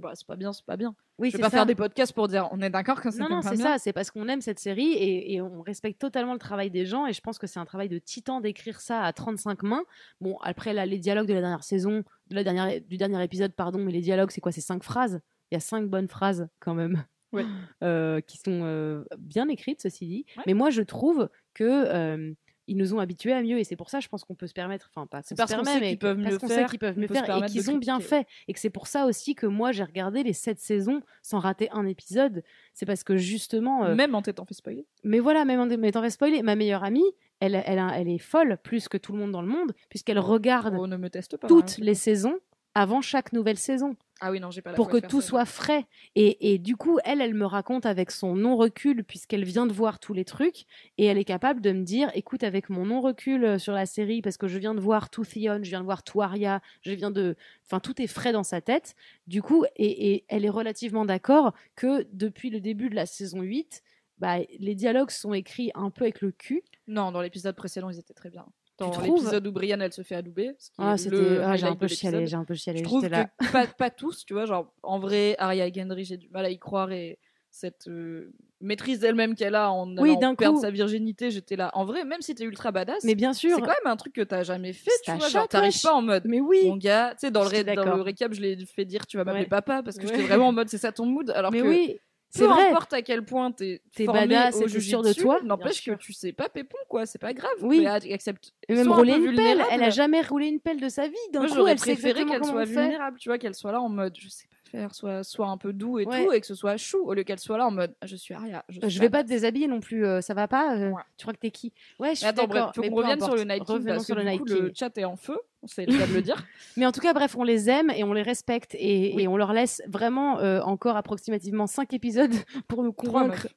[0.00, 0.94] Bah, c'est pas bien, c'est pas bien.
[1.18, 1.58] oui, je vais c'est pas ça.
[1.58, 3.76] faire des podcasts pour dire on est d'accord quand c'est Non, non, c'est ça.
[3.78, 7.06] C'est parce qu'on aime cette série et, et on respecte totalement le travail des gens.
[7.06, 9.84] Et je pense que c'est un travail de titan d'écrire ça à 35 mains.
[10.20, 13.52] Bon, après, là, les dialogues de la dernière saison, de la dernière, du dernier épisode,
[13.52, 14.52] pardon, mais les dialogues, c'est quoi?
[14.52, 15.20] C'est cinq phrases?
[15.50, 17.04] Il y a cinq bonnes phrases quand même.
[17.34, 17.44] Ouais.
[17.82, 20.24] euh, qui sont euh, bien écrites, ceci dit.
[20.36, 20.44] Ouais.
[20.46, 22.34] Mais moi, je trouve que
[22.66, 24.52] ils nous ont habitués à mieux, et c'est pour ça, je pense qu'on peut se
[24.52, 26.70] permettre, enfin pas C'est parce se qu'on sait mais qu'ils peuvent mieux qu'on sait faire,
[26.70, 29.34] qu'ils peuvent mieux faire et qu'ils ont bien fait, et que c'est pour ça aussi
[29.34, 32.42] que moi j'ai regardé les sept saisons sans rater un épisode.
[32.72, 34.86] C'est parce que justement, euh, Même en t'étant fait spoiler.
[35.02, 37.04] mais voilà, même en m'étant fait spoiler, ma meilleure amie,
[37.40, 40.86] elle, elle, est folle plus que tout le monde dans le monde, puisqu'elle regarde Oh,
[40.86, 41.48] ne me teste pas.
[41.48, 41.82] toutes hein.
[41.82, 42.38] les saisons
[42.74, 45.44] avant chaque nouvelle saison Ah oui, non, j'ai pas la pour que tout ça, soit
[45.44, 45.84] frais.
[46.14, 49.98] Et, et du coup, elle, elle me raconte avec son non-recul, puisqu'elle vient de voir
[49.98, 50.64] tous les trucs,
[50.96, 54.22] et elle est capable de me dire, écoute, avec mon non-recul euh, sur la série,
[54.22, 56.92] parce que je viens de voir tout Theon, je viens de voir tout Arya, je
[56.92, 57.36] viens de...
[57.66, 58.94] Enfin, tout est frais dans sa tête.
[59.26, 63.42] Du coup, et, et elle est relativement d'accord que depuis le début de la saison
[63.42, 63.82] 8,
[64.16, 66.62] bah, les dialogues sont écrits un peu avec le cul.
[66.86, 68.46] Non, dans l'épisode précédent, ils étaient très bien.
[68.78, 70.54] Dans trouves l'épisode où Brienne, elle se fait adouber.
[70.58, 71.38] ce qui Ah, c'était...
[71.42, 72.78] Ah, j'ai un peu chialé, j'ai un peu chialé.
[72.80, 73.30] Je trouve j'étais là.
[73.38, 76.50] que pas, pas tous, tu vois, genre en vrai, Arya Gendry, j'ai du mal à
[76.50, 77.18] y croire et
[77.50, 81.70] cette euh, maîtrise d'elle-même qu'elle a en Oui, allant perdre sa virginité, j'étais là.
[81.74, 84.12] En vrai, même si t'es ultra badass, Mais bien c'est sûr, quand même un truc
[84.12, 86.24] que t'as jamais fait, C'est tu vois, genre t'arrives pas en mode.
[86.26, 86.66] mais oui.
[86.68, 89.22] Mon gars, tu sais, dans, le ré- dans récap, je l'ai fait dire, tu vas
[89.24, 89.48] m'appeler Ouais.
[89.48, 90.08] papa, parce que Ouais.
[90.08, 92.00] j'étais vraiment en mode, c'est ça ton mood, alors mais que oui,
[92.38, 92.68] c'est vrai.
[92.68, 96.32] importe à quel point t'es formé badass et sûr de toi, n'empêche que tu sais
[96.32, 97.52] pas pépon, quoi, c'est pas grave.
[97.62, 97.80] Oui.
[97.80, 98.52] Mais accepte.
[98.68, 99.62] Et même un rouler une pelle.
[99.70, 101.14] Elle a jamais roulé une pelle de sa vie.
[101.32, 104.28] D'un coup, elle préféré qu'elle soit vulnérable, tu vois, qu'elle soit là en mode je
[104.28, 106.24] sais pas faire, soit, soit un peu doux et Ouais.
[106.24, 108.34] tout, et que ce soit chou, au lieu qu'elle soit là en mode je suis
[108.34, 108.64] Arya.
[108.68, 111.02] Je, Je suis vais pas te déshabiller non plus, euh, ça va pas euh, Ouais.
[111.16, 111.72] Tu crois que t'es qui?
[112.00, 112.74] Ouais, je suis Mais attends, bref, d'accord.
[112.74, 114.58] faut qu'on revienne sur le Night King parce sur que le du Night coup, King.
[114.62, 116.44] le chat est en feu, c'est le cas de le dire.
[116.76, 119.22] Mais en tout cas, bref, on les aime et on les respecte et, Oui.
[119.22, 122.32] et on leur laisse vraiment euh, encore approximativement 5 épisodes
[122.68, 123.48] pour nous convaincre.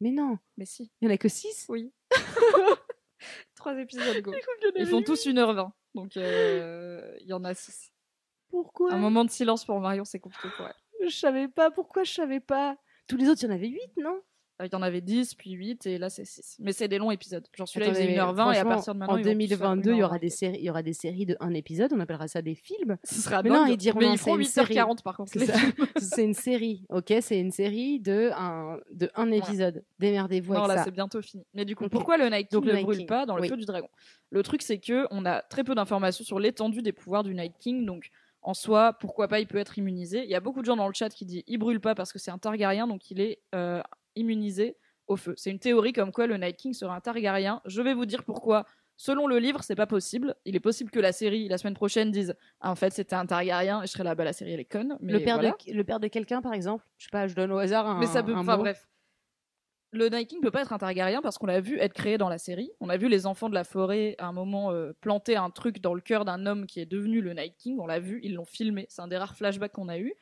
[0.00, 1.92] Mais non, Mais si, il y en a que 6 oui.
[3.54, 4.32] Trois épisodes, go.
[4.76, 7.90] Ils font tous 1h20, donc euh, il y en a 6.
[8.50, 8.92] Pourquoi?
[8.92, 11.08] Un moment de silence pour Marion, c'est compliqué pour elle.
[11.08, 12.76] Je savais pas, pourquoi je savais pas?
[13.08, 14.20] Tous les autres, il y en avait 8, non?
[14.62, 16.58] Il y en avait 10, puis 8, et là c'est 6.
[16.60, 17.44] Mais c'est des longs épisodes.
[17.56, 19.32] Genre celui-là, il Attendez, faisait mais 1h20, et à partir de maintenant, en ils vont
[19.32, 20.20] tous faire 2022, il y aura 1h20.
[20.20, 22.96] des séries, il y aura des séries de un épisode, on appellera ça des films.
[23.04, 25.32] Ce sera Mais non, ils diront Mais non, ils feront c'est une 8h40 par contre.
[25.98, 27.14] C'est une série, ok?
[27.20, 29.84] C'est une série de un, de un épisode.
[29.98, 30.84] Démerdez-vous Non, avec là, ça.
[30.84, 31.44] c'est bientôt fini.
[31.52, 33.88] Mais du coup, pourquoi le Night King ne brûle pas dans le feu du dragon?
[34.30, 37.54] Le truc, c'est que on a très peu d'informations sur l'étendue des pouvoirs du Night
[37.58, 37.84] King.
[37.84, 38.10] Donc,
[38.42, 40.22] en soi, pourquoi pas, il peut être immunisé.
[40.22, 42.12] Il y a beaucoup de gens dans le chat qui disent il brûle pas parce
[42.12, 43.80] que c'est un Targaryen, donc il est euh,
[44.16, 45.34] immunisé au feu.
[45.36, 47.60] C'est une théorie comme quoi le Night King serait un Targaryen.
[47.66, 48.66] Je vais vous dire pourquoi.
[48.96, 50.36] Selon le livre, c'est pas possible.
[50.44, 53.26] Il est possible que la série, la semaine prochaine, dise ah, en fait c'était un
[53.26, 54.96] Targaryen et je serais là, bah la série elle est conne.
[55.00, 55.56] Mais le père voilà.
[55.66, 56.84] de le père de quelqu'un, par exemple?
[56.98, 57.98] Je sais pas, je donne au hasard un.
[57.98, 58.34] Mais ça peut.
[58.34, 58.88] Enfin bref.
[59.90, 62.28] Le Night King peut pas être un Targaryen parce qu'on l'a vu être créé dans
[62.28, 62.70] la série.
[62.80, 65.80] On a vu les enfants de la forêt à un moment euh, planter un truc
[65.80, 67.78] dans le cœur d'un homme qui est devenu le Night King.
[67.78, 68.86] On l'a vu, ils l'ont filmé.
[68.88, 70.12] C'est un des rares flashbacks qu'on a eu.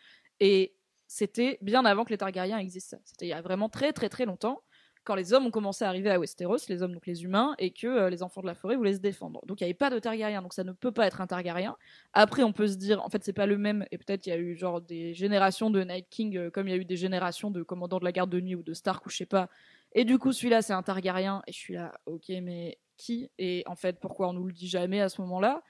[0.41, 0.77] Et
[1.13, 2.97] c'était bien avant que les Targaryens existent.
[3.05, 4.63] C'était il y a vraiment très très très longtemps.
[5.05, 7.71] Quand les hommes ont commencé à arriver à Westeros, les hommes donc les humains, et
[7.71, 9.41] que euh, les enfants de la forêt voulaient se défendre.
[9.47, 11.77] Donc il n'y avait pas de Targaryen, donc ça ne peut pas être un Targaryen.
[12.15, 14.33] Après, on peut se dire, en fait, c'est pas le même, et peut-être il y
[14.33, 16.97] a eu genre des générations de Night King, euh, comme il y a eu des
[16.97, 19.51] générations de commandants de la garde de nuit ou de Stark ou je sais pas.
[19.93, 23.29] Et du coup, celui-là, c'est un Targaryen, et je suis là, ok, mais qui?
[23.39, 25.63] Et en fait, pourquoi on nous le dit jamais à ce moment-là?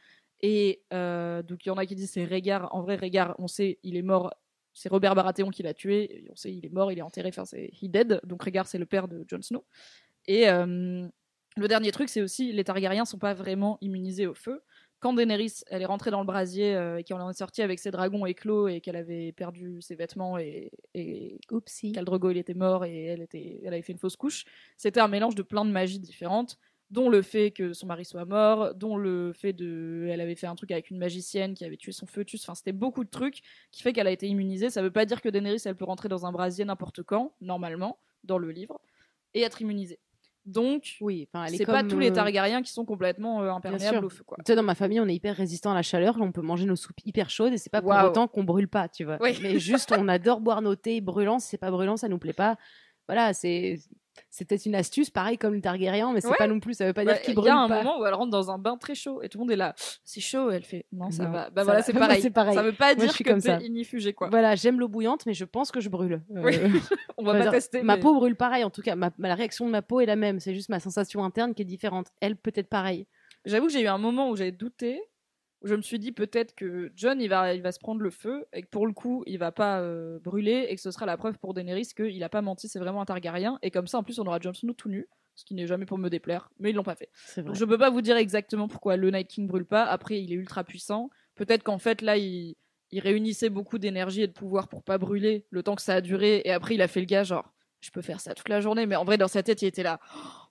[0.43, 2.74] Et euh, donc, il y en a qui disent c'est Rhaegar.
[2.74, 4.34] En vrai, Rhaegar, on sait, il est mort.
[4.74, 6.24] C'est Robert Baratheon qui l'a tué.
[6.24, 7.28] et On sait, il est mort, il est enterré.
[7.28, 8.20] Enfin, c'est he dead.
[8.24, 9.64] Donc, Rhaegar, c'est le père de Jon Snow.
[10.26, 11.06] Et euh,
[11.56, 14.62] le dernier truc, c'est aussi les Targaryens sont pas vraiment immunisés au feu.
[15.00, 17.80] Quand Daenerys, elle est rentrée dans le brasier euh, et qu'elle en est sortie avec
[17.80, 21.90] ses dragons éclos et qu'elle avait perdu ses vêtements et, et Oupsie.
[21.90, 24.44] Khal Drogo il était mort et elle était elle avait fait une fausse couche
[24.76, 26.56] c'était un mélange de plein de magies différentes
[26.93, 30.47] dont le fait que son mari soit mort dont le fait de elle avait fait
[30.47, 33.40] un truc avec une magicienne qui avait tué son foetus enfin c'était beaucoup de trucs
[33.72, 36.09] qui fait qu'elle a été immunisée ça veut pas dire que Daenerys elle peut rentrer
[36.09, 38.80] dans un brasier n'importe quand normalement dans le livre
[39.34, 39.99] et être immunisée
[40.45, 44.24] donc Oui, c'est pas tous les euh, Targaryens qui sont complètement euh, imperméables au feu
[44.24, 46.16] quoi Tu sais, dans ma famille, on est hyper résistant à la chaleur.
[46.20, 48.88] On peut manger nos soupes hyper chaudes et c'est pas pour autant qu'on brûle pas,
[48.88, 49.18] tu vois.
[49.20, 49.38] Oui.
[49.40, 51.38] Mais juste, on adore boire nos thés brûlants.
[51.38, 52.57] Si c'est pas brûlant, ça nous plaît pas.
[53.07, 53.78] Voilà, c'est
[54.30, 56.36] c'est peut-être une astuce, pareil comme le Targaryen, mais c'est Ouais.
[56.38, 57.82] pas non plus, ça veut pas Bah, dire qu'il Il brûle y a un pas.
[57.82, 59.74] moment où elle rentre dans un bain très chaud et tout le monde est là.
[60.04, 60.50] C'est chaud.
[60.50, 61.50] Elle fait non, ça Non, va.
[61.50, 62.30] Bah ça voilà, c'est pareil.
[62.30, 62.54] pareil.
[62.54, 63.60] Ça veut pas Moi, dire suis que comme t'es ça.
[63.60, 64.28] inifugé quoi.
[64.30, 66.22] Voilà, j'aime l'eau bouillante, mais je pense que je brûle.
[66.36, 66.54] Euh, Oui.
[67.18, 67.82] On va pas dire, tester.
[67.82, 68.96] Ma mais- peau brûle pareil, en tout cas.
[68.96, 70.40] Ma, la réaction de ma peau est la même.
[70.40, 72.08] C'est juste ma sensation interne qui est différente.
[72.20, 73.06] Elle, peut-être pareil.
[73.44, 75.00] J'avoue que j'ai eu un moment où j'ai douté,
[75.64, 78.46] je me suis dit peut-être que John il va, il va se prendre le feu
[78.52, 81.16] et que pour le coup il va pas euh, brûler et que ce sera la
[81.16, 84.02] preuve pour Daenerys qu'il a pas menti, c'est vraiment un Targaryen et comme ça en
[84.02, 86.70] plus on aura Jon Snow tout nu, ce qui n'est jamais pour me déplaire, mais
[86.70, 87.10] ils l'ont pas fait.
[87.36, 89.84] Donc je peux pas vous dire exactement pourquoi le Night King brûle pas.
[89.84, 92.56] Après il est ultra puissant, peut-être qu'en fait là il,
[92.90, 96.00] il réunissait beaucoup d'énergie et de pouvoir pour pas brûler le temps que ça a
[96.00, 97.52] duré et après il a fait le gars genre
[97.83, 99.83] je peux faire ça toute la journée, mais en vrai dans sa tête il était
[99.83, 100.01] là.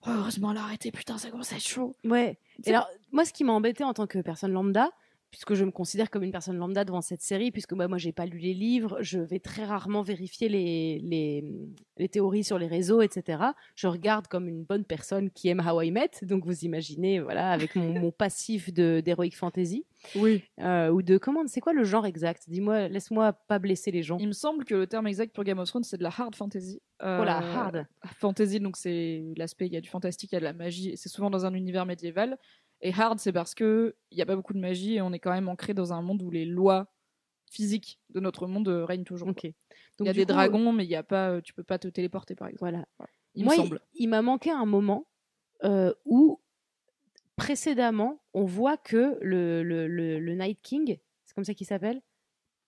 [0.06, 1.96] Oh, heureusement elle a arrêté, putain ça commence à être chaud.
[2.04, 2.38] Ouais.
[2.66, 4.92] Et alors, moi, ce qui m'a embêté en tant que personne lambda,
[5.32, 8.12] puisque je me considère comme une personne lambda devant cette série, puisque bah, moi, j'ai
[8.12, 11.44] pas lu les livres, je vais très rarement vérifier les, les,
[11.98, 13.42] les théories sur les réseaux, etc.
[13.76, 17.52] Je regarde comme une bonne personne qui aime How I Met, donc vous imaginez, voilà,
[17.52, 20.44] avec mon, mon passif de d'heroic fantasy Oui.
[20.60, 22.44] euh, ou de comment, c'est quoi le genre exact?
[22.50, 24.18] Dis-moi, laisse-moi pas blesser les gens.
[24.20, 26.36] Il me semble que le terme exact pour Game of Thrones, c'est de la hard
[26.36, 26.82] fantasy.
[27.04, 27.88] Oh la Euh, hard.
[28.20, 30.96] Fantasy, donc c'est l'aspect, il y a du fantastique, il y a de la magie,
[30.98, 32.38] c'est souvent dans un univers médiéval.
[32.82, 35.20] Et hard, c'est parce que il n'y a pas beaucoup de magie et on est
[35.20, 36.94] quand même ancré dans un monde où les lois
[37.52, 39.28] physiques de notre monde euh, règnent toujours.
[39.28, 39.44] Ok.
[39.44, 39.54] il
[40.06, 41.88] y a des coup, dragons, mais il y a pas, euh, tu peux pas te
[41.88, 42.60] téléporter par exemple.
[42.62, 42.86] Voilà.
[43.36, 45.08] Il Moi, me il- m'a manqué un moment
[45.64, 46.40] euh, où,
[47.36, 52.02] précédemment, on voit que le, le, le, le Night King, c'est comme ça qu'il s'appelle,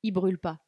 [0.03, 0.59] il brûle pas.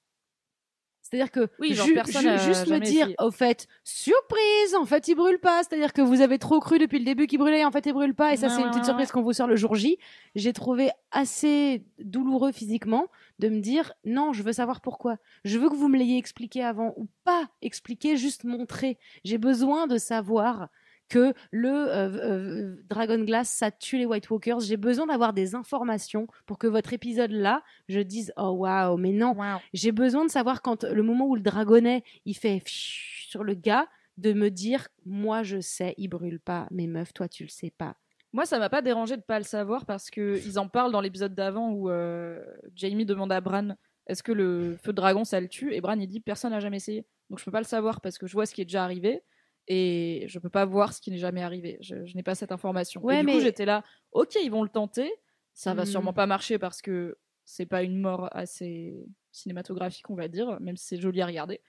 [1.08, 3.16] C'est-à-dire que Oui, genre, ju- personne ju- a juste me dire, essayé.
[3.20, 5.62] au fait, surprise, en fait, il brûle pas.
[5.64, 8.16] C'est-à-dire que vous avez trop cru depuis le début qu'il brûlait, en fait, il brûle
[8.16, 8.34] pas.
[8.34, 9.97] Et ça, Ouais, c'est une petite surprise qu'on vous sort le jour J.
[10.34, 13.08] J'ai trouvé assez douloureux physiquement
[13.39, 15.18] de me dire, non, je veux savoir pourquoi.
[15.43, 18.97] Je veux que vous me l'ayez expliqué avant ou pas expliqué, juste montrer.
[19.24, 20.70] J'ai besoin de savoir
[21.10, 24.62] que le euh, euh, Dragon Glass, ça tue les White Walkers.
[24.62, 29.12] J'ai besoin d'avoir des informations pour que votre épisode là, je dise oh waouh, mais
[29.12, 29.36] non.
[29.74, 33.88] J'ai besoin de savoir quand le moment où le dragonnet il fait sur le gars,
[34.18, 37.72] de me dire moi je sais, il brûle pas, mais meuf, toi tu le sais
[37.78, 37.95] pas.
[38.34, 40.99] Moi, ça m'a pas dérangé de pas le savoir parce que ils en parlent dans
[40.99, 42.43] l'épisode d'avant où euh,
[42.76, 43.76] Jamie demande à Bran
[44.08, 45.74] est-ce que le feu de dragon ça le tue?
[45.74, 48.18] Et Bran il dit personne n'a jamais essayé donc je peux pas le savoir parce
[48.18, 49.24] que je vois ce qui est déjà arrivé
[49.68, 52.51] et je peux pas voir ce qui n'est jamais arrivé je, je n'ai pas cette
[52.51, 55.11] information Ouais, et du mais- coup j'étais là ok ils vont le tenter
[55.53, 55.86] ça va Hmm.
[55.88, 60.78] sûrement pas marcher parce que c'est pas une mort assez cinématographique on va dire même
[60.78, 61.61] si c'est joli à regarder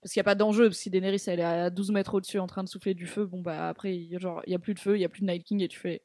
[0.00, 2.14] parce qu'il n'y a pas d'enjeu, parce que si Daenerys elle est à 12 mètres
[2.14, 4.02] au-dessus en train de souffler du feu, bon bah après, il
[4.48, 6.02] y a plus de feu, il y a plus de Night King et tu fais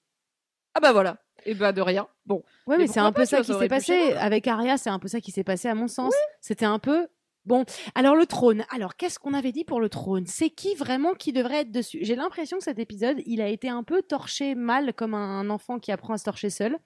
[0.76, 1.18] Ah bah voilà,
[1.48, 2.08] et bah de rien.
[2.28, 4.78] Bon, Ouais, Mais mais, c'est un peu ça qui s'est passé avec Arya.
[4.78, 6.14] C'est un peu ça qui s'est passé à mon sens.
[6.41, 7.08] C'était un peu
[7.48, 7.66] bon.
[7.95, 8.64] Alors le trône.
[8.70, 10.26] Alors qu'est-ce qu'on avait dit pour le trône?
[10.28, 12.00] C'est qui vraiment qui devrait être dessus?
[12.02, 15.80] J'ai l'impression que cet épisode, il a été un peu torché mal, comme un enfant
[15.80, 16.78] qui apprend à se torcher seul.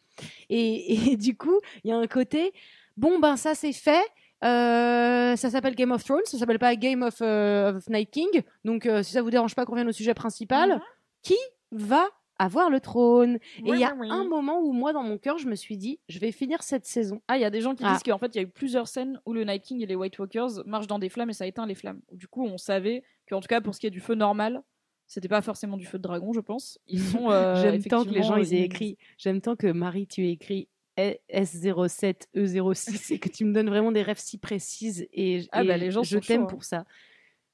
[0.49, 2.53] Et, et du coup, il y a un côté.
[2.95, 4.05] Bon ben ça c'est fait.
[4.43, 8.41] Euh, ça s'appelle Game of Thrones, ça s'appelle pas Game of, euh, of Night King.
[8.66, 10.82] Donc, euh, si ça vous dérange pas qu'on revienne au sujet principal,
[11.22, 11.38] qui
[11.72, 12.07] va
[12.42, 15.38] avoir le trône Et il y a oui, un moment où moi, dans mon cœur,
[15.38, 17.22] je me suis dit, je vais finir cette saison.
[17.28, 17.94] Ah, il y a des gens qui Ah.
[17.94, 19.96] disent qu'en fait, il y a eu plusieurs scènes où le Night King et les
[19.96, 22.02] White Walkers marchent dans des flammes et ça éteint les flammes.
[22.12, 24.64] Du coup, on savait qu'en tout cas, pour ce qui est du feu normal,
[25.08, 26.80] c'était pas forcément du feu de dragon, je pense.
[26.88, 27.30] Ils sont.
[27.32, 28.98] euh, J'aime tant que les gens ils aient écrit.
[29.18, 34.02] J'aime tant que Marie, tu aies écrit S07E06 et que tu me donnes vraiment des
[34.02, 35.08] rêves si précises.
[35.14, 36.46] Et, Ah et bah, les gens je t'aime hein.
[36.46, 36.86] pour ça.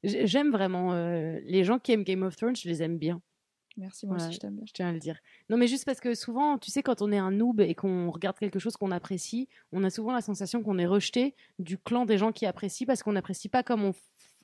[0.03, 3.21] J'aime vraiment euh, les gens qui aiment Game of Thrones, je les aime bien.
[3.77, 4.65] Merci, moi aussi, je t'aime bien.
[4.67, 5.19] Je tiens à le dire.
[5.49, 8.09] Non, mais juste parce que souvent, tu sais, quand on est un noob et qu'on
[8.09, 12.05] regarde quelque chose qu'on apprécie, on a souvent la sensation qu'on est rejeté du clan
[12.05, 13.93] des gens qui apprécient parce qu'on n'apprécie pas comme, on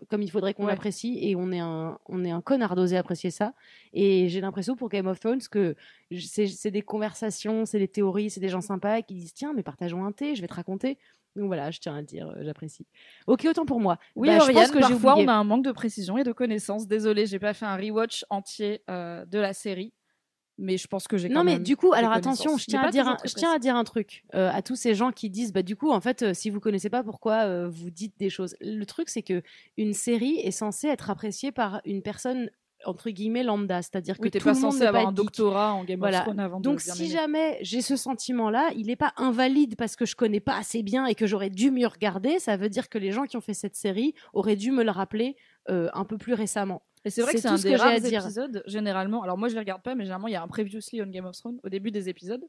[0.10, 0.74] comme il faudrait qu'on Ouais.
[0.74, 3.54] apprécie et on est un, on est un connard d'oser apprécier ça.
[3.94, 5.76] Et j'ai l'impression pour Game of Thrones que
[6.12, 10.06] c'est des conversations, c'est des théories, c'est des gens sympas qui disent tiens, mais partageons
[10.06, 10.98] un thé, je vais te raconter.
[11.36, 12.86] Donc voilà, je tiens à dire, euh, j'apprécie.
[13.28, 13.98] Ok, autant pour moi.
[14.16, 16.32] Oui, Bah, je Oriane, pense que parfois on a un manque de précision et de
[16.32, 16.88] connaissances.
[16.88, 19.94] Désolée, j'ai pas fait un rewatch entier euh, de la série,
[20.60, 21.30] mais je pense que j'ai.
[21.30, 23.58] Non mais même du coup, alors attention, je tiens, à dire, un, je tiens à
[23.58, 26.34] dire un truc euh, à tous ces gens qui disent, bah du coup, en fait,
[26.36, 28.56] si vous connaissez pas pourquoi vous dites des choses.
[28.62, 29.42] Le truc, c'est que
[29.78, 32.52] une série est censée être appréciée par une personne
[32.86, 35.74] entre guillemets lambda, c'est-à-dire que t'es tout pas le monde censé avoir pas un doctorat
[35.74, 36.20] en Game Voilà.
[36.20, 39.96] of Thrones avant Donc de si jamais j'ai ce sentiment-là, il n'est pas invalide parce
[39.96, 42.40] que je connais pas assez bien et que j'aurais dû mieux regarder.
[42.40, 44.92] Ça veut dire que les gens qui ont fait cette série auraient dû me le
[44.92, 45.36] rappeler
[45.70, 46.82] euh, un peu plus récemment.
[47.06, 48.22] Et c'est vrai que C'est un des que rares dire.
[48.24, 49.24] épisodes, généralement.
[49.24, 51.26] Alors moi, je les regarde pas, mais généralement, il y a un previously on Game
[51.26, 52.44] of Thrones au début des épisodes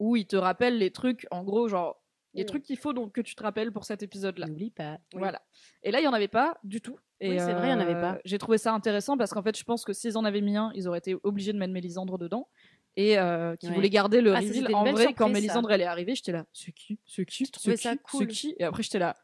[0.00, 2.02] où ils te rappellent les trucs, en gros, genre
[2.34, 2.46] Des Mm.
[2.46, 4.46] trucs qu'il faut donc que tu te rappelles pour cet épisode-là.
[4.46, 4.92] N'oublie pas.
[5.12, 5.18] Oui.
[5.18, 5.42] Voilà.
[5.82, 6.96] Et là, il y en avait pas du tout.
[7.20, 8.18] Et Oui, c'est vrai, il y en avait euh, pas.
[8.24, 10.70] J'ai trouvé ça intéressant parce qu'en fait, je pense que s'ils en avaient mis un,
[10.74, 12.48] ils auraient été obligés de mettre Mélisandre dedans.
[12.96, 13.74] Et euh, qui Ouais.
[13.74, 14.74] voulaient garder le Ah, reveal.
[14.74, 15.32] En vrai, quand ça.
[15.32, 18.26] Mélisandre elle est arrivée, j'étais là, c'est qui C'est qui C'est ça qui cool.
[18.28, 18.54] Qui?
[18.58, 19.16] Et après, j'étais là,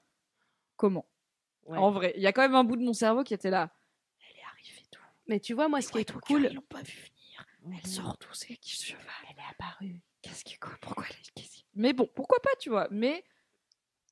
[0.77, 1.07] comment?
[1.65, 1.79] Ouais.
[1.79, 3.71] En vrai, il y a quand même un bout de mon cerveau qui était là.
[4.21, 5.01] Elle est arrivée d'où?
[5.27, 6.47] Mais tu vois, moi, ce qui est White cool.
[6.51, 7.77] Ils l'ont pas vu venir.
[7.83, 9.03] Elle sort d'où C'est qui ce cheval?
[9.31, 10.01] Elle est apparue.
[10.23, 12.89] Qu'est-ce qui quoi Pourquoi elle est qu'est-ce qui- Mais bon, pourquoi pas, tu vois?
[12.91, 13.25] Mais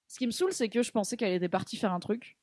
[0.06, 2.36] ce qui me saoule, c'est que je pensais qu'elle était partie faire un truc.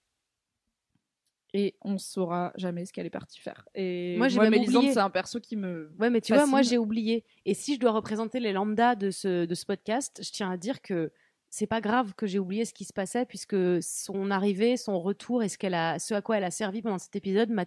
[1.53, 3.67] Et on saura jamais ce qu'elle est partie faire.
[3.75, 4.93] Et Moi, j'ai même Mélisandre, oublié.
[4.93, 5.93] c'est un perso qui me.
[5.99, 6.69] Ouais, mais tu vois, moi, Fascine.
[6.71, 7.25] j'ai oublié.
[7.45, 10.55] Et si je dois représenter les lambdas de ce, de ce podcast, je tiens à
[10.57, 11.11] dire que
[11.49, 15.43] c'est pas grave que j'ai oublié ce qui se passait, puisque son arrivée, son retour
[15.43, 17.65] et ce, qu'elle a, ce à quoi elle a servi pendant cet épisode m'a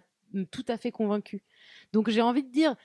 [0.49, 1.43] tout à fait convaincue.
[1.93, 2.75] Donc j'ai envie de dire,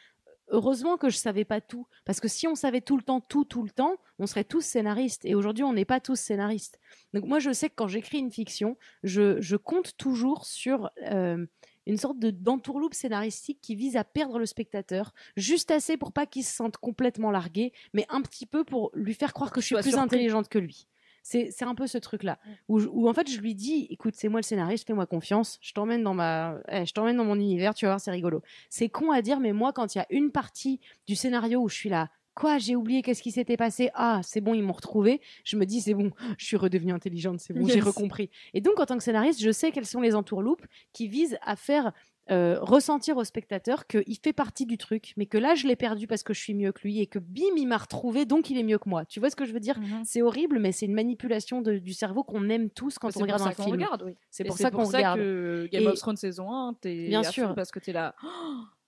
[0.51, 1.87] heureusement que je savais pas tout.
[2.05, 4.61] Parce que si on savait tout le temps, tout, tout le temps, on serait tous
[4.61, 5.25] scénaristes.
[5.25, 6.79] Et aujourd'hui, on n'est pas tous scénaristes.
[7.15, 11.47] Donc moi, je sais que quand j'écris une fiction, je, je compte toujours sur euh,
[11.87, 16.27] une sorte de d'entourloupe scénaristique qui vise à perdre le spectateur, juste assez pour pas
[16.27, 19.67] qu'il se sente complètement largué, mais un petit peu pour lui faire croire que je
[19.67, 20.01] suis plus surpris.
[20.01, 20.87] intelligente que lui.
[21.23, 24.29] C'est un peu ce truc-là, où, je- où en fait je lui dis, écoute, c'est
[24.29, 27.75] moi le scénariste, fais-moi confiance, je t'emmène dans ma, eh, je t'emmène dans mon univers,
[27.75, 28.43] tu vas voir, c'est rigolo.
[28.71, 31.69] C'est con à dire, mais moi, quand il y a une partie du scénario où
[31.69, 34.73] je suis là, quoi, j'ai oublié, qu'est-ce qui s'était passé Ah, c'est bon, ils m'ont
[34.73, 35.21] retrouvé.
[35.45, 38.31] Je me dis, c'est bon, je suis redevenue intelligente, c'est bon, j'ai recompris.
[38.55, 41.55] Et donc, en tant que scénariste, je sais quelles sont les entourloupes qui visent à
[41.57, 41.93] faire
[42.31, 46.07] euh, ressentir au spectateur qu'il fait partie du truc, mais que là, je l'ai perdu
[46.07, 48.59] parce que je suis mieux que lui et que bim, il m'a retrouvé, donc il
[48.59, 49.05] est mieux que moi.
[49.05, 49.79] Tu vois ce que je veux dire?
[49.81, 50.03] Mhm.
[50.05, 53.23] C'est horrible, mais c'est une manipulation de- du cerveau qu'on aime tous quand C'est on
[53.23, 53.77] regarde pour un ça qu'on film.
[53.77, 54.15] regarde, oui.
[54.31, 55.19] C'est pour ça qu'on regarde.
[55.19, 57.55] que Game Et- of Thrones saison 1, t'es Bien sûr.
[57.55, 58.15] parce que t'es là.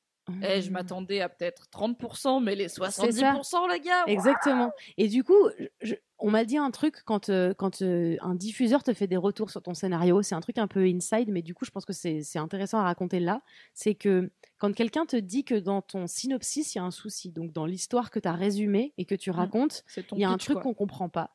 [0.42, 3.60] Eh, je m'attendais à peut-être 30%, mais les 70%, ça.
[3.72, 4.04] les gars.
[4.06, 4.70] Exactement.
[4.96, 5.48] Et du coup,
[5.80, 9.16] je- on m'a dit un truc quand, euh, quand euh, un diffuseur te fait des
[9.16, 10.22] retours sur ton scénario.
[10.22, 12.84] C'est un truc un peu inside, mais du coup, je pense que c'est intéressant à
[12.84, 13.42] raconter là.
[13.74, 17.32] C'est que quand quelqu'un te dit que dans ton synopsis, il y a un souci,
[17.32, 20.24] donc dans l'histoire que tu as résumée et que tu racontes, C'est ton il y
[20.24, 21.34] a un truc qu'on comprend pas.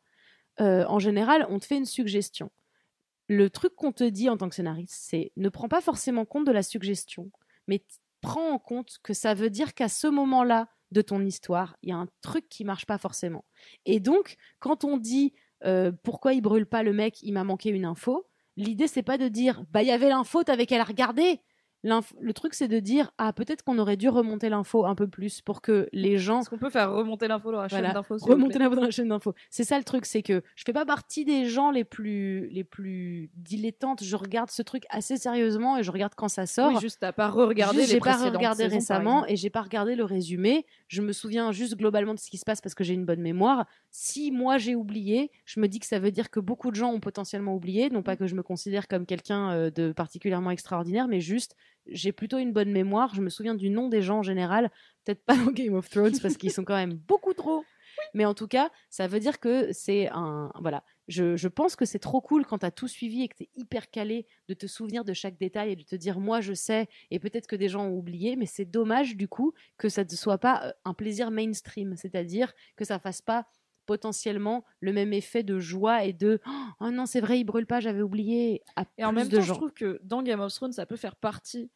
[0.61, 2.49] Euh, en général, on te fait une suggestion.
[3.27, 6.47] Le truc qu'on te dit en tant que scénariste, c'est ne prends pas forcément compte
[6.47, 7.29] de la suggestion,
[7.67, 7.83] mais
[8.22, 11.91] prends en compte que ça veut dire qu'à ce moment-là de ton histoire, il y
[11.91, 13.45] a un truc qui marche pas forcément.
[13.86, 15.34] Et donc, quand on dit
[15.65, 19.18] euh, pourquoi il brûle pas le mec, il m'a manqué une info, l'idée c'est pas
[19.18, 21.41] de dire bah il y avait l'info, t'avais qu'à la regarder.
[21.84, 25.41] Le truc c'est de dire ah peut-être qu'on aurait dû remonter l'info un peu plus
[25.41, 28.01] pour que les gens Est-ce qu'on peut faire remonter l'info dans la chaîne Voilà.
[28.09, 29.34] vous remonter l'info dans la chaîne d'info.
[29.49, 32.63] C'est ça le truc, c'est que je fais pas partie des gens les plus les
[32.63, 34.03] plus dilettantes.
[34.03, 36.71] Je regarde ce truc assez sérieusement et je regarde quand ça sort.
[36.73, 39.95] Oui, juste t'as pas re-regardé les j'ai pas regardé saisons, récemment et j'ai pas regardé
[39.95, 40.65] le résumé.
[40.88, 43.21] Je me souviens juste globalement de ce qui se passe parce que j'ai une bonne
[43.21, 43.65] mémoire.
[43.91, 46.91] Si moi j'ai oublié, je me dis que ça veut dire que beaucoup de gens
[46.91, 47.89] ont potentiellement oublié.
[47.89, 48.17] Non pas Mm.
[48.17, 51.55] que je me considère comme quelqu'un euh, de particulièrement extraordinaire, mais juste
[51.89, 53.13] j'ai plutôt une bonne mémoire.
[53.15, 54.71] Je me souviens du nom des gens en général.
[55.05, 57.63] Peut-être pas dans Game of Thrones parce qu'ils sont quand même beaucoup trop.
[58.13, 60.51] Mais en tout cas, ça veut dire que c'est un.
[60.61, 60.83] Voilà.
[61.07, 63.43] Je, je pense que c'est trop cool quand tu as tout suivi et que tu
[63.43, 66.53] es hyper calé de te souvenir de chaque détail et de te dire moi je
[66.53, 70.03] sais et peut-être que des gens ont oublié, mais c'est dommage du coup que ça
[70.03, 73.47] ne soit pas euh, un plaisir mainstream, c'est-à-dire que ça fasse pas
[73.85, 76.41] potentiellement le même effet de joie et de
[76.81, 79.43] oh non c'est vrai il brûle pas j'avais oublié à Et en même de temps,
[79.43, 81.71] je trouve que dans Game of Thrones, ça peut faire partie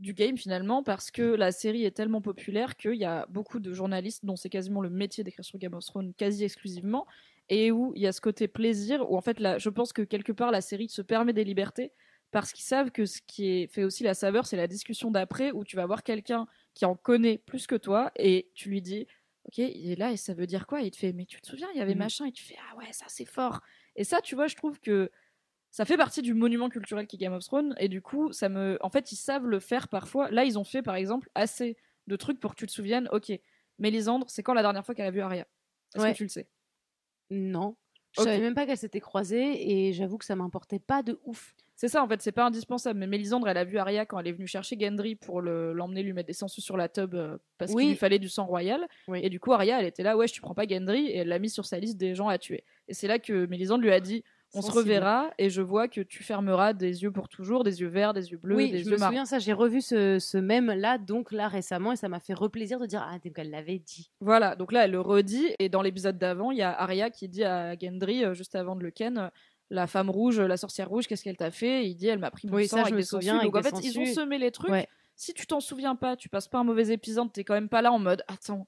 [0.00, 3.72] du game finalement parce que la série est tellement populaire qu'il y a beaucoup de
[3.72, 7.06] journalistes dont c'est quasiment le métier d'écrire sur Game of Thrones quasi exclusivement
[7.48, 10.02] et où il y a ce côté plaisir où en fait là, je pense que
[10.02, 11.92] quelque part la série se permet des libertés
[12.30, 15.52] parce qu'ils savent que ce qui est fait aussi la saveur c'est la discussion d'après
[15.52, 19.06] où tu vas voir quelqu'un qui en connaît plus que toi et tu lui dis
[19.44, 20.82] ok il est là et ça veut dire quoi?
[20.82, 21.96] Et il te fait mais tu te souviens il y avait Mhm.
[21.96, 23.60] machin et tu fais ah ouais ça c'est fort
[23.96, 25.10] et ça tu vois je trouve que
[25.70, 28.48] ça fait partie du monument culturel qui est Game of Thrones et du coup ça
[28.48, 31.76] me en fait ils savent le faire parfois là ils ont fait par exemple assez
[32.08, 33.32] de trucs pour que tu te souviennes ok
[33.78, 35.46] Mélisandre c'est quand la dernière fois qu'elle a vu Arya?
[35.94, 36.12] Est-ce Ouais.
[36.12, 36.48] que tu le sais?
[37.30, 37.76] Non,
[38.12, 38.26] je Ok.
[38.26, 41.54] savais même pas qu'elles s'étaient croisées et j'avoue que ça m'importait pas de ouf.
[41.76, 44.26] c'est ça en fait c'est pas indispensable mais Mélisandre elle a vu Arya quand elle
[44.26, 47.38] est venue chercher Gendry pour le- l'emmener lui mettre des sangsues sur la tub euh,
[47.56, 47.84] parce Oui.
[47.84, 49.20] qu'il lui fallait du sang royal Oui.
[49.22, 51.38] et du coup Arya elle était là ouais tu prends pas Gendry et elle l'a
[51.38, 54.00] mis sur sa liste des gens à tuer et c'est là que Mélisandre lui a
[54.00, 57.80] dit on se reverra et je vois que tu fermeras des yeux pour toujours des
[57.80, 59.80] yeux verts des yeux bleus oui, des je yeux me marrons souviens ça, j'ai revu
[59.80, 63.18] ce, ce même là donc là récemment et ça m'a fait replaisir de dire ah
[63.24, 64.10] donc elle l'avait dit.
[64.20, 67.28] Voilà, donc là, elle le redit, et dans l'épisode d'avant, il y a Arya qui
[67.28, 69.28] dit à Gendry, euh, juste avant de le ken, euh,
[69.70, 71.86] la femme rouge, la sorcière rouge, qu'est-ce qu'elle t'a fait?
[71.86, 73.40] Il dit, elle m'a pris mon Oui, sang ça, avec je me des souviens, sangsues.
[73.48, 74.70] avec Donc en fait, ils ont semé les trucs.
[74.70, 74.88] Ouais.
[75.16, 77.82] Si tu t'en souviens pas, tu passes pas un mauvais épisode, t'es quand même pas
[77.82, 78.66] là en mode, attends,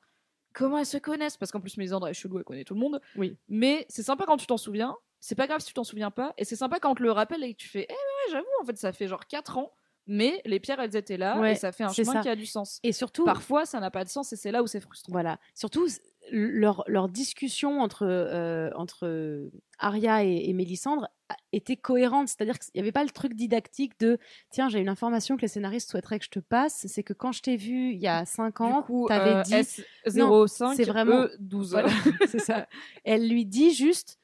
[0.52, 1.36] comment elles se connaissent?
[1.36, 3.00] Parce qu'en plus, Mélisandre est chelou, elle connaît tout le monde.
[3.16, 3.36] Oui.
[3.48, 4.94] Mais c'est sympa quand tu t'en souviens.
[5.24, 6.34] C'est pas grave si tu t'en souviens pas.
[6.36, 8.44] Et c'est sympa quand on te le rappelle et que tu fais Eh, ouais, j'avoue,
[8.60, 9.72] en fait, ça fait genre 4 ans.
[10.08, 11.38] Mais les pierres, elles étaient là.
[11.38, 12.20] Ouais, et ça fait un chemin ça.
[12.22, 12.80] qui a du sens.
[12.82, 15.12] Et surtout, Parfois, ça n'a pas de sens et c'est là où c'est frustrant.
[15.12, 15.38] Voilà.
[15.54, 15.86] Surtout,
[16.32, 19.48] leur, leur discussion entre, euh, entre
[19.78, 21.08] Arya et, et Mélissandre
[21.52, 22.26] était cohérente.
[22.26, 24.18] C'est-à-dire qu'il n'y avait pas le truc didactique de
[24.50, 26.84] Tiens, j'ai une information que les scénaristes souhaiteraient que je te passe.
[26.88, 29.54] C'est que quand je t'ai vu il y a 5 ans, t'avais euh, dit.
[29.54, 31.68] S05, c'est vraiment- E12.
[31.70, 31.90] Voilà,
[32.26, 32.66] c'est ça.
[33.04, 34.18] Elle lui dit juste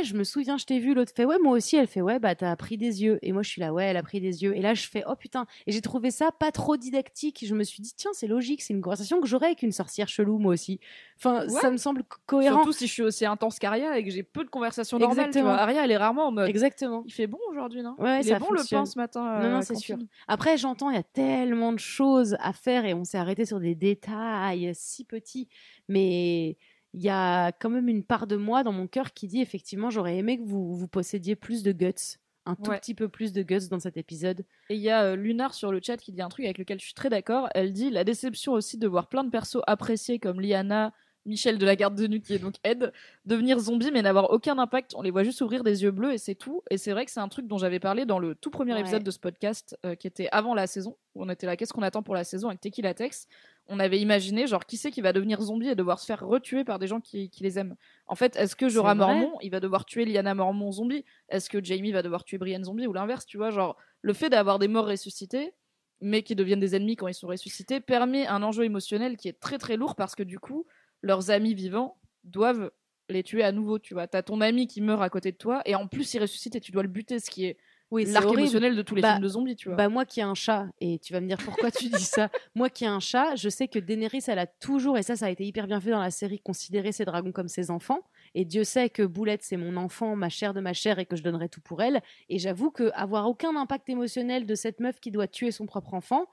[0.00, 0.94] Eh, je me souviens, je t'ai vu.
[0.94, 1.76] L'autre fait Ouais, moi aussi.
[1.76, 3.18] Elle fait Ouais, bah t'as pris des yeux.
[3.22, 4.56] Et moi, je suis là Ouais, elle a pris des yeux.
[4.56, 5.46] Et là, je fais Oh putain.
[5.66, 7.44] Et j'ai trouvé ça pas trop didactique.
[7.46, 8.62] Je me suis dit Tiens, c'est logique.
[8.62, 10.80] C'est une conversation que j'aurais avec une sorcière chelou, moi aussi.
[11.18, 11.48] Enfin, Ouais.
[11.48, 12.56] ça me semble co- cohérent.
[12.58, 15.16] Surtout si je suis aussi intense qu'Aria et que j'ai peu de conversations normales.
[15.16, 15.52] Tu Exactement.
[15.52, 15.60] vois.
[15.62, 17.02] Aria, elle est rarement en mode Exactement.
[17.06, 17.94] Il fait bon aujourd'hui, non?
[17.98, 18.80] Ouais, Il ça est bon fonctionne.
[18.80, 19.98] le pain ce matin Non, non, euh, c'est quand sûr.
[19.98, 23.44] tu- Après, j'entends, il y a tellement de choses à faire et on s'est arrêté
[23.44, 25.48] sur des détails si petits.
[25.88, 26.56] Mais
[26.94, 29.90] il y a quand même une part de moi dans mon cœur qui dit effectivement,
[29.90, 32.18] j'aurais aimé que vous, vous possédiez plus de guts.
[32.44, 32.78] Un tout Ouais.
[32.80, 34.44] petit peu plus de guts dans cet épisode.
[34.68, 36.80] Et il y a euh, Lunar sur le chat qui dit un truc avec lequel
[36.80, 37.48] je suis très d'accord.
[37.54, 40.92] Elle dit la déception aussi de voir plein de persos appréciés comme Liana,
[41.24, 42.92] Michel de la garde de nuit qui est donc Ed,
[43.26, 44.92] devenir zombie mais n'avoir aucun impact.
[44.96, 46.62] On les voit juste ouvrir des yeux bleus et c'est tout.
[46.68, 48.80] Et c'est vrai que c'est un truc dont j'avais parlé dans le tout premier Ouais.
[48.80, 50.96] épisode de ce podcast euh, qui était avant la saison.
[51.14, 53.28] Où on était là, qu'est-ce qu'on attend pour la saison avec Tequila Tex
[53.68, 56.64] On avait imaginé genre qui c'est qui va devenir zombie et devoir se faire retuer
[56.64, 57.76] par des gens qui, qui les aiment.
[58.06, 58.94] En fait, est-ce que Jorah.
[58.94, 61.04] Mormont, il va devoir tuer Liana Mormont zombie?
[61.28, 64.30] Est-ce que Jamie va devoir tuer Brienne zombie ou l'inverse Tu vois, genre le fait
[64.30, 65.54] d'avoir des morts ressuscités,
[66.00, 69.38] mais qui deviennent des ennemis quand ils sont ressuscités, permet un enjeu émotionnel qui est
[69.38, 70.66] très très lourd parce que du coup,
[71.00, 72.70] leurs amis vivants doivent
[73.08, 73.78] les tuer à nouveau.
[73.78, 76.20] Tu vois, t'as ton ami qui meurt à côté de toi et en plus il
[76.20, 77.56] ressuscite et tu dois le buter, ce qui est
[77.92, 79.54] Oui, l'arc émotionnel de tous les Bah, films de zombies.
[79.54, 79.76] Tu vois.
[79.76, 82.30] Bah moi qui ai un chat, et tu vas me dire pourquoi tu dis ça,
[82.54, 85.26] moi qui ai un chat, je sais que Daenerys, elle a toujours, et ça ça
[85.26, 88.00] a été hyper bien fait dans la série, considéré ses dragons comme ses enfants,
[88.34, 91.16] et Dieu sait que Boulette c'est mon enfant, ma chair de ma chair, et que
[91.16, 94.98] je donnerai tout pour elle, et j'avoue que avoir aucun impact émotionnel de cette meuf
[94.98, 96.24] qui doit tuer son propre enfant,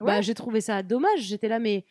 [0.00, 1.84] bah j'ai trouvé ça dommage, j'étais là mais...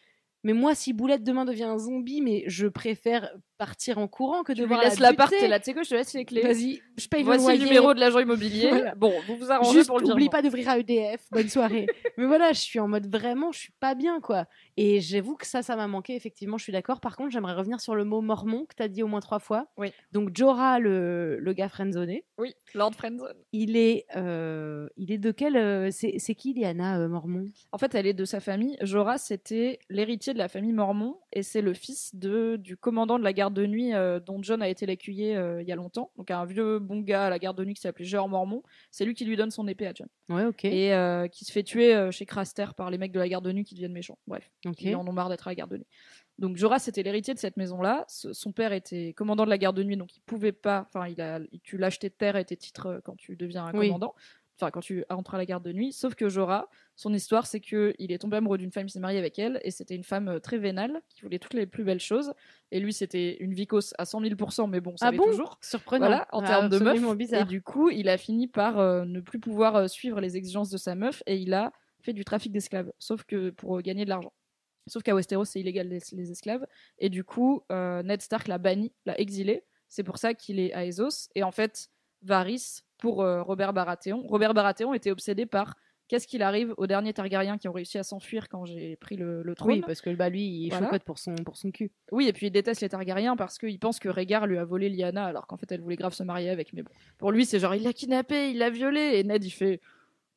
[0.44, 4.54] Mais moi, si Boulette demain devient un zombie, mais je préfère partir en courant que
[4.54, 5.44] de voir laisses la buter.
[5.44, 6.42] et là, tu sais quoi, je te laisse les clés.
[6.42, 7.66] Vas-y, je paye Voici le le loyer.
[7.70, 8.70] numéro de l'agent immobilier.
[8.78, 8.96] Voilà.
[8.96, 11.26] Bon, vous vous arrangez Juste, pour le oublie pas d'ouvrir à EDF.
[11.32, 11.88] Bonne soirée.
[12.18, 14.46] Mais voilà, je suis en mode vraiment, je suis pas bien, quoi.
[14.78, 17.00] Et j'avoue que ça, ça m'a manqué, effectivement, je suis d'accord.
[17.00, 19.40] Par contre, j'aimerais revenir sur le mot mormon que tu as dit au moins trois
[19.40, 19.68] fois.
[19.78, 19.92] Oui.
[20.12, 23.34] Donc, Jorah, le, le gars friendzoné, Oui, Lord Friendzone.
[23.54, 25.56] il est, euh, il est de quel.
[25.58, 27.46] euh, c'est c'est qui, Liana euh, Mormon?
[27.72, 28.78] En fait, elle est de sa famille.
[28.82, 33.24] Jorah, c'était l'héritier de la famille Mormon et c'est le fils de, du commandant de
[33.24, 36.12] la garde de nuit euh, dont John a été l'écuyer euh, il y a longtemps.
[36.18, 38.64] Donc, un vieux bon gars à la garde de nuit qui s'appelait Jeor Mormon.
[38.92, 40.08] C'est lui qui lui donne son épée à John.
[40.30, 40.66] Ouais, ok.
[40.66, 43.52] Et euh, qui se fait tuer chez Craster par les mecs de la garde de
[43.52, 44.18] nuit qui deviennent méchants.
[44.28, 45.88] Bref, ils en ont marre d'être à la garde de nuit.
[46.40, 48.06] Donc, Jorah, c'était l'héritier de cette maison-là.
[48.08, 50.88] Son père était commandant de la garde de nuit, donc il pouvait pas.
[50.88, 53.92] Enfin, il a, tu lâches tes terres et tes titres quand tu deviens un Oui.
[54.60, 55.94] Enfin, quand tu entres à la garde de nuit.
[55.94, 59.00] Sauf que Jorah, son histoire, c'est que il est tombé amoureux d'une femme, il s'est
[59.00, 61.84] marié avec elle, et c'était une femme euh, très vénale, qui voulait toutes les plus
[61.84, 62.34] belles choses.
[62.72, 65.24] Et lui, c'était une vicose à 100 000%, mais bon, ça Ah bon?
[65.26, 65.60] toujours.
[65.62, 66.08] Surprenant.
[66.08, 66.88] Voilà, en Ah, termes de meuf.
[66.88, 67.48] absolument Et bizarre.
[67.48, 70.78] du coup, il a fini par euh, ne plus pouvoir euh, suivre les exigences de
[70.78, 72.92] sa meuf, et il a fait du trafic d'esclaves.
[72.98, 74.34] Sauf que pour euh, gagner de l'argent.
[74.88, 76.66] Sauf qu'à Westeros, c'est illégal les, les esclaves.
[76.98, 79.66] Et du coup, Ned Stark l'a banni, l'a exilé.
[79.90, 81.28] C'est pour ça qu'il est à Essos.
[81.36, 81.90] Et en fait,
[82.22, 85.76] Varys, pour euh, Robert Baratheon, Robert Baratheon était obsédé par
[86.08, 89.44] qu'est-ce qu'il arrive aux derniers Targaryens qui ont réussi à s'enfuir quand j'ai pris le,
[89.44, 89.72] le trône.
[89.74, 90.86] Oui, parce que bah, lui, il Voilà.
[90.86, 91.92] chocotte pour son, pour son cul.
[92.14, 94.88] Oui, et puis il déteste les Targaryens parce qu'il pense que Rhaegar lui a volé
[94.90, 96.72] Lyanna alors qu'en fait elle voulait grave se marier avec.
[96.74, 99.52] Mais bon, pour lui c'est genre il l'a kidnappé, il l'a violé et Ned il
[99.52, 99.82] fait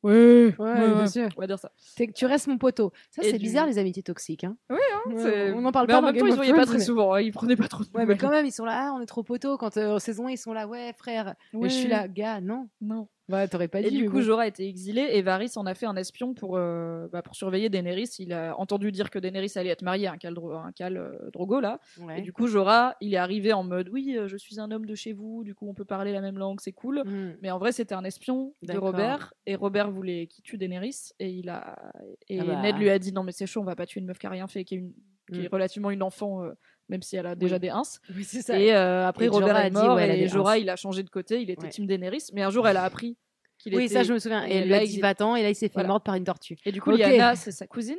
[0.03, 1.29] ouais, Ouais, bien sûr.
[1.37, 1.71] on va dire ça.
[2.15, 2.91] Tu restes mon poteau.
[3.09, 4.43] Ça, c'est du- bizarre, les amitiés toxiques.
[4.43, 4.57] Hein.
[4.69, 4.75] hein,
[5.07, 6.65] Ouais, c'est- on n'en parle mais pas en même temps ils of se voyaient pas
[6.65, 8.65] très mais- souvent, hein, ils prenaient pas trop de Ouais, mais quand même, ils sont
[8.65, 9.57] là, ah, on est trop poteaux.
[9.57, 11.35] Quand euh, en saison 1, ils sont là, ouais, frère.
[11.53, 12.67] Et je suis là, gars, non.
[12.81, 13.07] Non.
[13.49, 14.21] T'aurais pas Et du coup.
[14.21, 17.35] Jorah a été exilé et Varys en a fait un espion pour, euh, bah, pour
[17.35, 18.09] surveiller Daenerys.
[18.19, 20.97] Il a entendu dire que Daenerys allait être mariée à un cal, Dro- un cal
[20.97, 21.79] euh, Drogo là.
[21.99, 22.19] Ouais.
[22.19, 24.85] Et du coup, Jorah, il est arrivé en mode oui, euh, je suis un homme
[24.85, 27.03] de chez vous, du coup on peut parler la même langue, c'est cool.
[27.05, 27.37] Hmm.
[27.41, 28.77] Mais en vrai, c'était un espion de.
[28.77, 31.93] Robert et Robert voulait qu'il tue Daenerys et il a
[32.27, 32.61] et Ah bah.
[32.61, 34.27] Ned lui a dit non mais c'est chaud, on va pas tuer une meuf qui
[34.27, 34.91] a rien fait, qui est, une...
[35.31, 35.49] qui est Mm.
[35.53, 36.51] relativement une enfant, euh,
[36.91, 37.59] même si elle a déjà Oui.
[37.61, 37.81] des ins.
[38.15, 38.59] Oui, c'est ça.
[38.59, 40.75] Et euh, après Et Robert Jorah a est dit, mort ouais, et Jorah il a
[40.75, 41.69] changé de côté, il était Ouais.
[41.69, 42.25] team Daenerys.
[42.33, 43.17] Mais un jour elle a appris
[43.57, 43.95] qu'il oui, était.
[43.95, 44.45] ça, je me souviens.
[44.45, 45.73] Et et elle lui là, a il dit dit- va-t'en, et là, il s'est fait
[45.73, 45.87] Voilà.
[45.89, 46.57] mordre par une tortue.
[46.65, 46.97] Et du coup, Ok.
[46.99, 47.97] Lyanna, c'est sa cousine.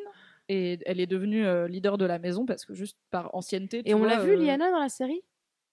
[0.49, 3.83] Et elle est devenue euh, leader de la maison parce que juste par ancienneté.
[3.83, 5.23] tu Et on l'a vu, euh, Liana, dans la série?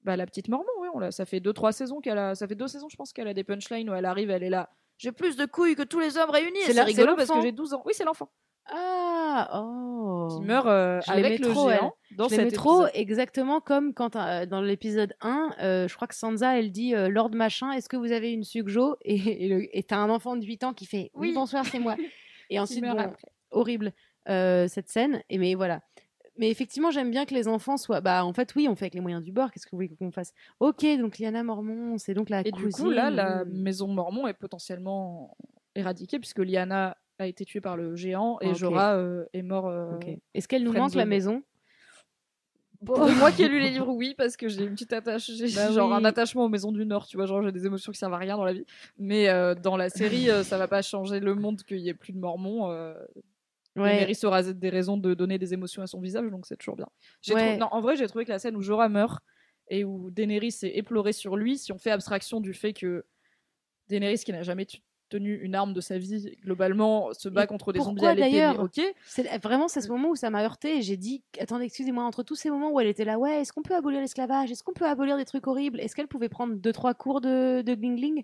[0.03, 1.11] Bah, la petite Mormon, oui, on l'a.
[1.11, 2.35] Ça fait deux trois saisons qu'elle a.
[2.35, 4.49] Ça fait deux saisons, je pense qu'elle a des punchlines où elle arrive, elle est
[4.49, 4.69] là.
[4.99, 6.59] J'ai plus de couilles que tous les hommes réunis.
[6.65, 7.81] C'est rigolo parce que j'ai 12 ans.
[7.85, 8.29] Oui, c'est l'enfant.
[8.71, 10.27] Ah, oh.
[10.31, 12.91] qui meurt euh, avec le trop, géant dans je cet trop, épisode.
[13.01, 17.31] exactement comme quand euh, dans l'épisode 1, euh, je crois que Sansa, elle dit Lord
[17.33, 18.97] machin, est-ce que vous avez une sugjo?
[19.03, 21.33] Et t'as un enfant de 8 ans qui fait Oui, Oui.
[21.33, 21.95] bonsoir, c'est moi.
[22.49, 23.13] Et ensuite, bon,
[23.51, 23.93] horrible
[24.27, 25.21] cette scène.
[25.29, 25.81] Et mais voilà.
[26.37, 27.99] Mais effectivement, j'aime bien que les enfants soient.
[27.99, 29.51] Bah, en fait, oui, on fait avec les moyens du bord.
[29.51, 30.33] Qu'est-ce que vous voulez qu'on fasse?
[30.61, 32.69] Ok, donc Liana Mormon, c'est donc la Et cousine.
[32.69, 35.35] du coup, là, la maison Mormon est potentiellement
[35.75, 38.55] éradiquée puisque Lyanna a été tuée par le géant et Ok.
[38.55, 39.67] Jorah euh, est mort.
[39.67, 39.97] euh.
[40.33, 41.43] Est-ce qu'elle nous manque la maison?
[42.81, 45.69] Moi qui ai lu les livres, oui, parce que j'ai une petite attache, j'ai Bah
[45.73, 45.95] genre oui.
[45.97, 48.17] un attachement aux maisons du Nord, tu vois, genre j'ai des émotions qui servent à
[48.17, 48.65] rien dans la vie.
[48.97, 52.13] Mais euh, dans la série, ça va pas changer le monde qu'il y ait plus
[52.13, 52.69] de Mormons.
[53.75, 53.91] Ouais.
[53.97, 56.87] Daenerys aura des raisons de donner des émotions à son visage, donc c'est toujours bien.
[57.29, 57.57] Ouais.
[57.57, 59.21] Non, en vrai, j'ai trouvé que la scène où Jorah meurt
[59.67, 63.05] et où Daenerys est éplorée sur lui, si on fait abstraction du fait que
[63.89, 64.79] Daenerys, qui n'a jamais tu-
[65.09, 68.47] tenu une arme de sa vie, globalement, se bat Et contre des zombies à l'épée,
[68.59, 68.81] ok.
[69.05, 72.23] C'est vraiment c'est ce moment où ça m'a heurté et j'ai dit attendez excusez-moi entre
[72.23, 74.51] tous ces moments où elle était là ouais est-ce qu'on peut abolir l'esclavage?
[74.51, 75.79] Est-ce qu'on peut abolir des trucs horribles?
[75.79, 78.23] Est-ce qu'elle pouvait prendre deux trois cours de de glingling?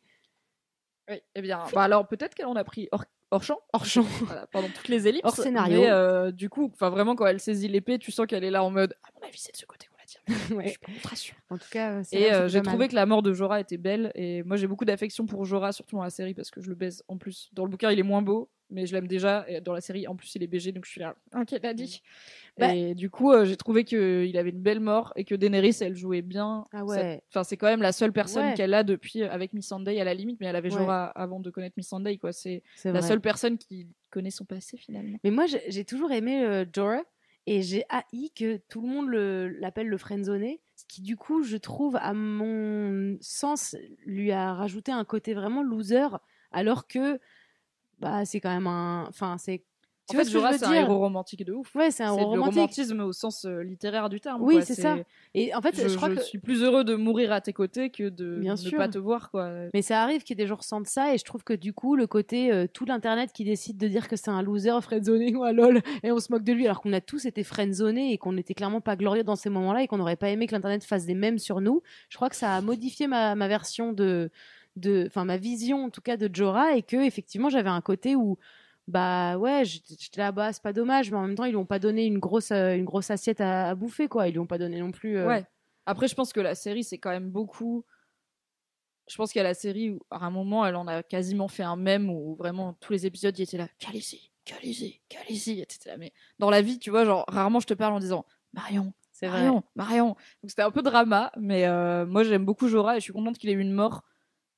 [1.10, 4.02] Oui, eh bien, bah alors peut-être qu'elle en a pris hors, hors champ, hors champ
[4.26, 5.22] voilà, pendant toutes les ellipses.
[5.24, 5.82] Hors scénario.
[5.82, 8.64] Mais euh, du coup, enfin vraiment, quand elle saisit l'épée, tu sens qu'elle est là
[8.64, 8.96] en mode.
[9.04, 9.88] À mon avis, c'est de ce côté
[10.28, 13.34] Je suis pas en tout cas euh, Et euh, j'ai trouvé que la mort de
[13.34, 14.12] Jorah était belle.
[14.16, 16.76] Et moi, j'ai beaucoup d'affection pour Jorah, surtout dans la série, parce que je le
[16.76, 17.50] baise en plus.
[17.54, 19.46] Dans le bouquin, il est moins beau, mais je l'aime déjà.
[19.48, 21.16] Et dans la série, en plus, il est BG, donc je suis là.
[21.36, 22.02] Ok, t'as dit.
[22.58, 25.78] Bah- et du coup, euh, j'ai trouvé qu'il avait une belle mort et que Daenerys,
[25.82, 26.66] elle jouait bien.
[26.72, 26.96] Ah ouais.
[26.98, 28.54] Cette- Enfin, c'est quand même la seule personne Ouais.
[28.56, 30.78] qu'elle a depuis euh, avec Miss Sunday à la limite, mais elle avait Ouais.
[30.80, 32.32] Jorah avant de connaître Miss Sunday, quoi.
[32.32, 33.02] C'est la vrai.
[33.02, 35.18] seule personne qui connaît son passé finalement.
[35.26, 37.04] mais moi j'ai j'ai toujours aimé euh, Jorah
[37.48, 41.44] et j'ai haï que tout le monde le- l'appelle le friendzoné ce qui du coup
[41.44, 43.76] je trouve à mon sens
[44.06, 46.08] lui a rajouté un côté vraiment loser
[46.52, 47.20] alors que
[48.00, 49.64] bah c'est quand même un enfin c'est
[50.08, 51.74] En tu vois fait, je Jorah, c'est un héros romantique de ouf.
[51.76, 54.40] ouais c'est un C'est héros le romantique romantisme au sens euh, littéraire du terme.
[54.44, 54.98] Oui, c'est ça.
[55.34, 56.22] Et en fait, Je, je, crois je que.
[56.22, 58.78] suis plus heureux de mourir à tes côtés que de Bien ne sûr.
[58.78, 59.50] pas te voir, quoi.
[59.74, 61.54] Mais ça arrive qu'il y ait des gens qui ressentent ça, et je trouve que
[61.54, 64.80] du coup, le côté euh, tout l'internet qui décide de dire que c'est un loser
[64.82, 67.44] friendzoné ou un lol, et on se moque de lui, alors qu'on a tous été
[67.44, 70.46] friendzoné et qu'on n'était clairement pas glorieux dans ces moments-là, et qu'on n'aurait pas aimé
[70.46, 71.82] que l'internet fasse des mèmes sur nous.
[72.10, 74.30] Je crois que ça a modifié ma, ma version de,
[74.76, 78.16] de, enfin ma vision en tout cas de Jorah, et que effectivement j'avais un côté
[78.16, 78.38] où
[78.88, 81.66] bah ouais, j'étais là, bah c'est pas dommage, mais en même temps ils lui ont
[81.66, 84.46] pas donné une grosse, euh, une grosse assiette à, à bouffer quoi, ils lui ont
[84.48, 85.18] pas donné non plus.
[85.18, 85.46] euh, Ouais.
[85.88, 87.84] Après, je pense que la série, c'est quand même beaucoup.
[89.08, 91.48] Je pense qu'il y a la série où, à un moment, elle en a quasiment
[91.48, 95.96] fait un mème où vraiment tous les épisodes, il était là, Khaleesi, Khaleesi, Khaleesi, etc.
[96.00, 99.28] Mais dans la vie, tu vois, genre, rarement je te parle en disant, Marion, c'est
[99.28, 99.42] vrai.
[99.44, 100.08] Marion, Marion.
[100.42, 103.38] Donc c'était un peu drama, mais euh, moi j'aime beaucoup Jorah et je suis contente
[103.38, 104.02] qu'il ait eu une mort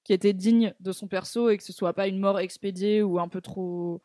[0.05, 3.19] qui était digne de son perso et que ce soit pas une mort expédiée ou
[3.19, 4.01] un peu trop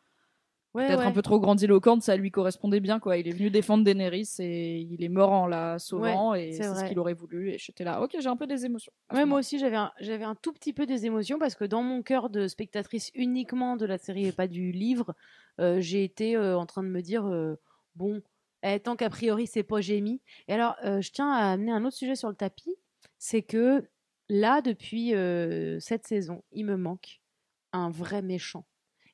[0.73, 1.05] Ouais, peut-être ouais.
[1.05, 3.17] un peu trop grandiloquente, ça lui correspondait bien quoi.
[3.17, 6.85] Il est venu défendre Daenerys et il est mort en la sauvant et c'est ce
[6.85, 8.91] qu'il aurait voulu et j'étais là OK, j'ai un peu des émotions.
[9.13, 11.83] Ouais, moi aussi, j'avais un, j'avais un tout petit peu des émotions parce que dans
[11.83, 15.13] mon cœur de spectatrice uniquement de la série et pas du livre,
[15.59, 17.55] euh, j'ai été euh, en train de me dire euh,
[17.95, 18.23] bon,
[18.63, 20.21] eh, tant qu'a priori c'est pas Jamie.
[20.47, 22.75] Et alors, je tiens à amener un autre sujet sur le tapis,
[23.19, 23.87] c'est que
[24.27, 25.13] là, depuis
[25.79, 27.21] cette saison, il me manque
[27.73, 28.65] un vrai méchant.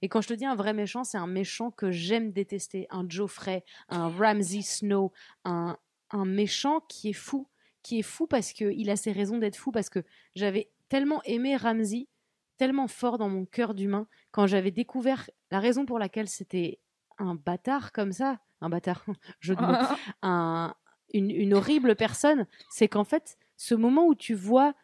[0.02, 3.08] Et quand je te dis un vrai méchant, c'est un méchant que j'aime détester, un
[3.08, 5.12] Joffrey, un Ramsay Snow,
[5.45, 5.78] un,
[6.12, 7.47] un méchant qui est fou,
[7.84, 10.04] qui est fou parce qu'il a ses raisons d'être fou, parce que
[10.36, 12.08] j'avais tellement aimé Ramsey,
[12.58, 16.80] tellement fort dans mon cœur d'humain, quand j'avais découvert la raison pour laquelle c'était
[17.18, 19.06] un bâtard comme ça, un bâtard,
[19.39, 19.76] jeu de mots,
[20.22, 20.74] un-
[21.14, 24.76] une, une horrible personne, c'est qu'en fait, ce moment où tu vois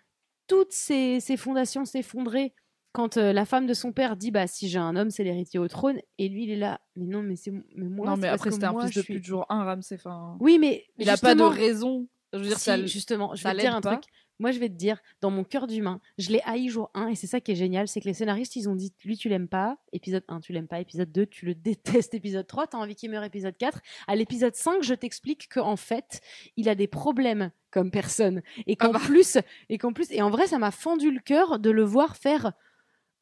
[0.47, 2.53] toutes ces, ces fondations s'effondrer,
[2.95, 5.59] quand euh, la femme de son père dit bah si j'ai un homme c'est l'héritier
[5.59, 8.27] au trône et lui il est là mais non mais c'est mais moi non mais
[8.27, 10.85] après que c'était un fils je de suis- pute jour 1 Ramsay enfin oui mais
[10.97, 12.07] il a pas de raison.
[12.33, 13.95] Je veux dire si, ça justement, je ça vais te dire un pas.
[13.97, 14.09] truc.
[14.39, 17.15] Moi, je vais te dire, dans mon cœur d'humain, je l'ai haï jour 1, et
[17.15, 19.47] c'est ça qui est génial, c'est que les scénaristes, ils ont dit, lui, tu l'aimes
[19.47, 22.95] pas, épisode 1, tu l'aimes pas, épisode 2, tu le détestes, épisode 3, t'as envie
[22.95, 23.79] qu'il meure, épisode 4.
[24.07, 26.19] À l'épisode 5, je t'explique qu'en fait,
[26.57, 28.99] il a des problèmes comme personne, et qu'en Ah bah.
[29.05, 29.37] plus,
[29.69, 32.51] et qu'en plus, et en vrai, ça m'a fendu le cœur de le voir faire,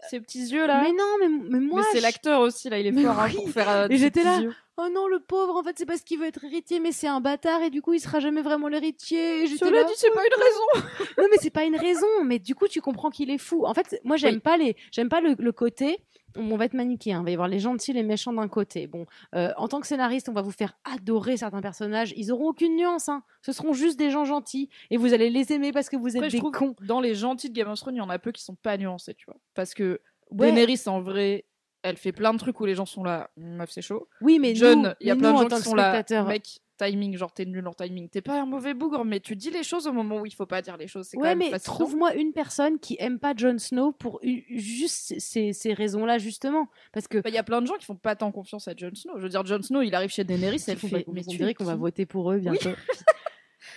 [0.10, 0.82] ses petits yeux là.
[0.84, 3.26] mais non, mais, mais moi, mais c'est je- l'acteur aussi là, il est fort hein,
[3.30, 3.36] oui.
[3.36, 4.40] pour faire euh, Et j'étais là.
[4.40, 4.54] yeux.
[4.78, 7.22] oh non, le pauvre, en fait, c'est parce qu'il veut être héritier, mais c'est un
[7.22, 9.48] bâtard, et du coup, il sera jamais vraiment l'héritier.
[9.48, 10.88] Cela dit, c'est pas une raison.
[11.18, 13.74] non mais c'est pas une raison mais du coup tu comprends qu'il est fou en
[13.74, 14.40] fait moi j'aime Oui.
[14.40, 16.00] pas les j'aime pas le, le côté
[16.36, 18.88] on va être manichéen il va y avoir les gentils et les méchants d'un côté
[18.88, 19.06] bon
[19.36, 22.76] euh, en tant que scénariste on va vous faire adorer certains personnages ils auront aucune
[22.76, 23.24] nuance hein.
[23.42, 26.18] ce seront juste des gens gentils et vous allez les aimer parce que vous êtes
[26.18, 28.10] Après, je des trouve cons dans les gentils de Game of Thrones, il y en
[28.10, 29.38] a peu qui sont pas nuancés, tu vois.
[29.54, 30.00] Parce que
[30.32, 30.52] Ouais.
[30.52, 31.46] Daenerys en vrai,
[31.84, 34.08] elle fait plein de trucs où les gens sont là, meuf, c'est chaud.
[34.22, 37.18] Oui, mais John, il y a plein de en gens qui sont là, mec, timing,
[37.18, 38.10] genre t'es nul en timing.
[38.10, 40.46] T'es pas un mauvais bougre, mais tu dis les choses au moment où il faut
[40.46, 41.08] pas dire les choses.
[41.08, 44.20] C'est quand Ouais, même mais trouve-moi une personne qui aime pas Jon Snow pour
[44.50, 46.68] juste ces, ces raisons-là, justement.
[46.92, 48.74] Parce que Bah, Il y a plein de gens qui font pas tant confiance à
[48.76, 49.14] Jon Snow.
[49.18, 51.06] Je veux dire, Jon Snow, il arrive chez Daenerys, elle fait.
[51.12, 52.70] Mais tu dirait es qu'on va voter pour eux bientôt.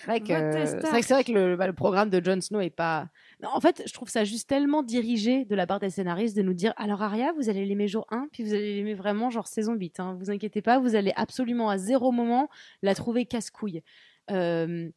[0.04, 2.10] C'est vrai que, Vote tes c'est vrai que, c'est vrai que le, bah, le programme
[2.10, 3.08] de Jon Snow est pas.
[3.42, 6.54] En fait, je trouve ça juste tellement dirigé de la part des scénaristes de nous
[6.54, 9.74] dire alors Arya, vous allez l'aimer jour 1, puis vous allez l'aimer vraiment genre saison
[9.74, 10.00] 8.
[10.00, 10.16] Hein.
[10.18, 12.48] Vous inquiétez pas, vous allez absolument à zéro moment
[12.82, 13.82] la trouver casse-couille.
[14.30, 14.88] Euh,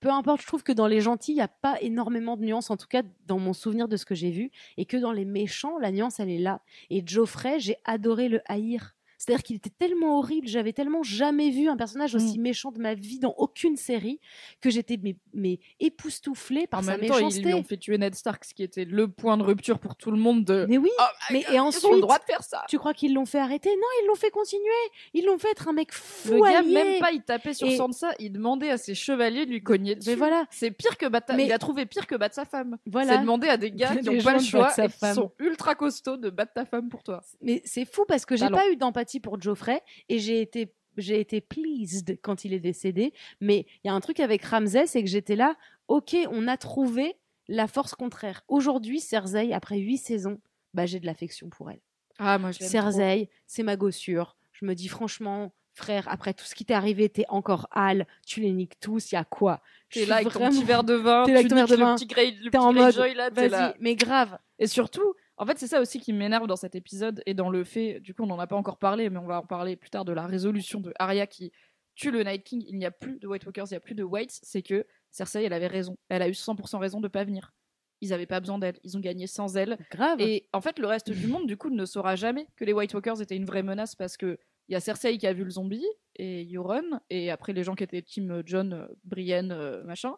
[0.00, 2.70] peu importe, je trouve que dans les gentils, il n'y a pas énormément de nuances,
[2.70, 5.26] en tout cas dans mon souvenir de ce que j'ai vu, et que dans les
[5.26, 6.62] méchants, la nuance, elle est là.
[6.88, 8.94] Et Geoffrey, j'ai adoré le haïr.
[9.22, 12.42] C'est-à-dire qu'il était tellement horrible, j'avais tellement jamais vu un personnage aussi Mm.
[12.42, 14.18] méchant de ma vie dans aucune série
[14.62, 17.42] que j'étais mais, mais époustouflée par En sa même temps, ils méchanceté.
[17.42, 20.10] lui ont fait tuer Ned Stark, ce qui était le point de rupture pour tout
[20.10, 20.64] le monde de.
[20.70, 22.64] Mais oui, Oh mais God, et ils ont ensuite, le droit de faire ça.
[22.68, 23.68] tu crois qu'ils l'ont fait arrêter?
[23.68, 24.64] Non, ils l'ont fait continuer.
[25.12, 27.76] Ils l'ont fait être un mec fou Le gars, même pas, il tapait sur Et-
[27.76, 30.08] Sansa, il demandait à ses chevaliers de lui cogner dessus.
[30.08, 30.46] Mais voilà.
[30.50, 31.34] C'est pire que battre.
[31.36, 32.78] Mais- Il a trouvé pire que battre sa femme.
[32.86, 33.14] Voilà.
[33.14, 36.16] C'est demander à des gars qui n'ont pas le choix et qui sont ultra costauds
[36.16, 37.22] de battre ta femme pour toi.
[37.42, 41.18] Mais c'est fou parce que j'ai pas eu d'empathie pour Geoffrey et j'ai été j'ai
[41.20, 43.14] été pleased quand il est décédé.
[43.40, 45.56] Mais il y a un truc avec Ramsay, c'est que j'étais là.
[45.88, 47.16] Ok, on a trouvé
[47.48, 48.42] la force contraire.
[48.48, 50.40] Aujourd'hui, Cersei, après huit saisons,
[50.74, 51.80] bah j'ai de l'affection pour elle.
[52.18, 52.58] Ah, moi, je.
[52.62, 54.36] Cersei, c'est ma gossure.
[54.52, 58.40] Je me dis franchement, frère, après tout ce qui t'est arrivé, t'es encore Hal, tu
[58.40, 59.62] les niques tous, il y a quoi?
[59.90, 61.76] T'es là avec ton vraiment- petit verre de vin, T'es là avec ton verre de
[61.76, 62.94] vin, t'es en mode.
[63.32, 64.38] Vas-y, mais grave.
[64.58, 67.64] Et surtout, en fait, c'est ça aussi qui m'énerve dans cet épisode et dans le
[67.64, 69.88] fait, du coup, on n'en a pas encore parlé, mais on va en parler plus
[69.88, 71.50] tard de la résolution de Arya qui
[71.94, 72.62] tue le Night King.
[72.68, 74.38] Il n'y a plus de White Walkers, il n'y a plus de Whites.
[74.42, 75.96] C'est que Cersei, elle avait raison.
[76.10, 77.54] Elle a eu 100% raison de pas venir.
[78.02, 78.78] Ils avaient pas besoin d'elle.
[78.84, 79.78] Ils ont gagné sans elle.
[79.90, 80.20] Grave.
[80.20, 82.92] Et en fait, le reste du monde, du coup, ne saura jamais que les White
[82.92, 84.38] Walkers étaient une vraie menace parce que
[84.68, 85.86] il y a Cersei qui a vu le zombie
[86.16, 90.16] et Euron et après les gens qui étaient Team John, euh, Brienne, euh, machin.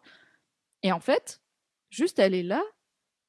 [0.83, 1.41] Et en fait,
[1.89, 2.61] juste elle est là,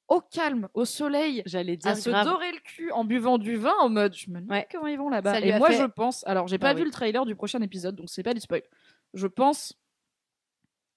[0.09, 2.27] au calme, au soleil, J'allais dire à se grave.
[2.27, 4.67] dorer le cul en buvant du vin en mode je me demande Ouais.
[4.71, 5.41] comment ils vont là-bas?
[5.41, 7.97] Et moi fait- je pense, alors j'ai Bah pas vu le trailer du prochain épisode
[7.97, 8.63] donc c'est pas du spoil.
[9.15, 9.75] Je pense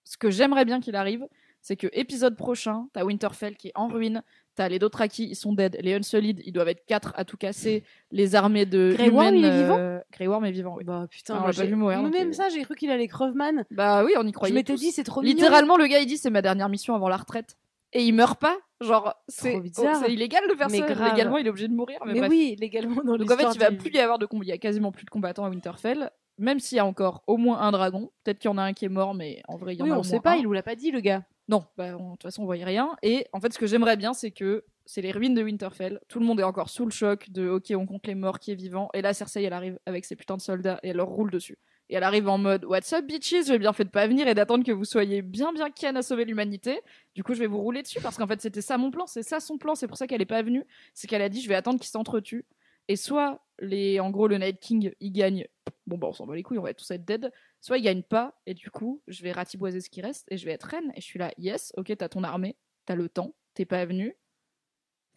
[0.04, 1.26] ce que j'aimerais bien qu'il arrive,
[1.62, 4.24] c'est que épisode prochain, t'as Winterfell qui est en ruine,
[4.56, 7.84] t'as les Dothraki, ils sont dead, les Unsullied, ils doivent être quatre à tout casser,
[8.12, 9.78] les armées de Grey Worm, il est vivant?
[9.78, 10.84] euh, Grey Worm est vivant, oui.
[10.86, 12.90] Bah putain, Ah, on l'a pas vu mourir, Mais même euh, ça, j'ai cru qu'il
[12.90, 13.66] allait creveman.
[13.72, 14.52] Bah oui, on y croyait.
[14.54, 15.36] Je m'étais dit, c'est trop mignon.
[15.36, 17.58] Littéralement, le gars il dit c'est ma dernière mission avant la retraite.
[17.94, 18.58] Et il meurt pas.
[18.82, 20.86] Genre, c'est oh, illégal de faire Mais ça.
[20.86, 21.12] grave.
[21.12, 22.00] Légalement, il est obligé de mourir.
[22.06, 22.30] Mais, Mais, bref.
[22.30, 24.46] oui, légalement dans Donc en fait, il va plus y avoir de combat.
[24.46, 26.12] Il y a quasiment plus de combattants à Winterfell.
[26.38, 28.12] Même s'il y a encore au moins un dragon.
[28.24, 29.86] Peut-être qu'il y en a un qui est mort, mais en vrai, il y en
[29.86, 30.36] Oui, a on au sait moins pas, un.
[30.36, 31.24] il nous l'a pas dit, le gars.
[31.48, 32.96] Non, bah, de toute façon, on voyait rien.
[33.02, 36.00] Et en fait, ce que j'aimerais bien, c'est que c'est les ruines de Winterfell.
[36.08, 38.52] Tout le monde est encore sous le choc de OK, on compte les morts qui
[38.52, 38.90] est vivant.
[38.94, 41.58] Et là, Cersei, elle arrive avec ses putains de soldats et elle leur roule dessus.
[41.90, 43.46] Et elle arrive en mode What's up, bitches?
[43.48, 46.02] J'ai bien fait de pas venir et d'attendre que vous soyez bien, bien Ken à
[46.02, 46.82] sauver l'humanité.
[47.16, 49.08] Du coup, je vais vous rouler dessus parce qu'en fait, c'était ça mon plan.
[49.08, 49.74] C'est ça son plan.
[49.76, 50.66] C'est pour ça qu'elle est pas venue.
[50.94, 52.46] C'est qu'elle a dit Je vais attendre qu'ils s'entretuent.
[52.90, 55.48] Et soit, les, en gros, le Night King, il gagne.
[55.86, 57.32] Bon, bah, on s'en bat les couilles, on va tous être dead.
[57.60, 60.46] Soit il gagne pas, et du coup, je vais ratiboiser ce qui reste, et je
[60.46, 60.92] vais être reine.
[60.96, 64.16] Et je suis là, yes, ok, t'as ton armée, t'as le temps, t'es pas venu.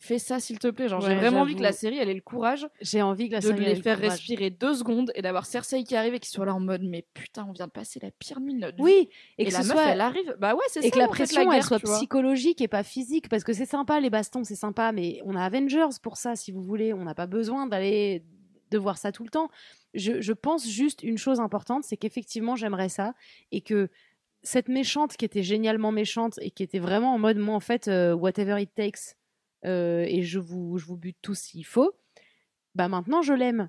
[0.03, 0.89] Fais ça, s'il te plaît.
[0.89, 3.41] Genre, j'ai vraiment envie que la série, elle ait le courage J'ai envie que la
[3.41, 4.13] de série les le faire courage.
[4.13, 7.05] respirer deux secondes et d'avoir Cersei qui arrive et qui soit là en mode, mais
[7.13, 8.59] putain, on vient de passer la pire vie.
[8.79, 10.35] Oui, et, Et, que la ce meuf, soit elle arrive.
[10.39, 10.87] Bah ouais, c'est ça.
[10.87, 14.01] et que la pression guerre, elle soit psychologique et pas physique parce que c'est sympa
[14.01, 17.15] les bastons c'est sympa mais on a Avengers pour ça si vous voulez on n'a
[17.15, 18.25] pas besoin d'aller
[18.71, 19.51] de voir ça tout le temps
[19.95, 23.15] je, je pense juste une chose importante c'est qu'effectivement j'aimerais ça
[23.53, 23.89] et que
[24.43, 27.89] cette méchante qui était génialement méchante et qui était vraiment en mode moi en fait
[27.89, 29.17] euh, whatever it takes
[29.65, 31.93] euh, et je vous je vous bute tous s'il faut
[32.75, 33.69] bah maintenant je l'aime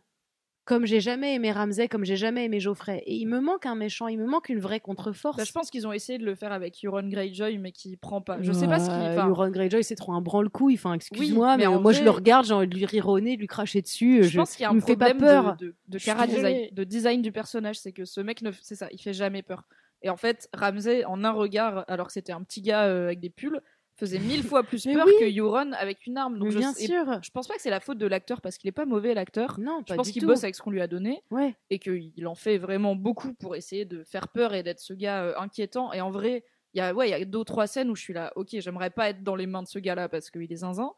[0.65, 3.03] comme j'ai jamais aimé Ramsay, comme j'ai jamais aimé Geoffrey.
[3.05, 5.37] Et il me manque un méchant, il me manque une vraie contre-force.
[5.37, 8.21] Bah, je pense qu'ils ont essayé de le faire avec Euron Greyjoy, mais qui prend
[8.21, 8.37] pas.
[8.41, 8.95] Je sais pas ce qu'il.
[8.95, 10.75] Enfin, Euron Greyjoy, c'est trop un branle-couille.
[10.75, 13.81] Enfin, excuse-moi, mais moi je le regarde, j'ai envie de lui rironner, de lui cracher
[13.81, 14.23] dessus.
[14.23, 15.57] je pense qu'il y a il un me fait pas problème peur.
[15.57, 16.69] de, de, de cara design, désolée.
[16.71, 17.79] de design du personnage.
[17.79, 19.63] C'est que ce mec, ne, c'est ça, il fait jamais peur.
[20.03, 23.19] Et en fait, Ramsay, en un regard, alors que c'était un petit gars euh, avec
[23.19, 23.61] des pulls,
[24.01, 25.13] faisait mille fois plus peur oui.
[25.19, 26.37] que Euron avec une arme.
[26.37, 27.23] Donc Mais je, bien sûr.
[27.23, 29.59] je pense pas que c'est la faute de l'acteur parce qu'il est pas mauvais l'acteur.
[29.59, 31.55] Non, Je pas pense du qu'il bosse avec ce qu'on lui a donné Ouais.
[31.69, 35.23] et qu'il en fait vraiment beaucoup pour essayer de faire peur et d'être ce gars
[35.23, 35.93] euh, inquiétant.
[35.93, 36.43] Et en vrai,
[36.73, 38.31] il y a ouais, il y a deux ou trois scènes où je suis là,
[38.35, 40.91] ok, j'aimerais pas être dans les mains de ce gars-là parce qu'il est zinzin.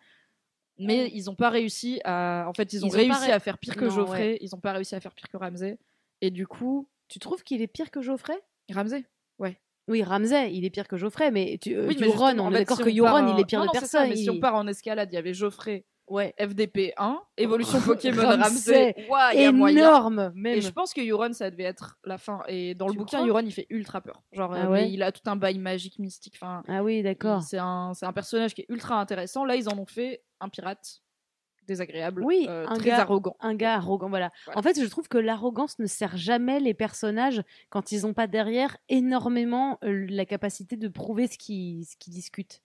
[0.80, 2.46] Mais ils ont pas réussi à.
[2.48, 4.32] En fait, ils ont Ils ont réussi ré- à faire pire que Non, Geoffrey.
[4.34, 4.38] ouais.
[4.42, 5.78] Ils ont pas réussi à faire pire que Ramsay.
[6.22, 8.40] Et du coup, Tu trouves qu'il est pire que Geoffrey?
[8.72, 9.06] Ramsay.
[9.88, 12.60] Oui, Ramsay, il est pire que Geoffrey, mais tu, euh, Oui, mais Euron, on est
[12.60, 14.10] d'accord si que Euron, en- il est pire Non, de non, c'est ça, personne.
[14.10, 16.34] mais si on part en escalade, il y avait Geoffrey, Ouais.
[16.38, 17.80] FDP 1, évolution
[18.12, 18.96] Pokémon Ramsey, Ramsey.
[19.10, 19.88] Ouah, il y a moyen.
[19.88, 20.58] Énorme, même.
[20.58, 22.42] Et je pense que Euron, ça devait être la fin.
[22.50, 24.22] Et dans le bouquin, Euron, il fait ultra peur.
[24.34, 26.36] Genre, Ah euh, ouais mais il a tout un bail magique, mystique.
[26.42, 27.42] Enfin, Ah oui, d'accord.
[27.42, 29.46] c'est un, c'est un personnage qui est ultra intéressant.
[29.46, 31.00] Là, ils en ont fait un pirate
[31.68, 33.36] désagréable, Oui, euh, un très gars- arrogant.
[33.40, 34.30] Un gars arrogant, voilà.
[34.46, 34.60] Voilà.
[34.60, 38.28] En fait, je trouve que l'arrogance ne sert jamais les personnages quand ils n'ont pas
[38.28, 42.62] derrière énormément euh, la capacité de prouver ce qu'ils ce qu'ils discutent.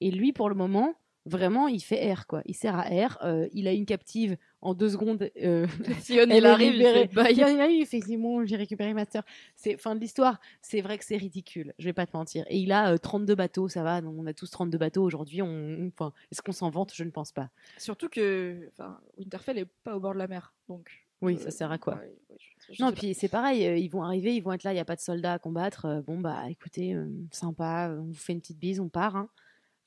[0.00, 2.42] Et lui, pour le moment, vraiment, il fait R, quoi.
[2.44, 3.18] Il sert à R.
[3.24, 4.36] euh, il a une captive
[4.66, 5.30] en deux secondes.
[5.42, 5.66] euh,
[6.00, 7.10] Sion, il arrive, il fait.
[7.32, 9.22] Il y en a eu, effectivement, j'ai récupéré ma sœur.
[9.54, 10.40] C'est fin de l'histoire.
[10.62, 12.44] C'est vrai que c'est ridicule, je vais pas te mentir.
[12.48, 14.00] Et il a euh, 32 bateaux, ça va.
[14.04, 15.42] On a tous 32 bateaux aujourd'hui.
[15.42, 15.88] On...
[15.88, 16.92] Enfin, est-ce qu'on s'en vante?
[16.94, 17.50] Je ne pense pas.
[17.78, 18.70] Surtout que
[19.18, 20.54] Winterfell est pas au bord de la mer.
[20.68, 20.90] Donc,
[21.22, 21.94] Oui, euh, ça sert à quoi?
[21.94, 22.36] ouais, ouais,
[22.68, 24.74] je- je Non, puis c'est pareil, euh, ils vont arriver, ils vont être là, il
[24.74, 25.84] n'y a pas de soldats à combattre.
[25.86, 26.96] euh, bon, bah écoutez,
[27.30, 29.16] sympa, on vous fait une petite bise, on part.
[29.16, 29.28] hein.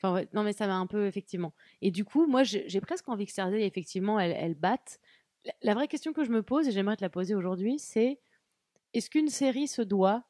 [0.03, 1.53] Non, mais ça m'a un peu, effectivement.
[1.81, 4.99] Et du coup, moi, j'ai presque envie que Cersei, effectivement, elle, elle batte.
[5.61, 8.19] La, vraie question que je me pose, et j'aimerais te la poser aujourd'hui, c'est
[8.93, 10.23] est-ce qu'une série se doit,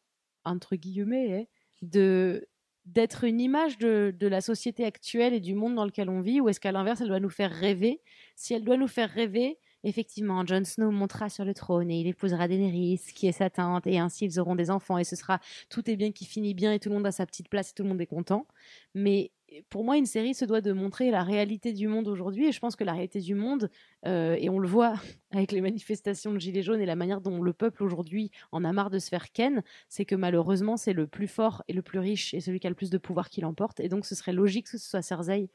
[0.43, 1.45] entre guillemets, hein,
[1.81, 2.47] de
[2.85, 6.49] d'être une image de la société actuelle et du monde dans lequel on vit, ou
[6.49, 8.01] est-ce qu'à l'inverse, elle doit nous faire rêver?
[8.35, 12.07] Si elle doit nous faire rêver, effectivement, Jon Snow montera sur le trône et il
[12.07, 15.39] épousera Daenerys, qui est sa tante, et ainsi ils auront des enfants, et ce sera
[15.69, 17.73] tout est bien qui finit bien, et tout le monde a sa petite place, et
[17.73, 18.47] tout le monde est content.
[18.93, 19.31] Mais
[19.69, 22.59] pour moi, une série se doit de montrer la réalité du monde aujourd'hui, et je
[22.59, 23.69] pense que la réalité du monde,
[24.05, 24.93] euh, et on le voit
[25.31, 28.73] avec les manifestations de Gilets jaunes et la manière dont le peuple aujourd'hui en a
[28.73, 31.99] marre de se faire ken, c'est que malheureusement, c'est le plus fort et le plus
[31.99, 34.33] riche, et celui qui a le plus de pouvoir qui l'emporte, et donc ce serait
[34.33, 35.49] logique que ce soit Cersei.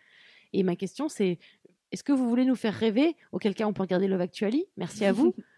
[0.53, 1.39] Et ma question, c'est
[1.95, 4.67] est-ce que vous voulez nous faire rêver Auquel cas, on peut regarder Love Actually?
[4.77, 5.33] Merci à vous.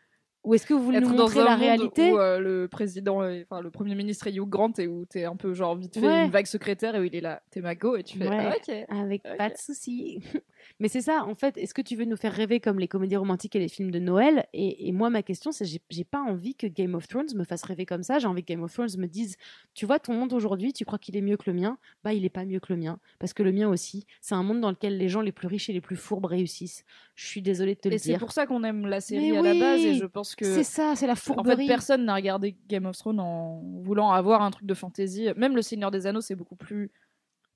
[0.47, 3.61] Ou est-ce que vous voulez nous dans montrer la réalité où euh, le président, enfin
[3.61, 6.25] le premier ministre est Hugh Grant et où t'es un peu genre vite fait Ouais.
[6.27, 8.51] une vague secrétaire et où il est là, t'es ma go et tu fais Ouais.
[8.51, 8.87] ah, ok.
[8.89, 10.21] Avec pas de soucis.
[10.81, 13.17] Mais c'est ça, en fait, est-ce que tu veux nous faire rêver comme les comédies
[13.17, 14.47] romantiques et les films de Noël?
[14.53, 17.63] Et, et moi, ma question, c'est j'ai pas envie que Game of Thrones me fasse
[17.65, 18.19] rêver comme ça.
[18.19, 19.37] J'ai envie que Game of Thrones me dise
[19.75, 21.79] Tu vois, ton monde aujourd'hui, tu crois qu'il est mieux que le mien?
[22.05, 22.99] Bah, il est pas mieux que le mien.
[23.19, 25.69] Parce que le mien aussi, c'est un monde dans lequel les gens les plus riches
[25.71, 26.85] et les plus fourbes réussissent.
[27.15, 28.19] Je suis désolée de te Et le c'est dire.
[28.19, 30.65] pour ça qu'on aime la série Mais à la base et je pense que C'est
[30.65, 31.67] ça, c'est la en fourberie.
[31.67, 35.29] fait personne n'a regardé Game of Thrones en voulant avoir un truc de fantasy.
[35.37, 36.91] Même le Seigneur des Anneaux c'est beaucoup plus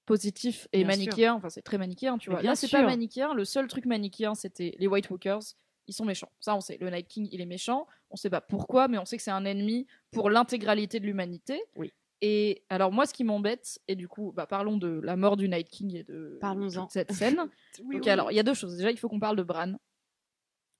[0.07, 1.35] positif et Bien manichéen.
[1.35, 2.43] Enfin c'est très manichéen, tu vois.
[2.43, 3.35] Là c'est pas manichéen.
[3.35, 5.43] Le seul truc manichéen c'était les White Walkers.
[5.87, 6.31] Ils sont méchants.
[6.41, 6.78] Ça on sait.
[6.81, 7.87] Le Night King il est méchant.
[8.11, 11.62] On sait pas pourquoi, mais on sait que c'est un ennemi pour l'intégralité de l'humanité.
[11.76, 11.93] Oui.
[12.22, 15.49] Et alors moi ce qui m'embête et du coup bah, parlons de la mort du
[15.49, 17.49] Night King et de toute cette scène.
[17.85, 18.11] Oui, oui.
[18.11, 18.76] alors il y a deux choses.
[18.76, 19.74] Déjà, il faut qu'on parle de Bran.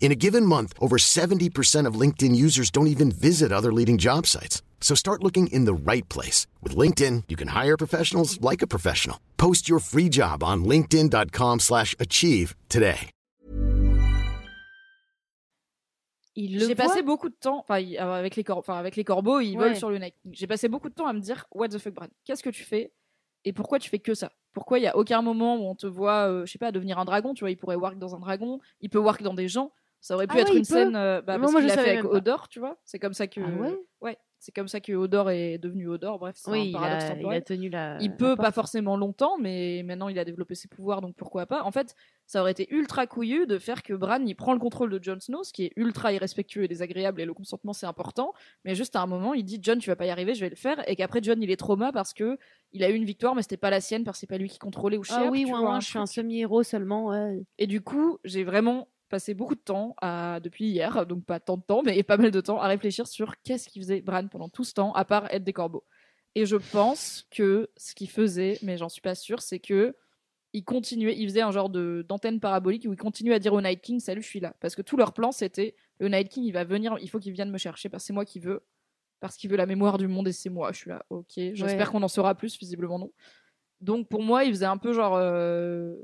[0.00, 4.26] In a given month, over 70% of LinkedIn users don't even visit other leading job
[4.26, 4.62] sites.
[4.80, 6.46] So start looking in the right place.
[6.62, 9.18] With LinkedIn, you can hire professionals like a professional.
[9.36, 13.10] Post your free job on linkedin.com/achieve slash achieve today.
[16.36, 19.40] Il le J'ai passé beaucoup de temps, enfin euh, avec les enfin, avec les corbeaux,
[19.40, 19.64] ils Ouais.
[19.64, 20.12] volent sur le King.
[20.32, 22.62] J'ai passé beaucoup de temps à me dire what the fuck Bran, qu'est-ce que tu
[22.64, 22.92] fais
[23.44, 24.30] et pourquoi tu fais que ça?
[24.54, 26.98] Pourquoi il y a aucun moment où on te voit, euh, je sais pas, devenir
[26.98, 27.34] un dragon?
[27.34, 29.72] Tu vois, il pourrait work dans un dragon, il peut work dans des gens.
[30.00, 31.82] Ça aurait pu Ah être ouais, une scène, euh, bah, parce moi, qu'il je l'a
[31.82, 32.04] fait avec.
[32.04, 32.78] Odor, tu vois.
[32.84, 36.18] C'est comme ça que, Ah ouais c'est comme ça que Odor est devenu Odor.
[36.18, 37.98] Bref, c'est Oui, un il paradoxe a, il a tenu la.
[38.00, 41.44] Il la peut pas forcément longtemps, mais maintenant il a développé ses pouvoirs, donc pourquoi
[41.44, 41.62] pas.
[41.64, 41.94] En fait,
[42.26, 45.20] ça aurait été ultra couillu de faire que Bran il prend le contrôle de Jon
[45.20, 48.32] Snow, ce qui est ultra irrespectueux et désagréable, et le consentement c'est important.
[48.64, 50.48] Mais juste à un moment, il dit Jon, tu vas pas y arriver, je vais
[50.50, 52.38] le faire, et qu'après Jon il est trauma parce que
[52.72, 54.48] il a eu une victoire, mais c'était pas la sienne parce que c'est pas lui
[54.48, 57.08] qui contrôlait ou Ah Sherp, oui, ouais, ouais, je suis un semi-héros seulement.
[57.08, 57.42] ouais.
[57.58, 61.58] Et du coup, j'ai vraiment passé beaucoup de temps à, depuis hier, donc pas tant
[61.58, 64.48] de temps, mais pas mal de temps à réfléchir sur qu'est-ce qu'il faisait Bran pendant
[64.48, 65.84] tout ce temps, à part être des corbeaux.
[66.34, 69.94] Et je pense que ce qu'il faisait, mais j'en suis pas sûre, c'est que
[70.52, 73.60] il continuait, il faisait un genre de d'antenne parabolique où il continuait à dire au
[73.60, 76.44] Night King salut, je suis là, parce que tout leur plan c'était le Night King,
[76.44, 78.64] il va venir, il faut qu'il vienne me chercher, parce que c'est moi qui veux,
[79.20, 80.72] parce qu'il veut la mémoire du monde et c'est moi.
[80.72, 81.26] Je suis là, ok.
[81.36, 81.92] J'espère Ouais.
[81.92, 83.12] qu'on en saura plus, visiblement non.
[83.80, 85.94] Donc pour moi, il faisait un peu genre euh,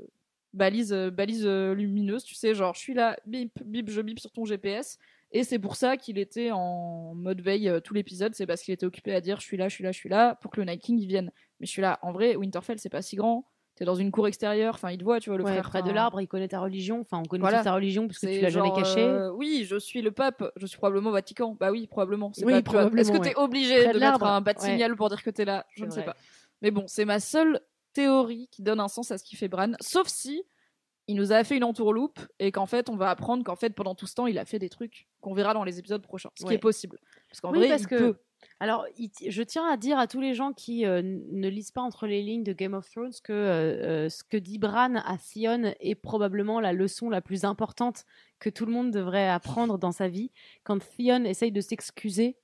[0.53, 4.19] balise, euh, balise euh, lumineuse, tu sais, genre je suis là, bip, bip, je bip
[4.19, 4.97] sur ton GPS.
[5.31, 8.73] Et c'est pour ça qu'il était en mode veille euh, tout l'épisode, c'est parce qu'il
[8.73, 10.61] était occupé à dire je suis là, je suis là, je suis là, pour que
[10.61, 11.31] le Night King il vienne.
[11.59, 13.45] Mais je suis là, en vrai, Winterfell c'est pas si grand.
[13.75, 15.83] t'es dans une cour extérieure, enfin il te voit, tu vois le Ouais, frère près
[15.83, 17.01] de l'arbre, il connaît ta religion.
[17.01, 17.61] Enfin, on connaît Voilà.
[17.61, 20.77] ta religion parce que tu l'as jamais euh, oui, je suis le pape, je suis
[20.77, 21.57] probablement au Vatican.
[21.59, 22.31] Bah oui, probablement.
[22.33, 24.65] C'est Oui, Est-ce que t'es obligé Près de, de mettre un bas de ouais.
[24.69, 25.65] signal pour dire que t'es là?
[25.75, 26.15] Je ne sais pas.
[26.61, 27.59] Mais bon, c'est ma seule
[28.01, 30.43] théorie qui donne un sens à ce qu'il fait Bran, sauf si
[31.09, 33.95] il nous a fait une entourloupe et qu'en fait on va apprendre qu'en fait pendant
[33.95, 36.43] tout ce temps il a fait des trucs qu'on verra dans les épisodes prochains, ce
[36.43, 36.55] qui Ouais.
[36.55, 36.99] est possible.
[37.29, 38.17] Parce qu'en Oui, vrai, parce il que peut.
[38.59, 38.85] Alors,
[39.27, 42.21] je tiens à dire à tous les gens qui euh, ne lisent pas entre les
[42.21, 45.95] lignes de Game of Thrones que euh, euh, ce que dit Bran à Theon est
[45.95, 48.05] probablement la leçon la plus importante
[48.39, 50.31] que tout le monde devrait apprendre dans sa vie.
[50.63, 52.37] Quand Theon essaye de s'excuser,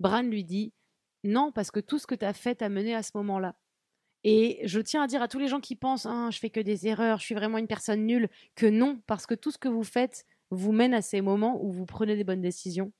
[0.00, 0.72] Bran lui dit
[1.22, 3.54] non, parce que tout ce que tu as fait t'a mené à ce moment-là.
[4.24, 6.60] Et je tiens à dire à tous les gens qui pensent ah, je fais que
[6.60, 9.68] des erreurs, je suis vraiment une personne nulle, que non, parce que tout ce que
[9.68, 12.92] vous faites vous mène à ces moments où vous prenez des bonnes décisions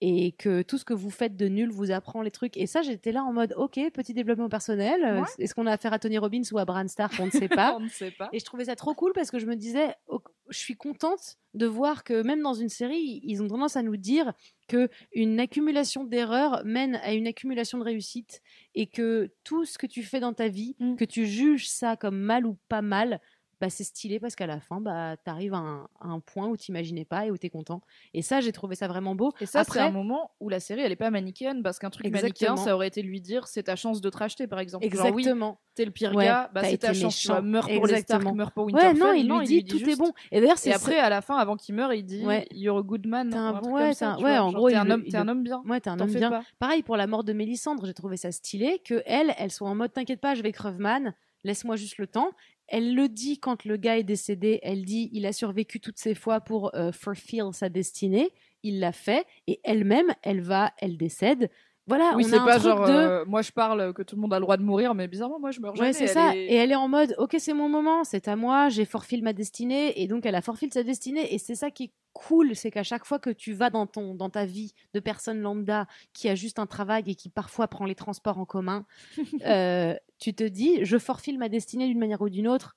[0.00, 2.56] et que tout ce que vous faites de nul vous apprend les trucs.
[2.58, 5.02] Et ça, j'étais là en mode, ok, petit développement personnel.
[5.04, 5.26] euh, Ouais.
[5.38, 7.14] Est-ce qu'on a affaire à Tony Robbins ou à Bran Stark?
[7.18, 7.74] On ne sait pas.
[7.76, 8.28] on ne sait pas.
[8.32, 10.20] Et je trouvais ça trop cool parce que je me disais, oh,
[10.50, 13.96] je suis contente de voir que même dans une série, ils ont tendance à nous
[13.96, 14.34] dire
[14.68, 18.42] que une accumulation d'erreurs mène à une accumulation de réussite
[18.74, 20.96] et que tout ce que tu fais dans ta vie, Mm.
[20.96, 23.20] que tu juges ça comme mal ou pas mal,
[23.60, 26.56] bah c'est stylé parce qu'à la fin, bah t'arrives à un, à un point où
[26.56, 27.80] t'imaginais pas et où t'es content.
[28.14, 29.32] Et ça, j'ai trouvé ça vraiment beau.
[29.40, 31.90] Et ça, c'est Après- un moment où la série, elle est pas manichéenne, parce qu'un
[31.90, 32.56] truc manichéen, Exactement.
[32.56, 34.84] ça aurait été de lui dire, c'est ta chance de te racheter, par exemple.
[34.88, 35.58] Genre, oui, Exactement.
[35.74, 38.20] t'es le pire Ouais, gars, bah c'est ta chance, tu meurs pour les Exactement.
[38.20, 38.98] Stark, meurs pour Ouais, Winterfell.
[38.98, 40.12] non, il lui dit tout est juste- bon.
[40.32, 42.46] Et d'ailleurs, c'est Et après, à la fin, avant qu'il meure, il dit Ouais.
[42.50, 43.30] You're a good man.
[43.30, 45.62] T'es un ouais, tu ouais, en gros, t'es un homme, un homme bien.
[45.66, 46.42] Ouais, t'es un homme bien.
[46.58, 49.74] Pareil pour la mort de Mélissandre, j'ai trouvé ça stylé que elle, elle soit en
[49.74, 51.14] mode t'inquiète pas, je vais creveman,
[51.44, 52.30] laisse-moi juste le temps.
[52.68, 56.14] Elle le dit quand le gars est décédé, elle dit il a survécu toutes ces
[56.14, 58.30] fois pour euh, fulfill sa destinée,
[58.62, 61.50] il l'a fait et elle-même, elle va, elle décède.
[61.88, 64.02] Voilà, Oui, on c'est a un pas truc genre, de euh, moi je parle que
[64.02, 65.90] tout le monde a le droit de mourir, mais bizarrement, moi je meurs jamais.
[65.90, 66.34] Ouais, c'est ça.
[66.34, 69.22] est- Et elle est en mode, ok, c'est mon moment, c'est à moi, j'ai forfil
[69.22, 71.32] ma destinée, et donc elle a forfil sa destinée.
[71.32, 74.14] Et c'est ça qui est cool, c'est qu'à chaque fois que tu vas dans ton,
[74.14, 77.84] dans ta vie de personne lambda qui a juste un travail et qui parfois prend
[77.84, 78.86] les transports en commun,
[79.46, 82.74] euh, tu te dis, je forfile ma destinée d'une manière ou d'une autre.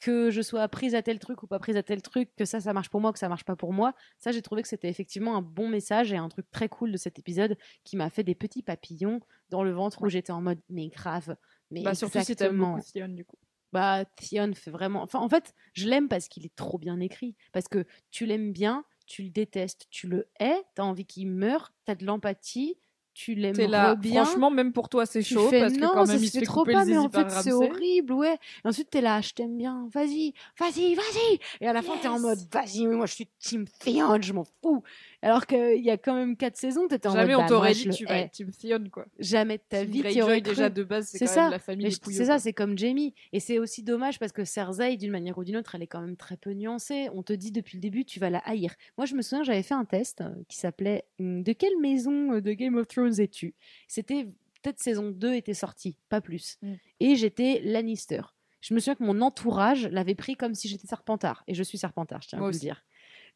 [0.00, 2.58] Que je sois prise à tel truc ou pas prise à tel truc, que ça,
[2.58, 3.92] ça marche pour moi, que ça marche pas pour moi.
[4.18, 6.96] Ça, j'ai trouvé que c'était effectivement un bon message et un truc très cool de
[6.96, 9.20] cet épisode qui m'a fait des petits papillons
[9.50, 11.36] dans le ventre où j'étais en mode, mais grave.
[11.70, 12.76] Mais Bah, surtout si t'aimes exactement.
[12.76, 13.36] beaucoup Theon, du coup.
[13.72, 15.02] Bah, Theon fait vraiment.
[15.02, 17.36] Enfin, en fait, je l'aime parce qu'il est trop bien écrit.
[17.52, 21.72] Parce que tu l'aimes bien, tu le détestes, tu le hais, t'as envie qu'il meure,
[21.84, 22.76] t'as de l'empathie,
[23.12, 24.24] tu l'aimes là, bien.
[24.24, 26.38] franchement, même pour toi c'est chaud, fais, parce que non, quand même se il se
[26.38, 28.38] fait trop pas, mais en fait c'est horrible, ouais.
[28.64, 31.38] Et ensuite t'es là, je t'aime bien, vas-y, vas-y, vas-y.
[31.60, 34.32] Et à la fin t'es en mode, vas-y, mais moi je suis Team Theon, je
[34.32, 34.82] m'en fous.
[35.22, 37.74] Alors qu'il y a quand même quatre saisons, t'étais en Jamais mode, on bah, t'aurait
[37.74, 39.06] moi, dit tu vas être Team Theon, quoi.
[39.18, 41.42] Jamais de ta vie tu Greyjoy, aurais déjà de base, c'est quand ça.
[41.42, 43.14] même la famille C'est ça, c'est comme Jamie.
[43.32, 46.00] Et c'est aussi dommage parce que Cersei, d'une manière ou d'une autre, elle est quand
[46.00, 47.08] même très peu nuancée.
[47.12, 48.74] On te dit depuis le début, tu vas la haïr.
[48.96, 52.32] Moi, je me souviens, j'avais fait un test euh, qui s'appelait hum, De quelle maison
[52.32, 53.54] euh, de Game of Thrones es-tu?
[53.88, 54.26] C'était
[54.62, 56.58] peut-être saison 2 était sortie, pas plus.
[56.62, 56.74] Mm.
[57.00, 58.22] Et j'étais Lannister.
[58.60, 61.44] Je me souviens que mon entourage l'avait pris comme si j'étais Serpentard.
[61.46, 62.84] Et je suis Serpentard, je tiens à vous le dire.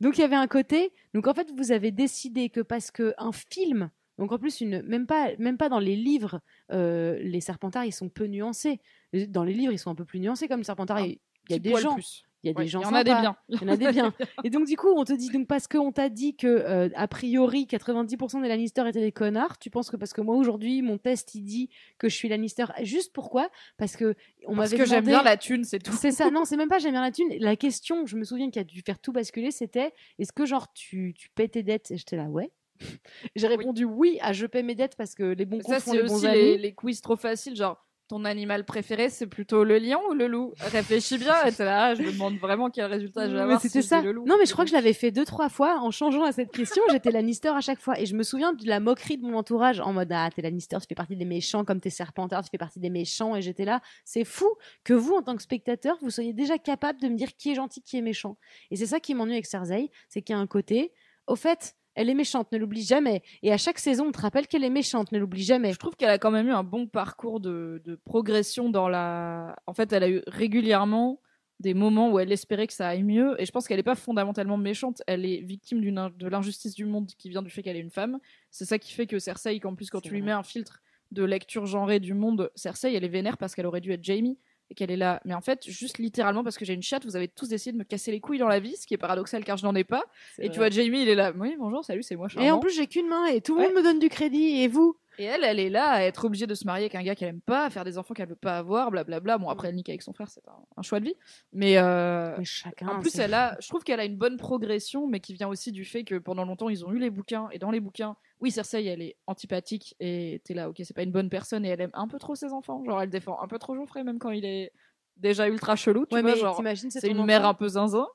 [0.01, 0.93] Donc il y avait un côté.
[1.15, 4.83] Donc en fait, vous avez décidé que parce que un film, donc en plus une,
[4.83, 6.41] même pas, même pas dans les livres,
[6.73, 8.81] euh, les Serpentards ils sont peu nuancés.
[9.29, 10.99] Dans les livres ils sont un peu plus nuancés comme les Serpentards.
[10.99, 11.19] Un Il
[11.51, 12.25] y a des gens, plus.
[12.45, 12.81] Il y a des gens.
[12.81, 13.37] Il y en a des biens.
[13.49, 14.13] Il y en a des biens.
[14.45, 17.09] Et donc du coup, on te dit donc parce qu'on t'a dit que euh, a
[17.09, 20.99] priori 90% des Lannister étaient des connards, tu penses que parce que moi aujourd'hui mon
[20.99, 23.49] test il dit que je suis Lannister juste pourquoi?
[23.79, 24.15] Parce que
[24.47, 25.93] on Parce m'avait que j'aime bien la thune, c'est tout.
[25.93, 27.29] c'est ça, non, c'est même pas j'aime bien la thune.
[27.39, 30.73] La question, je me souviens qui a dû faire tout basculer, c'était est-ce que genre
[30.75, 31.91] tu, tu paies tes dettes?
[31.91, 32.53] Et j'étais là, ouais.
[33.37, 36.03] J'ai répondu oui à je paie mes dettes parce que les bons coups font c'est
[36.03, 40.01] les bons aussi les quiz trop faciles, genre ton animal préféré, c'est plutôt le lion
[40.11, 40.53] ou le loup?
[40.59, 43.61] Réfléchis bien, et là, ah, je me demande vraiment quel résultat je vais avoir.
[43.61, 44.01] c'était si ça.
[44.01, 44.25] dis le loup.
[44.27, 46.51] Non, mais je crois que je l'avais fait deux, trois fois en changeant à cette
[46.51, 46.83] question.
[46.91, 47.99] J'étais Lannister à chaque fois.
[47.99, 50.77] Et je me souviens de la moquerie de mon entourage en mode Ah, t'es Lannister,
[50.81, 53.37] tu fais partie des méchants comme t'es Serpentard, tu fais partie des méchants.
[53.37, 53.81] Et j'étais là.
[54.05, 54.49] C'est fou
[54.85, 57.55] que vous, en tant que spectateur, vous soyez déjà capable de me dire qui est
[57.55, 58.37] gentil, qui est méchant.
[58.71, 60.93] Et c'est ça qui m'ennuie avec Cersei c'est qu'il y a un côté.
[61.27, 63.23] Au fait, elle est méchante, ne l'oublie jamais.
[63.43, 65.73] Et à chaque saison, on te rappelle qu'elle est méchante, ne l'oublie jamais.
[65.73, 69.57] Je trouve qu'elle a quand même eu un bon parcours de, de progression dans la.
[69.67, 71.21] En fait, elle a eu régulièrement
[71.61, 73.41] des moments où elle espérait que ça aille mieux.
[73.41, 75.03] Et je pense qu'elle n'est pas fondamentalement méchante.
[75.07, 78.19] Elle est victime de l'injustice du monde qui vient du fait qu'elle est une femme.
[78.51, 81.23] C'est ça qui fait que Cersei, qu'en plus, quand tu lui mets un filtre de
[81.23, 84.39] lecture genrée du monde, Cersei, elle est vénère parce qu'elle aurait dû être Jamie.
[84.75, 85.21] Et qu'elle est là.
[85.25, 87.79] Mais en fait, juste littéralement parce que j'ai une chatte, vous avez tous essayé de
[87.79, 89.85] me casser les couilles dans la vie, ce qui est paradoxal car je n'en ai
[89.85, 90.03] pas.
[90.39, 91.33] Et tu vois, Jamie, il est là.
[91.39, 92.27] Oui, bonjour, salut, c'est moi.
[92.41, 93.67] Et en plus, j'ai qu'une main et tout le Ouais.
[93.69, 94.63] monde me donne du crédit.
[94.63, 97.03] Et vous Et elle, elle est là à être obligée de se marier avec un
[97.05, 99.39] gars qu'elle aime pas, à faire des enfants qu'elle veut pas avoir, blablabla.
[99.39, 101.15] Bon, après, elle nique avec son frère, c'est un, un choix de vie.
[101.53, 102.89] Mais, euh, Mais chacun.
[102.89, 105.71] en plus, elle a, je trouve qu'elle a une bonne progression, mais qui vient aussi
[105.71, 107.49] du fait que pendant longtemps, ils ont eu les bouquins.
[107.53, 111.03] Et dans les bouquins, oui, Cersei, elle est antipathique et t'es là, ok, c'est pas
[111.03, 112.85] une bonne personne et elle aime un peu trop ses enfants.
[112.85, 114.71] Genre, elle défend un peu trop Geoffrey, même quand il est
[115.17, 116.05] déjà ultra chelou.
[116.05, 118.07] Tu Ouais, vois, mais genre, c'est une mère un peu zinzin.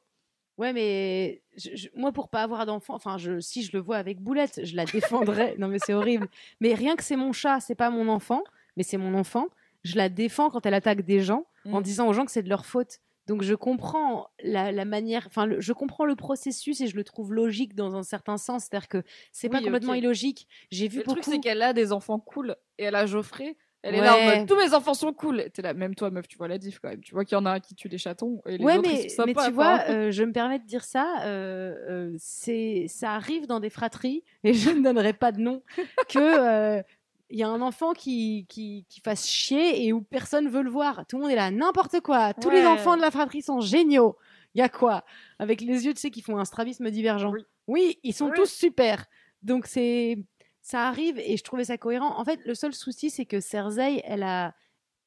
[0.60, 3.98] Ouais, mais je- je- moi, pour pas avoir d'enfant, enfin, je, si je le vois
[3.98, 5.56] avec Boulette, je la défendrais.
[5.60, 6.28] non, mais c'est horrible.
[6.60, 8.44] Mais rien que c'est mon chat, c'est pas mon enfant,
[8.78, 9.48] mais c'est mon enfant.
[9.84, 11.84] Je la défends quand elle attaque des gens en Mm.
[11.84, 13.00] disant aux gens que c'est de leur faute.
[13.30, 17.32] Donc je comprends la, la manière, enfin je comprends le processus et je le trouve
[17.32, 20.00] logique dans un certain sens, c'est-à-dire que c'est pas Oui, complètement ok.
[20.00, 20.48] illogique.
[20.72, 21.22] J'ai vu Le beaucoup.
[21.22, 23.56] truc, c'est qu'elle a des enfants cool et elle a Geoffrey.
[23.82, 25.46] Elle est là en mode tous mes enfants sont cool.
[25.54, 27.00] T'es là, même toi, meuf, tu vois la diff quand même.
[27.02, 28.90] Tu vois qu'il y en a un qui tue des chatons et les ouais, autres
[28.90, 29.78] mais, ils sont mais sympas, tu quoi.
[29.78, 31.22] vois, euh, je me permets de dire ça.
[31.24, 35.64] euh, euh, c'est, ça arrive dans des fratries, et je ne donnerai pas de nom,
[36.10, 36.84] que
[37.30, 40.70] il y a un enfant qui, qui, qui fasse chier et où personne veut le
[40.70, 41.06] voir.
[41.08, 42.34] Tout le monde est là, n'importe quoi.
[42.34, 44.18] Tous les enfants de la fratrie sont géniaux.
[44.56, 45.04] Il y a quoi?
[45.38, 47.32] Avec les yeux, tu sais, qui font un strabisme divergent.
[47.32, 47.46] Oui.
[47.68, 48.32] Oui, ils sont Oui.
[48.36, 49.06] tous super.
[49.44, 50.18] Donc c'est,
[50.62, 52.18] ça arrive et je trouvais ça cohérent.
[52.20, 54.56] En fait, le seul souci, c'est que Cersei, elle a,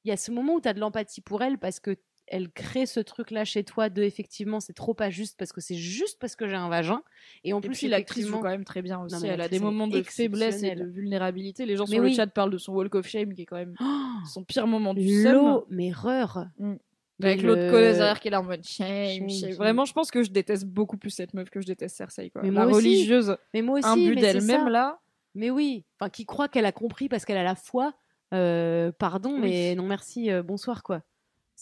[0.05, 1.97] il y a ce moment où tu as de l'empathie pour elle parce que
[2.33, 5.75] elle crée ce truc-là chez toi de effectivement c'est trop pas juste parce que c'est
[5.77, 7.03] juste parce que j'ai un vagin
[7.45, 9.25] et en Et plus puis l'actrice joue quand même très bien aussi.
[9.27, 11.67] elle a des moments de faiblesse et de vulnérabilité.
[11.67, 12.11] Les gens Mais sur oui.
[12.11, 13.85] le chat parlent de son walk of shame qui est quand même Oh,
[14.33, 16.75] son pire moment du l'eau mais reur Mm.
[17.23, 19.53] Avec l'autre colleuse derrière qui est là en mode shame, Shame.
[19.53, 22.31] Vraiment, je pense que je déteste beaucoup plus cette meuf que je déteste Cersei.
[22.31, 22.43] Quoi.
[22.43, 22.89] Mais La moi aussi.
[22.89, 24.99] religieuse, mais moi aussi imbue mais c'est d'elle-même là.
[25.37, 27.95] mais oui enfin qui croit qu'elle a compris parce qu'elle a la foi
[28.35, 29.41] euh, pardon Oui.
[29.43, 31.03] mais non merci euh, bonsoir quoi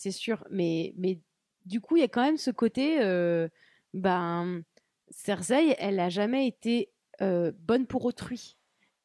[0.00, 1.18] c'est sûr mais mais
[1.66, 3.48] du coup il y a quand même ce côté euh,
[3.92, 4.62] ben
[5.10, 6.90] Cersei elle a jamais été
[7.20, 8.56] euh, bonne pour autrui.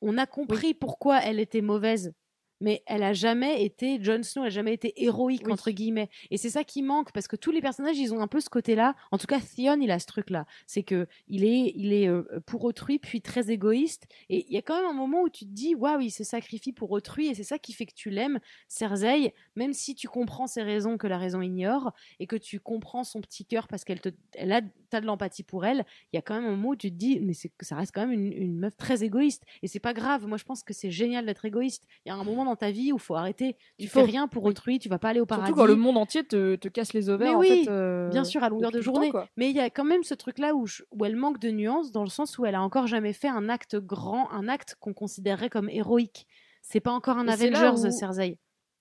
[0.01, 2.13] On a compris pourquoi elle était mauvaise
[2.61, 5.51] mais elle a jamais été Jon Snow a jamais été héroïque Oui.
[5.53, 6.09] entre guillemets.
[6.31, 8.49] Et c'est ça qui manque parce que tous les personnages ils ont un peu ce
[8.49, 11.73] côté là en tout cas Theon il a ce truc là c'est que il est
[11.75, 14.07] il est euh, pour autrui puis très égoïste.
[14.29, 16.23] Et il y a quand même un moment où tu te dis waouh il se
[16.23, 20.07] sacrifie pour autrui et c'est ça qui fait que tu l'aimes Cersei même si tu
[20.07, 23.83] comprends ses raisons que la raison ignore et que tu comprends son petit cœur parce
[23.83, 26.51] qu'elle te elle a t'as de l'empathie pour elle il y a quand même un
[26.55, 29.43] moment où tu te dis mais ça reste quand même une, une meuf très égoïste.
[29.61, 30.25] Et c'est pas grave.
[30.27, 31.87] Moi je pense que c'est génial d'être égoïste.
[32.05, 33.57] Il y a un moment dans ta vie où faut arrêter.
[33.77, 35.97] Tu fais rien pour autrui tu vas pas aller au paradis Surtout quand le monde
[35.97, 37.29] entier te, te casse les ovaires.
[37.31, 39.11] Mais en oui, fait, euh, bien sûr à longueur de temps, journée.
[39.35, 41.49] mais il y a quand même ce truc là où, je- où elle manque de
[41.51, 44.75] nuances dans le sens où elle a encore jamais fait un acte grand un acte
[44.79, 46.25] qu'on considérerait comme héroïque.
[46.61, 48.37] C'est pas encore un Et Avengers où- Cersei.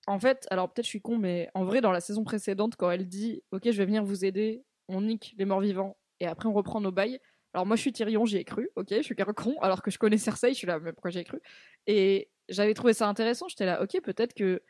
[0.07, 2.91] En fait, alors peut-être je suis con, mais en vrai, dans la saison précédente, quand
[2.91, 6.47] elle dit Ok, je vais venir vous aider, on nique les morts vivants et après
[6.49, 7.19] on reprend nos bails.
[7.55, 9.91] Alors moi, je suis Tyrion, j'y ai cru, ok, je suis qu'un con, alors que
[9.91, 11.41] je connais Cersei, je suis là, mais pourquoi j'y ai cru?
[11.86, 14.62] Et j'avais trouvé ça intéressant, j'étais là, ok, peut-être que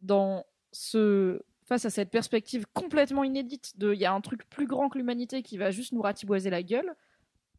[0.00, 1.42] dans ce.
[1.62, 4.98] Face à cette perspective complètement inédite de il y a un truc plus grand que
[4.98, 6.96] l'humanité qui va juste nous ratiboiser la gueule,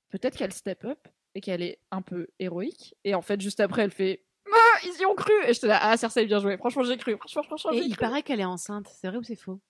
[0.09, 2.93] peut-être qu'elle step up et qu'elle est un peu héroïque.
[3.05, 5.79] Et en fait, juste après, elle fait Ah, ils y ont cru Et j'étais là,
[5.81, 8.01] ah, Cersei, bien joué, franchement, j'ai cru, franchement, franchement, et il cru.
[8.01, 9.61] paraît qu'elle est enceinte c'est vrai ou c'est faux?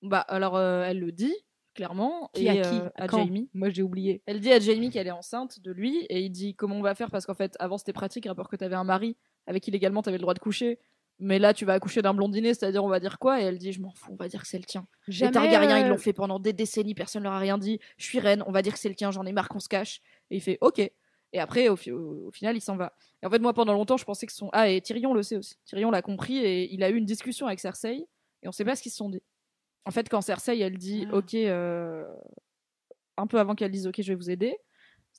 [0.00, 1.34] Bah, alors, euh, elle le dit,
[1.76, 2.30] clairement.
[2.34, 2.60] qui et, à qui?
[2.64, 3.18] euh, à Quand?
[3.24, 3.48] Jamie.
[3.54, 6.54] moi j'ai oublié Elle dit à Jamie qu'elle est enceinte de lui, et il dit
[6.56, 7.10] comment on va faire?
[7.10, 9.16] Parce qu'en fait, avant c'était pratique, rapport que t'avais un mari
[9.46, 10.78] avec qui légalement t'avais le droit de coucher,
[11.18, 13.40] mais là tu vas accoucher d'un blondinet, c'est-à-dire on va dire quoi?
[13.40, 14.86] Et elle dit je m'en fous, on va dire que c'est le tien.
[15.06, 17.78] les Targaryens ils euh, l'ont fait pendant des décennies, personne leur a rien dit.
[17.96, 19.68] Je suis reine, on va dire que c'est le tien, j'en ai marre qu'on se
[19.68, 20.00] cache.
[20.30, 20.80] Et il fait ok.
[21.32, 22.94] Et après, au, fi- au- au final, il s'en va.
[23.22, 24.48] Et en fait, moi, pendant longtemps, je pensais que son.
[24.52, 25.56] Ah, et Tyrion le sait aussi.
[25.64, 28.06] Tyrion l'a compris et il a eu une discussion avec Cersei.
[28.42, 29.20] Et on sait pas ce qu'ils se sont dit.
[29.86, 31.16] En fait, quand Cersei, elle dit Ah.
[31.16, 32.04] Ok, euh,
[33.16, 34.56] un peu avant qu'elle dise Ok, je vais vous aider,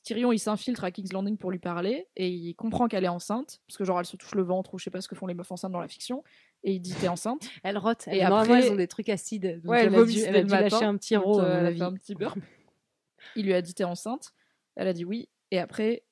[0.04, 2.06] Tyrion, il s'infiltre à King's Landing pour lui parler.
[2.16, 3.60] Et il comprend qu'elle est enceinte.
[3.66, 5.26] Parce que, genre, elle se touche le ventre ou je sais pas ce que font
[5.26, 6.22] les meufs enceintes dans la fiction.
[6.62, 9.60] Et il dit T'es enceinte elle rote Et et après- elles ont des trucs acides
[9.62, 11.20] donc Ouais, elle elle a dû, vomissait elle a matin, lâcher un petit euh,
[11.60, 12.38] elle a fait un petit burp.
[13.36, 14.32] Il lui a dit t'es enceinte.
[14.76, 15.28] Elle a dit oui.
[15.50, 16.04] Et après,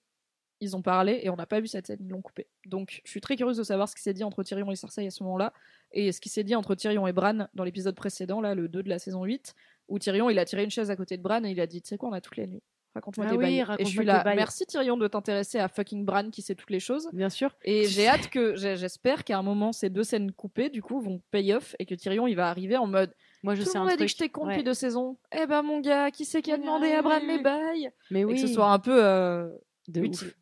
[0.61, 2.47] ils ont parlé et on n'a pas vu cette scène, ils l'ont coupé.
[2.67, 5.07] Donc je suis très curieuse de savoir ce qui s'est dit entre Tyrion et Cersei
[5.07, 5.53] à ce moment-là.
[5.93, 8.83] Et ce qui s'est dit entre Tyrion et Bran dans l'épisode précédent, là, le 2
[8.83, 9.55] de la saison 8,
[9.89, 11.83] où Tyrion il a tiré une chaise à côté de Bran et il a dit
[11.83, 12.63] Tu sais quoi, on a toutes les nuits.
[12.95, 13.77] Raconte-moi Ah tes oui, bails.
[13.79, 14.23] Et je suis là.
[14.35, 17.11] Merci Tyrion de t'intéresser à fucking Bran qui sait toutes les choses.
[17.13, 20.83] bien sûr Et j'ai hâte que, j'espère qu'à un moment, ces deux scènes coupées, du
[20.83, 23.69] coup, vont pay off et que Tyrion, il va arriver en mode moi je Tout
[23.69, 25.19] sais le monde a dit que j'étais con depuis deux saisons.
[25.31, 27.91] Eh ben, mon gars, qui c'est qui a demandé à Bran les bails?
[28.11, 29.49] Mais Et oui que ce soit un peu euh,
[29.89, 30.29] de utile.
[30.29, 30.35] ouf.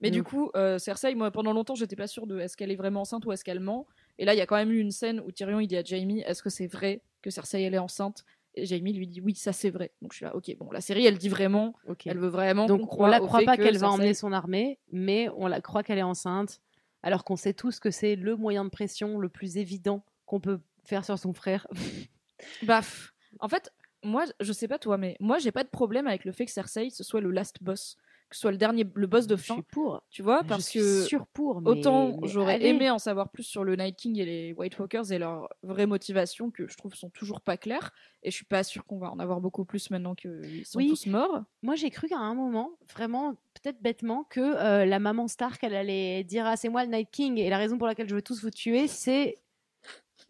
[0.00, 0.26] Mais du ouf.
[0.26, 3.24] coup, euh, Cersei, moi, pendant longtemps, j'étais pas sûre de est-ce qu'elle est vraiment enceinte
[3.24, 3.86] ou est-ce qu'elle ment.
[4.18, 5.82] Et là, il y a quand même eu une scène où Tyrion, il dit à
[5.82, 8.24] Jaime Est-ce que c'est vrai que Cersei, elle est enceinte?
[8.54, 9.92] Et Jaime lui dit Oui, ça c'est vrai.
[10.00, 12.66] Donc je suis là, ok, bon, la série, elle dit vraiment, ok elle veut vraiment.
[12.66, 15.82] Donc on la croit pas que qu'elle va emmener son armée, mais on la croit
[15.82, 16.60] qu'elle est enceinte.
[17.02, 20.60] alors qu'on sait tous que c'est le moyen de pression le plus évident qu'on peut
[20.84, 21.66] faire sur son frère.
[22.62, 23.12] Baf.
[23.40, 23.70] En fait,
[24.02, 26.52] moi, je sais pas toi, mais moi, j'ai pas de problème avec le fait que
[26.52, 27.96] Cersei ce soit le last boss,
[28.28, 29.54] que ce soit le dernier, le boss de Je fin.
[29.54, 30.02] suis pour.
[30.10, 31.60] Tu vois, Je parce suis que sûre pour.
[31.60, 35.12] mais- autant j'aurais aimé en savoir plus sur le Night King et les White Walkers
[35.12, 37.92] et leurs vraies motivations que je trouve sont toujours pas claires.
[38.24, 40.88] Et je suis pas sûre qu'on va en avoir beaucoup plus maintenant qu'ils sont Oui.
[40.88, 41.44] tous morts.
[41.62, 45.76] Moi, j'ai cru qu'à un moment, vraiment, peut-être bêtement, que euh, la maman Stark, elle
[45.76, 48.22] allait dire Ah, c'est moi le Night King, et la raison pour laquelle je veux
[48.22, 49.36] tous vous tuer, c'est.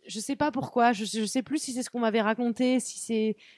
[0.09, 2.98] Je sais pas pourquoi, je, je sais plus si c'est ce qu'on m'avait raconté, si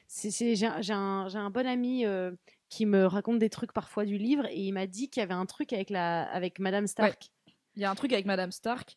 [0.08, 0.54] c'est.
[0.54, 2.30] J'ai un, un bon ami euh,
[2.68, 5.34] qui me raconte des trucs parfois du livre, et il m'a dit qu'il y avait
[5.34, 7.30] un truc avec, la, avec Madame Stark.
[7.76, 8.96] Il y a un truc avec Madame Stark.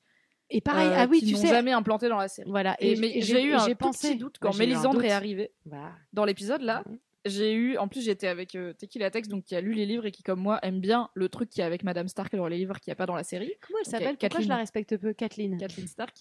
[0.50, 1.48] Et pareil, euh, ah oui, tu sais.
[1.48, 2.50] jamais implanté dans la série.
[2.50, 5.06] Voilà, Et, et, j'ai eu un pensé petit doute quand Mélisandre doute.
[5.06, 5.94] est arrivée Voilà.
[6.12, 6.84] dans l'épisode là.
[7.24, 10.08] J'ai eu, en plus j'étais avec euh, Tequila Tex, donc qui a lu les livres
[10.08, 12.58] et qui comme moi aime bien le truc qui est avec Madame Stark dans les
[12.58, 13.54] livres qu'il n'y a pas dans la série.
[13.66, 14.18] Comment elle s'appelle?
[14.18, 14.50] Pourquoi je Kathleen.
[14.50, 15.14] la respecte peu?
[15.14, 15.58] Kathleen.
[15.58, 16.18] Kathleen Stark.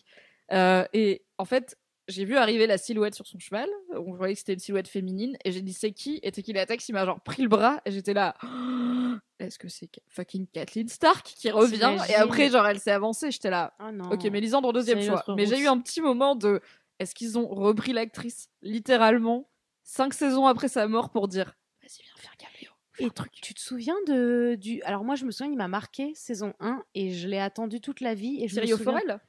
[0.53, 1.79] Euh, et en fait,
[2.11, 3.69] j'ai vu arriver la silhouette sur son cheval.
[3.95, 5.37] On voyait que c'était une silhouette féminine.
[5.45, 6.21] Et j'ai dit, c'est qui?
[6.23, 7.81] Et Tequila Tex, il m'a genre pris le bras.
[7.87, 8.37] Et j'étais là,
[9.39, 11.97] est-ce que c'est fucking Kathleen Stark qui revient?
[12.09, 13.31] Et après, genre, elle s'est avancée.
[13.31, 14.11] J'étais là, Oh non.
[14.11, 15.25] ok, Mélisandre, deuxième C'est choix.
[15.37, 16.61] Mais j'ai eu un petit moment de,
[16.99, 19.49] est-ce qu'ils ont repris l'actrice, littéralement,
[19.83, 22.71] cinq saisons après sa mort pour dire, vas-y, viens faire caméo.
[22.99, 23.33] Et truc.
[23.41, 26.85] tu te souviens de du alors moi je me souviens il m'a marqué saison 1
[26.95, 29.21] et je l'ai attendu toute la vie et je me Thierry souviens Forel?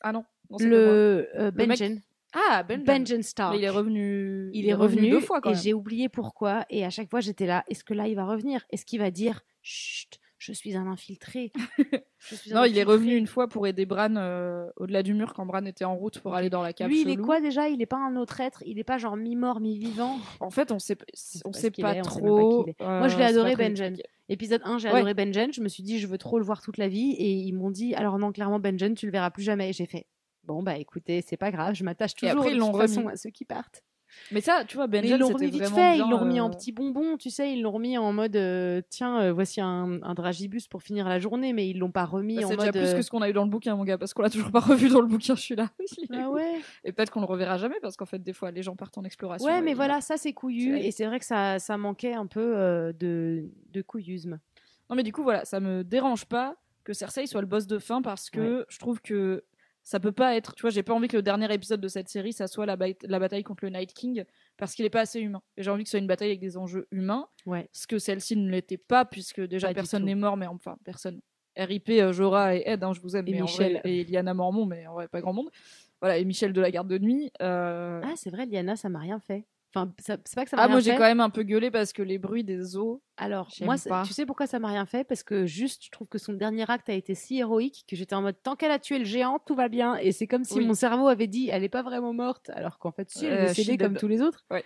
[0.00, 0.24] Ah non.
[0.58, 2.00] Le euh, mec- Benjen
[2.34, 2.82] Ah, Ben.
[2.84, 4.50] Benjen Stark il est revenu.
[4.54, 7.64] il est revenu, deux fois et j'ai oublié pourquoi et à chaque fois j'étais là
[7.68, 8.64] est-ce que là il va revenir?
[8.70, 11.52] Est-ce qu'il va dire chut je suis un infiltré
[12.18, 15.14] Je suis un Non, il est revenu une fois pour aider Bran euh, au-delà du
[15.14, 16.88] mur quand Bran était en route pour aller dans la cave.
[16.88, 17.68] lui il est quoi déjà?
[17.68, 18.60] Il est pas un autre être?
[18.66, 20.18] Il est pas genre mi-mort mi-vivant?
[20.40, 20.96] En fait, on sait,
[21.44, 22.66] on sait pas est, on sait même pas trop.
[22.80, 23.96] euh, Moi, je l'ai c'est adoré, Benjen.
[24.28, 24.94] Épisode 1, j'ai Ouais.
[24.96, 25.52] adoré Benjen.
[25.52, 27.12] Je me suis dit, je veux trop le voir toute la vie.
[27.18, 29.70] Et ils m'ont dit, alors non, clairement, Benjen, tu le verras plus jamais.
[29.70, 30.06] Et j'ai fait,
[30.44, 33.30] bon, bah écoutez, c'est pas grave, je m'attache toujours après, de toute façon à ceux
[33.30, 33.82] qui partent.
[34.30, 36.48] Mais ça, tu vois, Benjen, ils l'ont remis vite fait, bien, ils l'ont remis en
[36.48, 40.02] euh, petit bonbon, tu sais, ils l'ont remis en mode, euh, tiens, euh, voici un,
[40.02, 42.72] un dragibus pour finir la journée, mais ils l'ont pas remis bah, en c'est déjà
[42.72, 42.82] mode.
[42.82, 44.50] plus que ce qu'on a eu dans le bouquin, mon gars, parce qu'on l'a toujours
[44.50, 45.34] pas revu dans le bouquin.
[45.34, 45.70] Je suis là.
[46.14, 48.76] Ah ouais Et peut-être qu'on le reverra jamais, parce qu'en fait, des fois, les gens
[48.76, 49.46] partent en exploration.
[49.46, 50.78] Ouais, mais voilà, ça c'est couillu.
[50.78, 54.38] Et c'est vrai que ça, ça manquait un peu de, de couillusme.
[54.90, 57.78] Non, mais du coup, voilà, ça me dérange pas que Cersei soit le boss de
[57.78, 59.44] fin parce que je trouve que
[59.84, 60.54] ça peut pas être.
[60.54, 62.76] Tu vois, j'ai pas envie que le dernier épisode de cette série, ça soit la,
[62.76, 64.24] ba- la bataille contre le Night King
[64.56, 65.42] parce qu'il est pas assez humain.
[65.56, 67.28] Et j'ai envie que ce soit une bataille avec des enjeux humains.
[67.46, 67.68] Ouais.
[67.72, 71.20] Ce que celle-ci ne l'était pas, puisque déjà Pas personne n'est mort, mais enfin, personne.
[71.56, 73.72] RIP, euh, Jorah et Ed, hein, je vous aime, Et mais en Michel.
[73.72, 75.50] vrai- et Liana Mormont, mais en vrai, pas grand monde.
[76.00, 77.30] Voilà, et Michel de la garde de nuit.
[77.42, 79.44] euh, Ah, c'est vrai, Liana, ça m'a rien fait.
[79.74, 81.94] Enfin, c'est pas que ça m'a Ah, moi j'ai quand même un peu gueulé parce
[81.94, 83.02] que les bruits des eaux.
[83.16, 84.02] Alors, moi, pas.
[84.06, 85.02] tu sais pourquoi ça m'a rien fait?
[85.04, 88.14] Parce que juste, je trouve que son dernier acte a été si héroïque que j'étais
[88.14, 89.96] en mode tant qu'elle a tué le géant, tout va bien.
[89.96, 90.66] Et c'est comme si Oui.
[90.66, 93.44] mon cerveau avait dit elle est pas vraiment morte, alors qu'en fait, si, elle Euh,
[93.44, 94.44] est décédée comme tous les autres.
[94.50, 94.64] Ouais.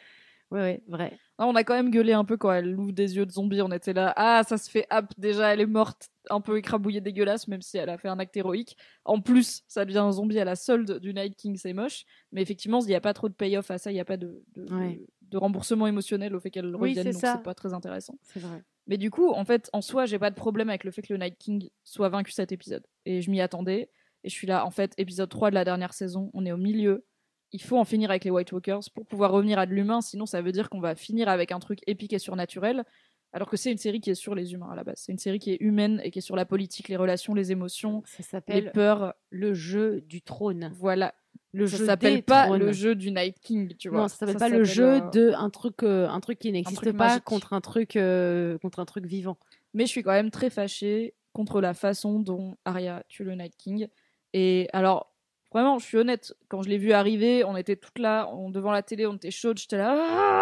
[0.53, 1.11] Ouais, ouais, vrai.
[1.39, 3.61] Non, on a quand même gueulé un peu quand elle ouvre des yeux de zombie.
[3.63, 7.01] On était là, ah, ça se fait hap, déjà elle est morte, un peu écrabouillée
[7.01, 8.77] dégueulasse, même si elle a fait un acte héroïque.
[9.05, 12.05] En plus, ça devient un zombie à la solde du Night King, c'est moche.
[12.33, 14.17] Mais effectivement, il n'y a pas trop de payoff à ça, il n'y a pas
[14.17, 14.95] de, de, Ouais.
[14.95, 18.17] de- de remboursement émotionnel au fait qu'elle Oui, revienne, c'est donc c'est pas très intéressant.
[18.23, 18.63] C'est vrai.
[18.87, 21.13] Mais du coup, en fait, en soi, j'ai pas de problème avec le fait que
[21.13, 22.87] le Night King soit vaincu cet épisode.
[23.05, 23.91] Et je m'y attendais.
[24.23, 26.57] Et je suis là, en fait, épisode 3 de la dernière saison, on est au
[26.57, 27.05] milieu.
[27.53, 30.27] Il faut en finir avec les White Walkers pour pouvoir revenir à de l'humain, sinon
[30.27, 32.85] ça veut dire qu'on va finir avec un truc épique et surnaturel,
[33.33, 34.97] alors que c'est une série qui est sur les humains à la base.
[34.99, 37.53] C'est une série qui est humaine et qui est sur la politique, les relations, les
[37.53, 39.15] émotions, Ça les peurs.
[39.31, 40.73] le jeu du trône.
[40.75, 41.15] Voilà.
[41.53, 42.61] Le ça jeu s'appelle pas trônes.
[42.61, 44.03] le jeu du Night King, tu vois.
[44.03, 46.83] Non, ça s'appelle pas le jeu euh, de un truc, euh, un truc qui n'existe
[46.83, 47.25] truc pas magique.
[47.25, 49.39] contre un truc, euh, contre un truc vivant.
[49.73, 53.55] Mais je suis quand même très fâchée contre la façon dont Arya tue le Night
[53.57, 53.89] King.
[54.33, 55.15] Et alors,
[55.53, 58.71] vraiment, je suis honnête, quand je l'ai vu arriver, on était toutes là, on, devant
[58.73, 59.95] la télé, on était chaudes, j'étais là,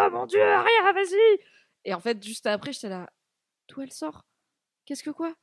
[0.05, 1.39] ah mon dieu, Arya, vas-y
[1.85, 3.09] Et en fait, juste après, j'étais là,
[3.67, 4.25] d'où elle sort?
[4.85, 5.33] Qu'est-ce que quoi?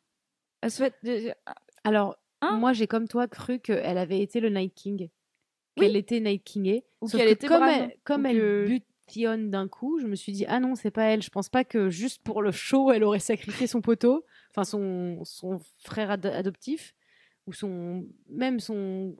[0.60, 1.36] Elle se fait.
[1.84, 2.59] Alors, Hein?
[2.59, 5.09] moi, j'ai comme toi cru qu'elle avait été le Night King,
[5.76, 5.86] Oui.
[5.86, 6.84] qu'elle était Night Kingée.
[7.01, 8.80] Ou qu'elle que était comme elle, comme ou elle que-
[9.48, 11.22] d'un coup, je me suis dit ah non, c'est pas elle.
[11.22, 15.22] Je pense pas que juste pour le show, elle aurait sacrifié son poteau, enfin son,
[15.24, 16.94] son frère ad- adoptif
[17.47, 19.16] ou son même son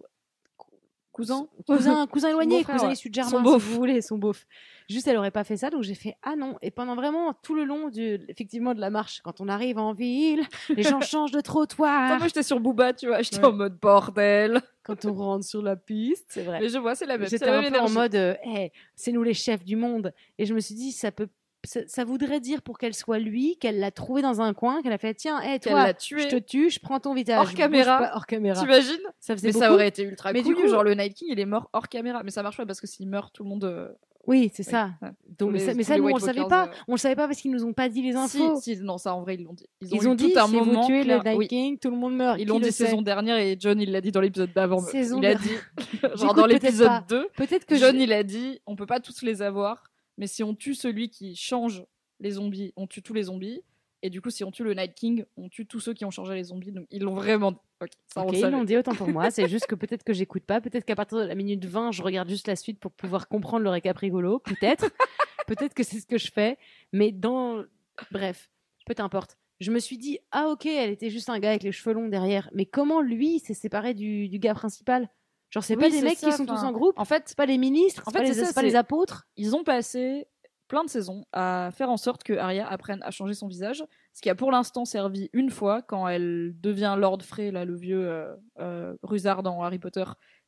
[1.23, 3.63] Cousin cousin, cousin éloigné, cousin issu de Germain, Son si beauf.
[3.63, 4.47] vous voulez, son beauf.
[4.89, 6.57] Juste, elle aurait pas fait ça, donc j'ai fait ah non.
[6.63, 9.93] Et pendant vraiment tout le long du, effectivement, de la marche, quand on arrive en
[9.93, 12.19] ville, les gens changent de Attends, trottoir.
[12.19, 13.45] moi j'étais sur Booba, tu vois, j'étais Ouais.
[13.45, 14.61] en mode bordel.
[14.85, 16.59] Quand on rentre sur la piste, c'est vrai.
[16.61, 19.23] Mais je vois, c'est la même, J'étais un peu en mode, euh, Hey, c'est nous
[19.23, 20.13] les chefs du monde.
[20.39, 21.29] Et je me suis dit, ça peut
[21.65, 24.93] ça, ça voudrait dire pour qu'elle soit lui, qu'elle l'a trouvé dans un coin, qu'elle
[24.93, 27.39] a fait tiens, Qu'elle toi, tué je te tue, je prends ton visage.
[27.39, 27.99] Hors caméra.
[27.99, 28.61] pas, hors caméra.
[28.61, 30.55] T'imagines Ça faisait Mais ça aurait été ultra Mais cool.
[30.57, 32.23] du coup- genre le Night King, il est mort hors caméra.
[32.25, 33.65] Mais ça marche pas parce que s'il meurt, tout le monde.
[33.65, 33.89] euh,
[34.27, 34.91] Oui, c'est oui, ça.
[35.03, 35.09] ouais.
[35.39, 36.67] Donc, Tous les- ça- mais ça, nous, on le savait pas.
[36.67, 38.61] euh, On le savait pas parce qu'ils nous ont pas dit les infos.
[38.61, 39.67] si, non, ça en vrai, ils l'ont dit.
[39.81, 40.81] Ils ont, Ils ont dit tout un si moment.
[40.83, 41.49] vous tuez le Night oui.
[41.49, 42.39] King, tout le monde meurt.
[42.41, 44.79] Ils l'ont dit saison dernière et John il l'a dit dans l'épisode d'avant.
[44.81, 45.51] Saison il a dit,
[46.17, 47.05] genre dans l'épisode pas.
[47.09, 49.83] 2, Peut-être que John je- il a dit on peut pas tous les avoir,
[50.23, 51.85] mais si on tue celui qui change
[52.21, 53.61] les zombies, on tue tous les zombies.
[54.03, 56.13] Et du coup, si on tue le Night King, on tue tous ceux qui ont
[56.13, 56.71] changé les zombies.
[56.71, 57.59] Donc ils l'ont vraiment dit.
[57.81, 57.91] Ok,
[58.37, 59.33] ça ils l'ont dit autant pour moi.
[59.33, 60.61] C'est juste que peut-être que j'écoute pas.
[60.61, 63.65] Peut-être qu'à partir de la minute 20, je regarde juste la suite pour pouvoir comprendre
[63.65, 64.39] le récap rigolo.
[64.39, 64.93] Peut-être.
[65.49, 66.57] peut-être que c'est ce que je fais.
[66.93, 67.65] Mais dans.
[68.13, 68.49] Bref,
[68.87, 69.39] peu importe.
[69.59, 72.09] Je me suis dit, ah ok, elle était juste un gars avec les cheveux longs
[72.09, 72.49] derrière.
[72.55, 75.09] Mais comment lui s'est séparé du, du gars principal?
[75.53, 77.37] Genre, c'est Oui, pas des mecs ça, qui sont tous en groupe En fait, C'est
[77.37, 80.27] pas les ministres En C'est fait, pas, les, c'est pas les apôtres ils ont passé
[80.69, 83.85] plein de saisons à faire en sorte que Arya apprenne à changer son visage,
[84.15, 87.77] ce qui a pour l'instant servi une fois quand elle devient Lord Frey, là, le
[87.77, 90.05] vieux euh, euh, rusard dans Harry Potter,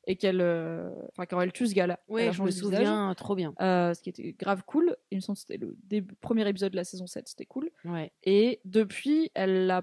[0.07, 2.61] et qu'elle, euh, enfin quand elle tue ce gars-là, elle Oui, a je me changé
[2.63, 2.79] de visage.
[2.87, 3.53] souviens trop bien.
[3.61, 4.97] Euh, ce qui était grave cool.
[5.11, 7.69] Il me semble que c'était le début- premier épisode de la saison 7, c'était cool.
[7.85, 8.11] Ouais.
[8.23, 9.83] Et depuis, elle l'a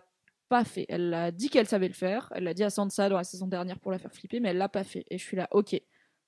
[0.52, 0.86] pas fait.
[0.90, 2.28] Elle a dit qu'elle savait le faire.
[2.36, 4.58] Elle l'a dit à Sansa dans la saison dernière pour la faire flipper, mais elle
[4.58, 5.06] l'a pas fait.
[5.10, 5.80] Et je suis là, ok.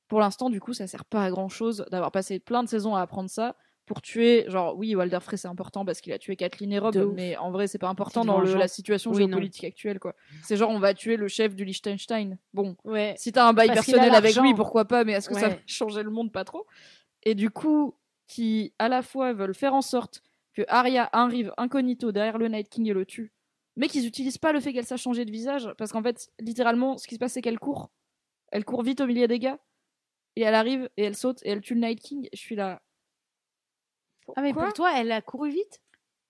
[0.08, 2.96] Pour l'instant, du coup, ça sert pas à grand chose d'avoir passé plein de saisons
[2.96, 3.56] à apprendre ça
[3.86, 4.46] pour tuer.
[4.48, 7.52] Genre, oui, Walder Frey, c'est important parce qu'il a tué Kathleen et Rob, mais en
[7.52, 9.28] vrai, c'est pas important dans le- la situation Oui, non.
[9.28, 10.16] géopolitique actuelle, quoi.
[10.44, 12.38] C'est genre, on va tuer le chef du Liechtenstein.
[12.54, 13.14] Bon, Ouais.
[13.18, 15.56] si t'as un bail Parce personnel avec lui, pourquoi pas, mais est-ce que ça va
[15.68, 16.32] changer le monde?
[16.32, 16.66] Pas trop.
[17.24, 17.96] Et du coup,
[18.28, 20.22] qui à la fois veulent faire en sorte
[20.54, 23.34] que Arya arrive incognito derrière le Night King et le tue,
[23.76, 26.98] mais qu'ils utilisent pas le fait qu'elle sache changer de visage, parce qu'en fait, littéralement,
[26.98, 27.90] ce qui se passe, c'est qu'elle court.
[28.52, 29.60] Elle court vite au milieu des gars,
[30.36, 32.28] et elle arrive, et elle saute, et elle tue le Night King.
[32.34, 32.82] Je suis là.
[34.36, 35.82] Ah, mais pour toi, elle a couru vite?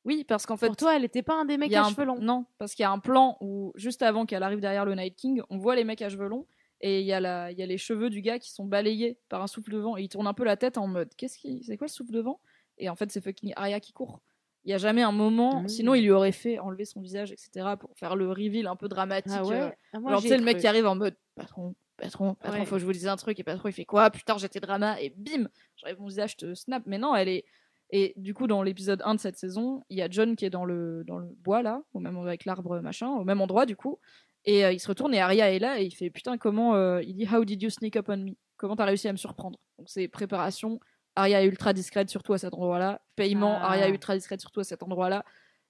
[0.05, 0.67] Oui, parce qu'en fait.
[0.67, 2.83] Pour toi, elle était pas un des mecs à un- cheveux longs Non, parce qu'il
[2.83, 5.75] y a un plan où, juste avant qu'elle arrive derrière le Night King, on voit
[5.75, 6.45] les mecs à cheveux longs
[6.81, 9.41] et il y, a la- y a les cheveux du gars qui sont balayés par
[9.41, 11.63] un souffle de vent et il tourne un peu la tête en mode Qu'est-ce qui.
[11.63, 12.41] C'est quoi le souffle de vent?
[12.77, 14.19] Et en fait, c'est fucking Arya qui court.
[14.65, 15.67] Il y a jamais un moment, Mm.
[15.67, 18.87] sinon il lui aurait fait enlever son visage, etc., pour faire le reveal un peu
[18.87, 19.31] dramatique.
[19.35, 20.95] Ah ouais euh, Ah, moi, genre, j'y tu sais, ai le mec qui arrive en
[20.95, 22.65] mode Patron, patron, patron, Ouais.
[22.65, 24.09] faut que je vous dise un truc, et patron, il fait quoi?
[24.09, 26.83] Putain, j'étais drama, et bim J'arrive mon visage, je te snap.
[26.85, 27.45] Mais non, elle est.
[27.89, 30.49] Et du coup, dans l'épisode 1 de cette saison, il y a John qui est
[30.49, 33.75] dans le, dans le bois, là, au même avec l'arbre machin, au même endroit, du
[33.75, 33.99] coup.
[34.45, 36.75] Et euh, il se retourne et Arya est là et il fait Putain, comment.
[36.75, 38.31] euh, il dit How did you sneak up on me?
[38.57, 39.59] Comment t'as réussi à me surprendre?
[39.77, 40.79] Donc, c'est préparation.
[41.17, 43.01] Est ultra discrète, surtout à cet endroit-là.
[43.15, 43.77] Paiement, Ah.
[43.77, 45.23] Est ultra discrète, surtout à cet endroit-là.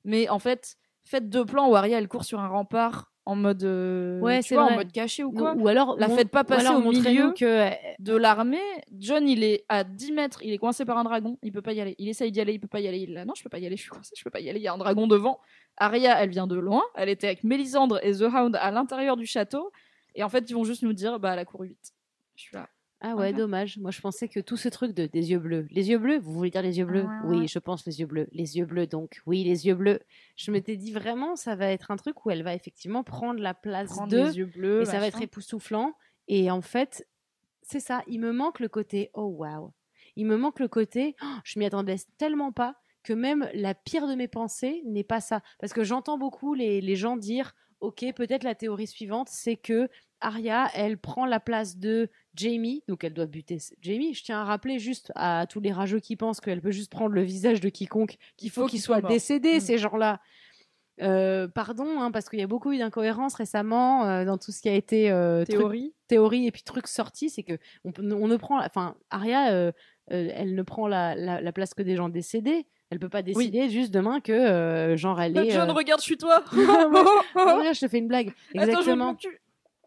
[0.06, 3.64] Mais en fait, faites deux plans où Arya elle court sur un rempart en mode.
[3.64, 5.54] euh, Ouais, c'est en mode caché ou quoi.
[5.56, 7.32] ou alors, La faites pas passer au milieu.
[7.34, 7.70] que
[8.02, 8.60] de l'armée,
[8.98, 11.72] John il est à 10 mètres, il est coincé par un dragon, il peut pas
[11.74, 11.96] y aller.
[12.00, 13.00] Il essaye d'y aller, il peut pas y aller.
[13.00, 14.50] Il là, non, je peux pas y aller, je suis coincé, je peux pas y
[14.50, 15.40] aller, il y a un dragon devant.
[15.78, 19.26] Arya, elle vient de loin, elle était avec Mélisandre et The Hound à l'intérieur du
[19.26, 19.72] château,
[20.16, 21.94] et en fait, ils vont juste nous dire, bah, elle a couru vite.
[22.36, 22.68] Je suis là.
[23.06, 23.78] Ah ouais, dommage.
[23.80, 25.68] Moi, je pensais que tout ce truc de des yeux bleus.
[25.72, 27.04] Les yeux bleus, vous voulez dire les yeux bleus?
[27.04, 28.30] Ouais, Oui, je pense les yeux bleus.
[28.32, 29.22] Les yeux bleus, donc.
[29.26, 30.00] Oui, les yeux bleus.
[30.38, 33.54] Je m'étais dit vraiment, ça va être un truc où elle va effectivement prendre la
[33.54, 34.18] place de.
[34.18, 34.82] les yeux bleus.
[34.84, 35.94] et ça va être époustouflant.
[36.30, 37.06] Et en fait,
[37.62, 38.04] c'est ça.
[38.08, 39.74] Il me manque le côté oh waouh.
[40.16, 44.08] Il me manque le côté oh, je m'y attendais tellement pas que même la pire
[44.08, 45.42] de mes pensées n'est pas ça.
[45.60, 49.90] Parce que j'entends beaucoup les, les gens dire ok, peut-être la théorie suivante, c'est que
[50.22, 54.14] Arya, elle prend la place de Jamie, donc elle doit buter Jamie.
[54.14, 57.14] Je tiens à rappeler juste à tous les rageux qui pensent qu'elle peut juste prendre
[57.14, 59.10] le visage de quiconque, qu'il faut qu'il soit mort.
[59.12, 59.60] décédé, Mm.
[59.60, 60.20] ces gens-là.
[61.02, 64.62] Euh, pardon, hein, parce qu'il y a beaucoup eu d'incohérences récemment euh, dans tout ce
[64.62, 65.94] qui a été euh, truc- Théorie.
[66.08, 67.54] théorie et puis truc sorti, c'est que
[67.84, 67.92] on,
[68.28, 69.72] ne prend, enfin Arya, euh,
[70.10, 72.68] elle ne prend la, la- la place que des gens décédés.
[72.92, 75.50] Elle peut pas décider juste demain que genre elle est.
[75.50, 76.44] John, regarde, je suis toi.
[76.54, 76.60] Oh,
[77.58, 78.32] regarde, je te fais une blague.
[78.56, 78.92] Attends, je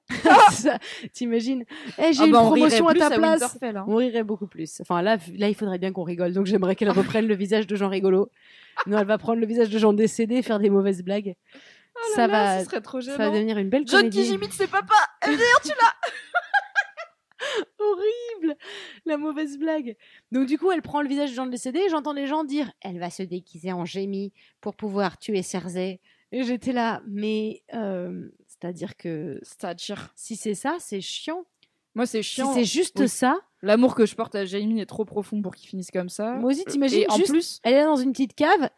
[1.13, 1.65] T'imagines?
[1.99, 3.59] Eh, J'ai Ah une bah, promotion à ta place.
[3.63, 3.85] Hein.
[3.89, 4.81] On rirait beaucoup plus.
[4.81, 6.33] Enfin là, là, il faudrait bien qu'on rigole.
[6.33, 8.31] Donc j'aimerais qu'elle reprenne le visage de gens rigolos.
[8.87, 11.35] Non, elle va prendre le visage de gens décédés et faire des mauvaises blagues.
[11.95, 14.23] Oh là ça là, va, ce serait trop ça va devenir une belle John comédie.
[14.23, 14.95] qui imite ses papas.
[15.27, 15.95] MDR, tu l'as.
[17.79, 18.57] horrible
[19.05, 19.97] la mauvaise blague.
[20.33, 22.71] Donc du coup, elle prend le visage de gens décédés et j'entends les gens dire
[22.81, 26.01] elle va se déguiser en Jamie pour pouvoir tuer Cersei.
[26.33, 28.29] Et j'étais là, mais euh,
[28.61, 30.13] c'est-à-dire que C'est-à-dire.
[30.17, 31.45] si c'est ça, c'est chiant.
[31.95, 32.53] Moi, c'est Si chiant.
[32.55, 33.09] c'est juste Oui.
[33.09, 36.35] ça, L'amour que je porte à Jamie est trop profond pour qu'il finisse comme ça.
[36.35, 38.69] moi aussi, t'imagines Et en juste, plus, elle est là dans une petite cave,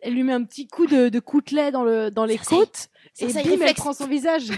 [0.00, 2.56] elle lui met un petit coup de, de coutelet dans, le, dans les Cersei.
[2.56, 2.88] côtes
[3.20, 4.48] et Cersei, bim, elle prend son visage.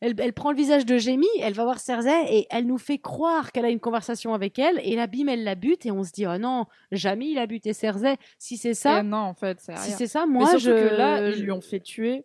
[0.00, 2.98] Elle, elle prend le visage de Jamie, elle va voir Cersei et elle nous fait
[2.98, 4.80] croire qu'elle a une conversation avec elle.
[4.84, 7.46] Et la bim, elle la bute et on se dit oh non, jamais il a
[7.48, 8.14] buté Cersei.
[8.38, 10.70] Si c'est ça, Eh non, en fait, c'est si c'est ça, moi je.
[10.70, 12.24] que là, je- ils lui ont fait tuer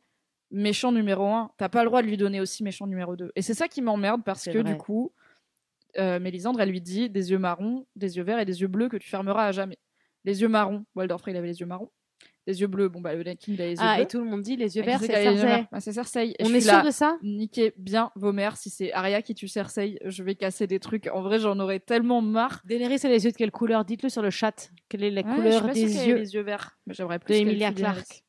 [0.53, 1.51] méchant numéro 1.
[1.57, 3.31] T'as pas le droit de lui donner aussi méchant numéro 2.
[3.35, 4.71] Et c'est ça qui m'emmerde parce C'est que vrai.
[4.71, 5.11] du coup,
[5.97, 8.87] euh, Mélisandre, elle lui dit des yeux marrons, des yeux verts et des yeux bleus
[8.89, 9.77] que tu fermeras à jamais.
[10.23, 11.89] Les yeux marrons, Walder Frey, il avait les yeux marrons.
[12.45, 14.03] Les yeux bleus, bon bah le King, il a les yeux Ah, bleus.
[14.03, 15.67] et tout le monde dit les yeux verts, qui c'est c'est Cersei.
[15.71, 16.33] Bah, c'est Cersei.
[16.41, 17.17] On je est sûr là, de ça?
[17.23, 18.57] Niquez bien vos mères.
[18.57, 21.07] Si c'est Arya qui tue Cersei, je vais casser des trucs.
[21.07, 22.61] En vrai, j'en aurais tellement marre.
[22.65, 23.85] Daenerys a les yeux de quelle couleur?
[23.85, 24.71] Dites-le sur le chat.
[24.89, 26.15] Quelle est la Ouais, je suis couleur pas des yeux?
[26.17, 26.77] les yeux verts.
[26.85, 27.71] Mais j'aimerais plus de Emilia.
[27.71, 28.22] Clarke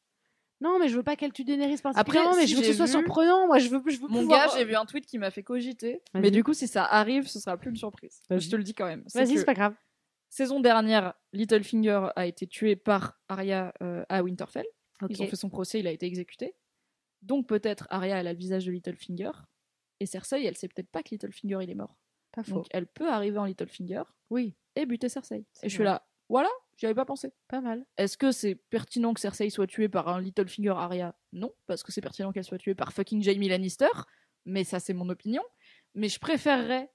[0.60, 2.68] Non, mais je veux pas qu'elle tue Daenerys particulièrement, Après, mais si je veux que
[2.68, 3.46] ce soit vu- surprenant.
[3.46, 5.42] Moi, je veux, je veux Mon pouvoir- gars, j'ai vu un tweet qui m'a fait
[5.42, 6.00] cogiter.
[6.14, 8.22] Mais du coup, si ça arrive, ce sera plus une surprise.
[8.30, 9.04] Je te le dis quand même.
[9.14, 9.74] Vas-y, que c'est pas grave.
[10.30, 14.64] Saison dernière, Littlefinger a été tué par Arya euh, à Winterfell.
[15.08, 16.54] Ils ont fait son procès, il a été exécuté.
[17.22, 19.30] Donc peut-être Arya, elle a le visage de Littlefinger.
[20.00, 21.96] Et Cersei, elle sait peut-être pas que Littlefinger, il est mort.
[22.32, 22.54] Pas faux.
[22.54, 25.44] Donc elle peut arriver en Littlefinger Oui, et buter Cersei.
[25.62, 27.32] Et je suis là, voilà, j'y avais pas pensé.
[27.48, 27.84] pas mal.
[27.96, 31.14] Est-ce que c'est pertinent que Cersei soit tuée par un Littlefinger Arya?
[31.32, 33.86] Non, parce que c'est pertinent qu'elle soit tuée par fucking Jaime Lannister.
[34.46, 35.42] Mais ça, c'est mon opinion.
[35.94, 36.90] Mais je préférerais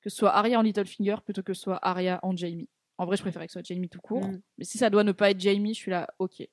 [0.00, 2.66] que ce soit Arya en Littlefinger plutôt que ce soit Arya en Jaime.
[2.98, 4.26] En vrai, je préférerais que ce soit Jaime tout court.
[4.26, 4.40] Mm.
[4.58, 6.46] Mais si ça doit ne pas être Jaime, je suis là, ok.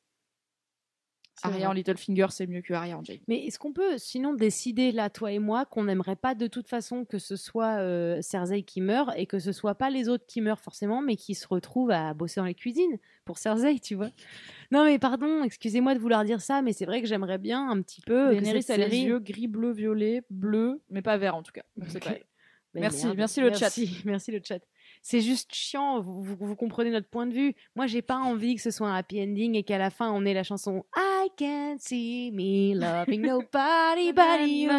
[1.44, 1.66] Vrai.
[1.66, 3.20] en Littlefinger, c'est mieux que Arya en Jaime.
[3.28, 6.68] Mais est-ce qu'on peut sinon décider là, toi et moi, qu'on n'aimerait pas de toute
[6.68, 10.26] façon que ce soit euh, Cersei qui meurt et que ce soit pas les autres
[10.28, 13.96] qui meurent forcément, mais qui se retrouvent à bosser dans les cuisines pour Cersei, tu
[13.96, 14.10] vois?
[14.72, 17.82] Non, mais pardon, excusez-moi de vouloir dire ça, mais c'est vrai que j'aimerais bien un
[17.82, 18.30] petit peu.
[18.32, 21.64] Daenerys a les yeux gris, bleu, violet, bleu, mais pas vert en tout cas.
[21.78, 22.12] Pas.
[22.74, 23.60] Mais Merci, merde, merci le chat.
[23.60, 24.60] merci, Merci le chat.
[25.02, 27.56] C'est juste chiant, vous, vous- vous comprenez notre point de vue.
[27.76, 30.26] Moi, j'ai pas envie que ce soit un happy ending et qu'à la fin, on
[30.26, 34.70] ait la chanson I can't see me loving nobody but you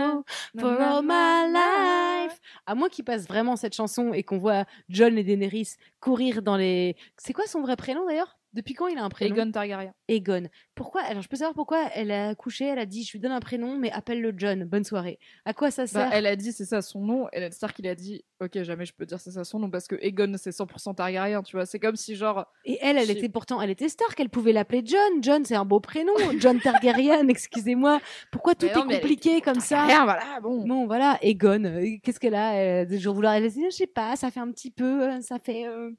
[0.58, 2.38] for all my life.
[2.66, 5.70] À moins qu'il passe vraiment cette chanson et qu'on voit John et Daenerys
[6.00, 6.96] courir dans les.
[7.16, 8.38] C'est quoi son vrai prénom d'ailleurs?
[8.52, 9.34] Depuis quand il a un prénom?
[9.34, 9.94] Aegon Targaryen.
[10.08, 10.48] Egon.
[10.74, 13.32] Pourquoi Alors, je peux savoir pourquoi elle a couché, elle a dit Je lui donne
[13.32, 14.64] un prénom, mais appelle-le John.
[14.64, 15.18] Bonne soirée.
[15.44, 16.08] À quoi ça Bah, sert?
[16.12, 18.92] elle a dit c'est ça son nom, et Stark il a dit ok jamais je
[18.92, 21.78] peux dire c'est ça son nom parce que Aegon c'est 100% Targaryen tu vois c'est
[21.78, 25.22] comme si genre Et elle, elle était pourtant, elle était Stark, elle pouvait l'appeler John.
[25.22, 26.12] John, c'est un beau prénom.
[26.40, 28.00] John Targaryen, excusez-moi.
[28.30, 29.84] Pourquoi tout Mais non, est compliqué comme ça?
[29.86, 33.70] Rien voilà bon Bon, voilà, Egon, euh, qu'est-ce qu'elle a de jour vouloir Elle je
[33.70, 35.90] sais pas, ça fait un petit peu, euh, ça fait, euh,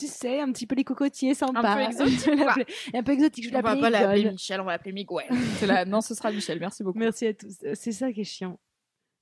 [0.00, 1.60] tu sais, un petit peu les cocotiers sympa.
[1.60, 4.30] Un peu exotique, Je l'appeler- un peu exotique, je on va l'appeler pas l'appeler.
[4.30, 5.26] Michel on va l'appeler Miguel
[5.58, 7.56] c'est là non ce sera Michel merci beaucoup Merci à tous.
[7.64, 8.58] Euh, C'est ça qui est chiant.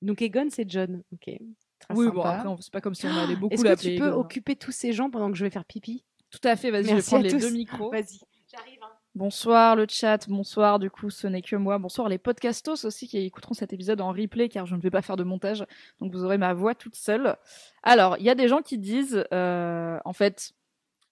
[0.03, 1.03] Donc Egon, c'est John.
[1.13, 1.25] Ok.
[1.81, 2.15] Très oui sympa.
[2.17, 4.15] bon après c'est pas comme si on allait beaucoup Est-ce que l'appeler tu peux hein.
[4.15, 6.05] occuper tous ces gens pendant que je vais faire pipi?
[6.31, 7.39] Tout à fait vas-y je vais prendre les tous.
[7.41, 8.21] deux micros Vas-y.
[8.51, 8.79] J'arrive.
[8.83, 8.89] hein.
[9.15, 13.19] Bonsoir le chat, bonsoir du coup ce n'est que moi, bonsoir les podcastos aussi qui
[13.19, 15.65] écouteront cet épisode en replay car je ne vais pas faire de montage,
[15.99, 17.35] donc vous aurez ma voix toute seule.
[17.83, 20.53] Alors, il y a des gens qui disent, euh, en fait,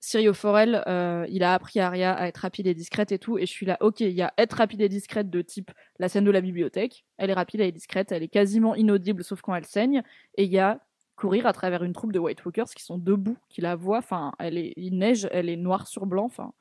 [0.00, 3.38] Sirio Forel, euh, il a appris à Arya à être rapide et discrète et tout,
[3.38, 6.08] et je suis là, ok, il y a être rapide et discrète de type la
[6.08, 9.40] scène de la bibliothèque, elle est rapide, elle est discrète, elle est quasiment inaudible sauf
[9.40, 10.02] quand elle saigne,
[10.36, 10.80] et il y a
[11.16, 14.32] courir à travers une troupe de White Walkers qui sont debout, qui la voient, enfin,
[14.38, 16.52] elle est, il neige, elle est noire sur blanc, enfin,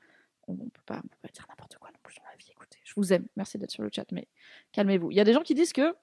[0.47, 2.47] on, on peut pas, peut pas dire n'importe quoi non plus dans la vie.
[2.51, 4.27] Écoutez, je vous aime, merci d'être sur le chat, mais
[4.71, 5.11] calmez-vous.
[5.11, 5.93] Il y a des gens qui disent que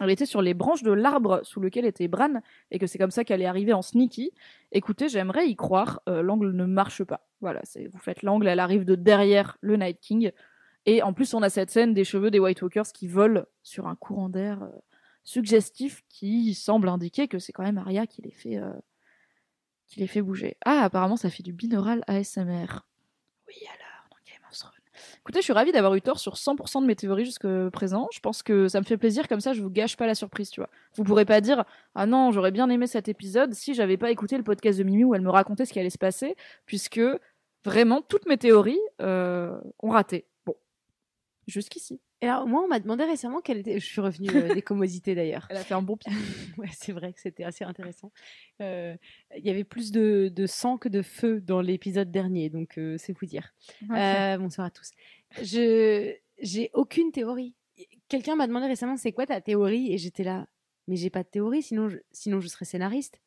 [0.00, 2.40] elle était sur les branches de l'arbre sous lequel était Bran
[2.70, 4.32] et que c'est comme ça qu'elle est arrivée en sneaky.
[4.72, 6.02] Écoutez, j'aimerais y croire.
[6.08, 7.26] euh, l'angle ne marche pas.
[7.40, 10.32] Voilà, vous faites l'angle, elle arrive de derrière le Night King
[10.86, 13.88] et en plus on a cette scène des cheveux des White Walkers qui volent sur
[13.88, 14.68] un courant d'air euh,
[15.24, 18.72] suggestif qui semble indiquer que c'est quand même Arya qui les fait euh,
[19.86, 20.56] qui les fait bouger.
[20.64, 22.66] Ah, apparemment ça fait du binaural ASMR.
[23.46, 24.72] Oui, alors, dans Game of Thrones.
[25.20, 28.08] Écoutez, je suis ravie d'avoir eu tort sur 100% de mes théories jusque présent.
[28.12, 30.50] Je pense que ça me fait plaisir, comme ça je vous gâche pas la surprise,
[30.50, 30.70] tu vois.
[30.94, 31.64] Vous pourrez pas dire
[31.94, 35.04] Ah non, j'aurais bien aimé cet épisode si j'avais pas écouté le podcast de Mimi
[35.04, 36.36] où elle me racontait ce qui allait se passer,
[36.66, 37.00] puisque
[37.64, 40.26] vraiment toutes mes théories euh, ont raté.
[40.46, 40.54] Bon,
[41.46, 42.00] jusqu'ici.
[42.26, 43.78] Et alors, moi, on m'a demandé récemment quelle était.
[43.78, 45.46] Je suis revenue euh, des commodités d'ailleurs.
[45.50, 46.12] Elle a fait un bon pied.
[46.58, 48.10] ouais, c'est vrai que c'était assez intéressant.
[48.60, 48.96] Euh,
[49.36, 52.96] Il y avait plus de, de sang que de feu dans l'épisode dernier, donc euh,
[52.98, 53.54] c'est vous dire.
[53.92, 54.90] Euh, bonsoir à tous.
[55.40, 57.54] Je j'ai aucune théorie.
[58.08, 59.92] Quelqu'un m'a demandé récemment c'est quoi ta théorie?
[59.92, 60.48] Et j'étais là.
[60.88, 63.20] Mais j'ai pas de théorie, sinon je, sinon je serais scénariste.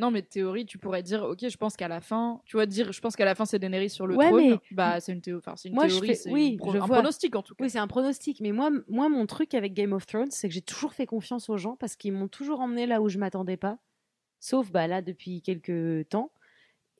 [0.00, 2.90] Non, mais théorie, tu pourrais dire, ok, je pense qu'à la fin, tu vois, dire,
[2.90, 4.50] je pense qu'à la fin c'est Daenerys sur le Ouais, trône.
[4.50, 6.78] mais- Bah, c'est une, théo- enfin, c'est une Moi, théorie, fais- c'est oui, pro- un
[6.78, 6.96] vois.
[6.96, 7.62] pronostic en tout cas.
[7.64, 8.40] Oui, c'est un pronostic.
[8.40, 11.48] Mais moi, moi, mon truc avec Game of Thrones, c'est que j'ai toujours fait confiance
[11.50, 13.78] aux gens parce qu'ils m'ont toujours emmené là où je m'attendais pas.
[14.40, 16.32] Sauf bah, là, depuis quelques temps.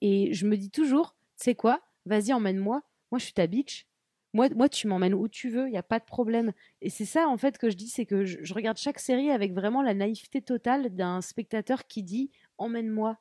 [0.02, 2.82] Et je me dis toujours, tu sais quoi Vas-y, emmène-moi.
[3.10, 3.86] Moi, je suis ta bitch.
[4.32, 6.52] Moi, moi tu m'emmènes où tu veux, il n'y a pas de problème.
[6.82, 9.30] Et c'est ça, en fait, que je dis, c'est que je, je regarde chaque série
[9.30, 13.18] avec vraiment la naïveté totale d'un spectateur qui dit emmène-moi,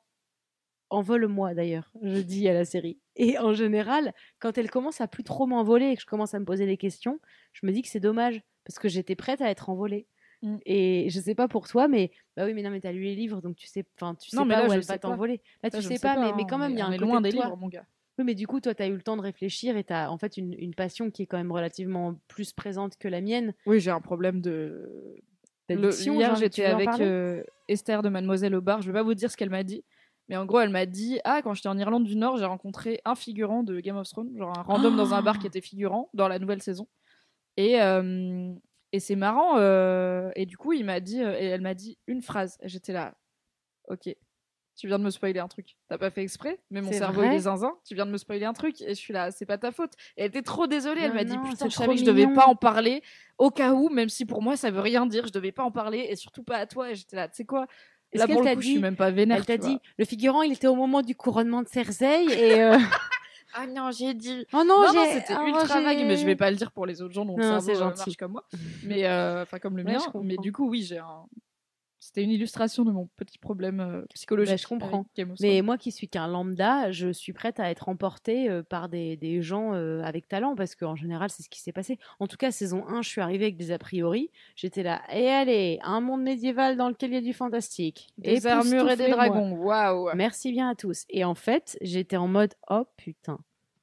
[0.89, 2.99] envole-moi d'ailleurs, je dis à la série.
[3.15, 6.39] Et en général, quand elle commence à plus trop m'envoler et que je commence à
[6.39, 7.19] me poser des questions,
[7.53, 10.07] je me dis que c'est dommage parce que j'étais prête à être envolée.
[10.41, 10.57] Mm.
[10.65, 13.15] Et je sais pas pour toi, mais bah oui, mais non, mais t'as lu les
[13.15, 14.93] livres, donc tu sais, enfin, tu sais Non, mais pas là, où je elle va
[14.93, 14.99] pas.
[14.99, 15.41] t'envoler.
[15.63, 17.05] Là, Ça, tu sais pas, mais, hein, mais quand même, il y a un côté
[17.05, 17.45] loin de des toi.
[17.45, 17.85] livres, mon gars.
[18.17, 20.11] Oui, mais du coup, toi, tu as eu le temps de réfléchir et tu as
[20.11, 23.53] en fait une, une passion qui est quand même relativement plus présente que la mienne.
[23.65, 25.21] Oui, j'ai un problème de.
[25.69, 28.81] Le- D'addiction, hier, j'étais avec euh, Esther de Mademoiselle au bar.
[28.81, 29.83] Je vais pas vous dire ce qu'elle m'a dit,
[30.27, 33.01] mais en gros, elle m'a dit Ah, quand j'étais en Irlande du Nord, j'ai rencontré
[33.05, 36.09] un figurant de Game of Thrones, genre un random dans un bar qui était figurant
[36.13, 36.87] dans la nouvelle saison.
[37.57, 38.53] Et, euh,
[38.91, 39.57] et c'est marrant.
[39.57, 42.57] euh, et du coup, il m'a dit, euh, et elle m'a dit une phrase.
[42.63, 43.15] J'étais là
[43.87, 44.07] Ok,
[44.79, 45.75] tu viens de me spoiler un truc.
[45.89, 47.73] T'as pas fait exprès, mais mon cerveau il est zinzin.
[47.85, 48.81] Tu viens de me spoiler un truc.
[48.81, 49.91] Et je suis là C'est pas ta faute.
[50.17, 51.01] Et elle était trop désolée.
[51.01, 53.03] Elle m'a dit Putain, je savais que je devais pas en parler
[53.37, 55.71] au cas où, même si pour moi ça veut rien dire, je devais pas en
[55.71, 56.89] parler et surtout pas à toi.
[56.91, 57.67] Et j'étais là, tu sais quoi?
[58.13, 59.37] Là pour le t'a coup, je dit- suis même pas vénère.
[59.37, 62.61] Elle t'a dit, le figurant, il était au moment du couronnement de Cersei et.
[62.63, 62.77] euh,
[63.55, 64.45] Ah non, j'ai dit.
[64.53, 66.71] Oh non, Non, non, j'ai- c'était oh, ultra vague, mais je vais pas le dire
[66.71, 67.97] pour les autres gens dont le Non, cerveau c'est euh, gentil.
[68.05, 68.43] marche comme moi.
[68.85, 69.97] Mais euh, enfin comme le mien.
[69.97, 70.19] je.
[70.19, 71.25] Mais du coup, oui, j'ai un.
[72.01, 74.53] C'était une illustration de mon petit problème euh, psychologique.
[74.53, 75.05] Bah, je comprends.
[75.41, 79.17] Mais moi qui suis qu'un lambda, je suis prête à être emportée euh, par des,
[79.17, 81.99] des gens euh, avec talent parce qu'en général, c'est ce qui s'est passé.
[82.19, 84.31] En tout cas, saison 1, je suis arrivée avec des a priori.
[84.55, 88.07] J'étais là, et allez, un monde médiéval dans lequel il y a du fantastique.
[88.17, 89.51] des armures et des dragons.
[89.57, 90.09] Waouh.
[90.15, 91.03] Merci bien à tous.
[91.09, 93.39] Et en fait, j'étais en mode oh putain,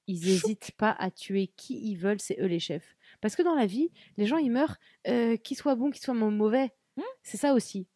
[0.06, 0.46] ils Choup.
[0.48, 2.96] hésitent pas à tuer qui ils veulent, c'est eux les chefs.
[3.20, 6.30] Parce que dans la vie, les gens ils meurent, qu'ils soient bons, qu'ils soient mau-
[6.30, 6.70] mauvais.
[6.96, 7.02] Hmm.
[7.22, 7.86] C'est ça aussi.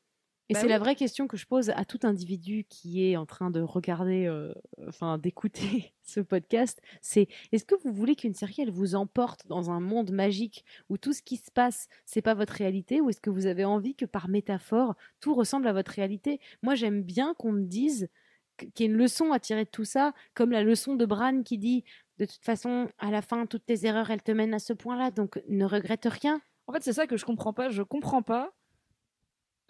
[0.51, 0.73] Et Bah c'est oui.
[0.73, 4.27] la vraie question que je pose à tout individu qui est en train de regarder,
[4.27, 4.53] euh,
[4.89, 6.81] enfin d'écouter ce podcast.
[7.01, 10.99] C'est est-ce que vous voulez qu'une série elle vous emporte dans un monde magique où
[10.99, 13.95] tout ce qui se passe c'est pas votre réalité, ou est-ce que vous avez envie
[13.95, 16.41] que par métaphore tout ressemble à votre réalité?
[16.63, 18.09] Moi j'aime bien qu'on me dise
[18.57, 21.07] qu- qu'il y a une leçon à tirer de tout ça, comme la leçon de
[21.07, 21.85] Bran qui dit
[22.19, 25.11] de toute façon, à la fin, toutes tes erreurs, elles te mènent à ce point-là,
[25.11, 26.43] donc ne regrette rien.
[26.67, 27.71] En fait, c'est ça que je comprends pas.
[27.71, 28.53] Je comprends pas.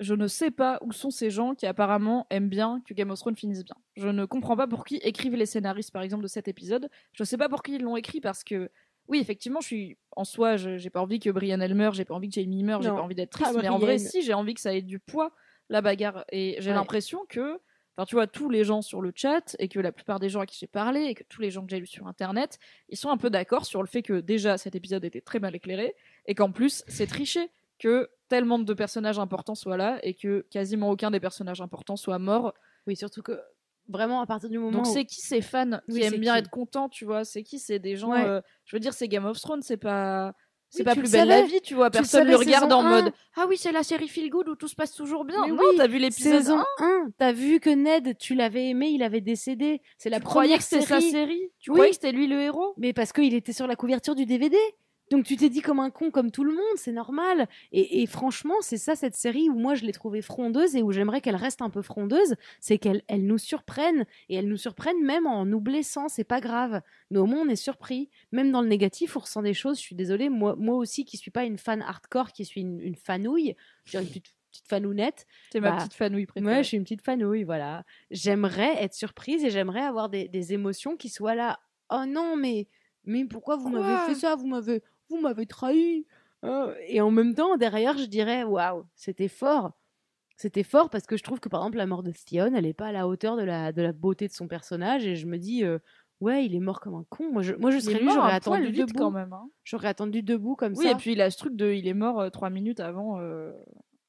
[0.00, 3.18] Je ne sais pas où sont ces gens qui apparemment aiment bien que Game of
[3.20, 3.76] Thrones finisse bien.
[3.96, 6.88] Je ne comprends pas pour qui écrivent les scénaristes, par exemple, de cet épisode.
[7.12, 8.70] Je sais pas pour qui ils l'ont écrit parce que,
[9.08, 12.04] oui, effectivement, je suis en soi, je- j'ai pas envie que Brian elle meure, j'ai
[12.06, 14.22] pas envie que Jamie meure, j'ai pas envie d'être pas triste, mais en vrai, si,
[14.22, 15.32] j'ai envie que ça ait du poids,
[15.68, 16.24] la bagarre.
[16.32, 16.76] Et j'ai Ouais.
[16.76, 17.60] l'impression que,
[17.96, 20.40] enfin, tu vois, tous les gens sur le chat et que la plupart des gens
[20.40, 22.58] à qui j'ai parlé et que tous les gens que j'ai lus sur internet,
[22.88, 25.54] ils sont un peu d'accord sur le fait que déjà cet épisode était très mal
[25.54, 25.94] éclairé
[26.26, 27.50] et qu'en plus c'est triché
[27.80, 32.18] que tellement de personnages importants soient là et que quasiment aucun des personnages importants soit
[32.20, 32.54] mort.
[32.86, 33.40] Oui, surtout que
[33.88, 36.20] vraiment, à partir du moment Donc où- c'est qui ces fans qui Oui, c'est aiment
[36.20, 37.24] bien qui être contents, tu vois?
[37.24, 38.12] C'est qui C'est des gens.
[38.12, 38.24] Ouais.
[38.24, 40.32] euh, je veux dire, c'est Game of Thrones, c'est pas.
[40.72, 41.90] C'est Oui, pas plus le belle la vie, tu vois?
[41.90, 43.12] Personne le regarde en mode.
[43.34, 45.42] Ah oui, c'est la série Feel Good où tout se passe toujours bien.
[45.44, 48.68] Mais non, oui, t'as vu l'épisode Saison 1 1, t'as vu que Ned, tu l'avais
[48.68, 49.82] aimé, il avait décédé.
[49.98, 51.10] C'est la Tu croyais première que c'était sa série.
[51.10, 51.50] série?
[51.58, 51.74] Tu Oui.
[51.74, 52.74] croyais que c'était lui le héros?
[52.76, 54.56] Mais parce qu'il était sur la couverture du DVD.
[55.10, 57.48] Donc tu t'es dit comme un con, comme tout le monde, c'est normal.
[57.72, 60.92] Et, et franchement, c'est ça cette série où moi je l'ai trouvée frondeuse et où
[60.92, 65.02] j'aimerais qu'elle reste un peu frondeuse, c'est qu'elle elle nous surprenne et elle nous surprenne
[65.04, 66.80] même en nous blessant, c'est pas grave.
[67.10, 69.78] Mais au moins on est surpris, même dans le négatif, on ressent des choses.
[69.78, 72.80] Je suis désolée, moi, moi aussi qui suis pas une fan hardcore, qui suis une,
[72.80, 74.32] une fanouille, je dirais une petite,
[74.68, 75.26] fanounette.
[75.52, 76.54] C'est ma Bah, petite fanouille préférée.
[76.54, 77.84] Moi, je suis une petite fanouille, voilà.
[78.10, 81.60] J'aimerais être surprise et j'aimerais avoir des, des émotions qui soient là.
[81.88, 82.66] Oh non, mais,
[83.04, 84.34] mais pourquoi vous m'avez fait ça?
[84.34, 86.06] Vous m'avez, vous m'avez trahi.
[86.42, 89.72] Hein et en même temps, derrière, je dirais waouh, c'était fort.
[90.36, 92.72] C'était fort parce que je trouve que par exemple la mort de Theon, elle n'est
[92.72, 95.36] pas à la hauteur de la, de la beauté de son personnage et je me
[95.36, 95.78] dis euh,
[96.20, 97.30] ouais, il est mort comme un con.
[97.30, 98.94] Moi, je, moi, je serais lui, j'aurais attendu debout.
[98.98, 99.34] quand même.
[99.34, 99.50] hein.
[99.64, 100.92] J'aurais attendu debout comme Oui, ça.
[100.92, 103.52] et puis il a ce truc de il est mort euh, trois minutes avant, euh,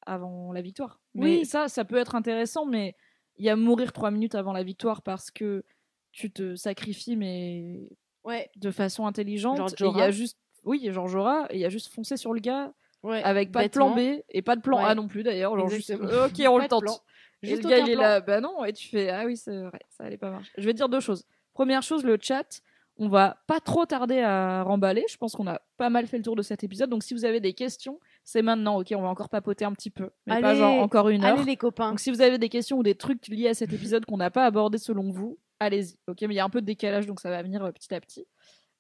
[0.06, 1.02] avant la victoire.
[1.16, 1.46] Mais Oui.
[1.46, 2.96] ça, ça peut être intéressant, mais
[3.38, 5.66] il y a mourir trois minutes avant la victoire parce que
[6.14, 7.90] tu te sacrifies, mais
[8.24, 9.58] ouais, de façon intelligente.
[9.78, 12.34] Genre et il y a juste, oui, genre Jorah, et il a juste foncé sur
[12.34, 12.74] le gars
[13.04, 13.22] ouais.
[13.24, 13.96] avec pas de plan.
[13.96, 14.90] B et pas de plan Ouais.
[14.90, 15.58] A non plus d'ailleurs.
[15.58, 17.04] Genre juste, euh, ok, on le tente.
[17.44, 19.80] Et le gars, il est là, bah non, et tu fais, ah oui, c'est vrai,
[19.90, 20.52] ça allait pas marcher.
[20.58, 21.26] Je vais te dire deux choses.
[21.54, 22.62] Première chose, le chat,
[22.98, 25.04] on va pas trop tarder à remballer.
[25.10, 26.90] Je pense qu'on a pas mal fait le tour de cet épisode.
[26.92, 29.90] Donc si vous avez des questions, c'est maintenant, ok, on va encore papoter un petit
[29.90, 30.12] peu.
[30.28, 31.34] Mais pas genre encore une heure.
[31.34, 31.90] Allez les copains.
[31.90, 34.30] Donc si vous avez des questions ou des trucs liés à cet épisode qu'on n'a
[34.30, 35.98] pas abordé selon vous, allez-y.
[36.08, 37.94] Ok, mais il y a un peu de décalage, donc ça va venir euh, petit
[37.94, 38.28] à petit.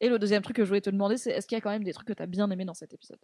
[0.02, 1.70] Et le deuxième truc que je voulais te demander, c'est est-ce qu'il y a quand
[1.70, 3.20] même des trucs que tu as bien aimé dans cet épisode?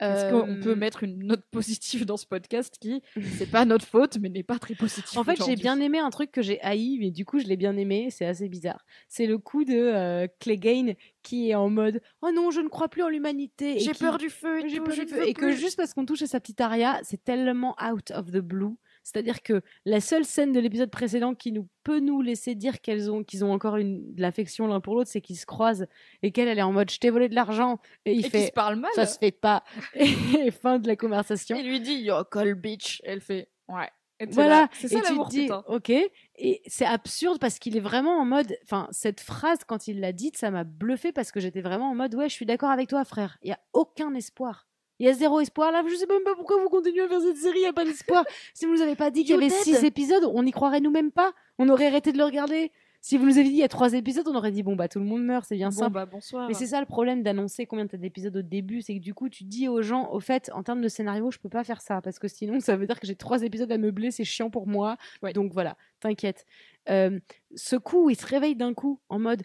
[0.00, 3.02] Est-ce qu'on Euh, peut mettre une note positive dans ce podcast qui,
[3.36, 6.10] c'est pas notre faute, mais n'est pas très positive En fait, j'ai bien aimé un
[6.10, 8.06] truc que j'ai haï, mais du coup, je l'ai bien aimé.
[8.12, 8.84] C'est assez bizarre.
[9.08, 10.94] C'est le coup de euh, Clegane
[11.24, 13.80] qui est en mode Oh non, je ne crois plus en l'humanité.
[13.80, 15.26] J'ai qui- peur du feu et J'ai tout, peur du feu.
[15.26, 18.38] Et que juste parce qu'on touche à sa petite aria, c'est tellement out of the
[18.38, 18.76] blue.
[19.12, 23.10] C'est-à-dire que la seule scène de l'épisode précédent qui nous peut nous laisser dire qu'elles
[23.10, 25.86] ont qu'ils ont encore une de l'affection l'un pour l'autre, c'est qu'ils se croisent
[26.22, 28.46] et qu'elle elle est en mode je t'ai volé de l'argent et il Et fait
[28.46, 28.90] se parle mal.
[28.94, 29.64] ça se fait pas
[29.94, 31.56] et fin de la conversation.
[31.58, 33.00] Il lui dit a cold bitch.
[33.04, 33.88] Elle fait Ouais.
[34.20, 35.62] Et Voilà, là, C'est ça l'amour, dis, putain.
[35.68, 40.00] ok, et c'est absurde parce qu'il est vraiment en mode, enfin, cette phrase, quand il
[40.00, 42.70] l'a dite, ça m'a bluffé parce que j'étais vraiment en mode, ouais, je suis d'accord
[42.70, 44.67] avec toi, frère, il y a aucun espoir.
[44.98, 47.20] Il y a zéro espoir là, je sais même pas pourquoi vous continuez à faire
[47.20, 48.24] cette série, il n'y a pas d'espoir.
[48.54, 50.90] si vous nous avez pas dit qu'il y avait six épisodes, on n'y croirait nous
[50.90, 52.72] même pas, on aurait arrêté de le regarder.
[53.00, 54.88] Si vous nous avez dit il y a trois épisodes, on aurait dit bon bah
[54.88, 55.92] tout le monde meurt, c'est bien Bon, simple.
[55.92, 56.48] bah, bonsoir.
[56.48, 59.28] Mais c'est ça le problème d'annoncer combien t'as d'épisodes au début, c'est que du coup
[59.28, 62.00] tu dis aux gens, au fait, en termes de scénario, je peux pas faire ça
[62.02, 64.66] parce que sinon ça veut dire que j'ai trois épisodes à meubler, c'est chiant pour
[64.66, 64.96] moi.
[65.22, 65.32] Ouais.
[65.32, 66.44] Donc voilà, t'inquiète.
[66.90, 67.20] Euh,
[67.54, 69.42] ce coup, il se réveille d'un coup en mode,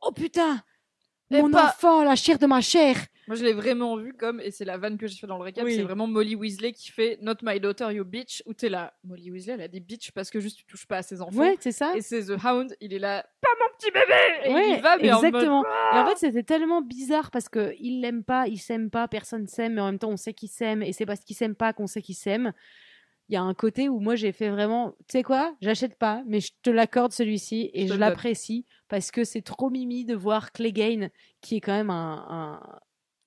[0.00, 0.60] oh putain,
[1.30, 2.96] Et mon pas- enfant, la chair de ma chair.
[3.26, 5.42] Moi, je l'ai vraiment vu comme, et c'est la vanne que j'ai fait dans le
[5.44, 5.74] récap, Oui.
[5.76, 8.94] c'est vraiment Molly Weasley qui fait Not my daughter, you bitch, où t'es là.
[9.04, 11.36] Molly Weasley, elle a dit bitch parce que juste tu touches pas à ses enfants.
[11.38, 11.92] Ouais, c'est ça.
[11.94, 14.14] Et c'est The Hound, il est là, pas mon petit bébé
[14.46, 15.58] Et Ouais, il y va, mais en exactement.
[15.58, 19.06] mode, Et en fait, c'était tellement bizarre parce que il l'aime pas, il s'aime pas,
[19.08, 21.54] personne s'aime, mais en même temps, on sait qu'il s'aime, et c'est parce qu'il s'aime
[21.54, 22.54] pas qu'on sait qu'il s'aime.
[23.28, 26.22] Il y a un côté où moi j'ai fait vraiment, tu sais quoi, j'achète pas,
[26.26, 30.50] mais je te l'accorde celui-ci et Je l'apprécie parce que c'est trop mimi de voir
[30.52, 31.10] Clegane,
[31.42, 32.60] qui est quand même un,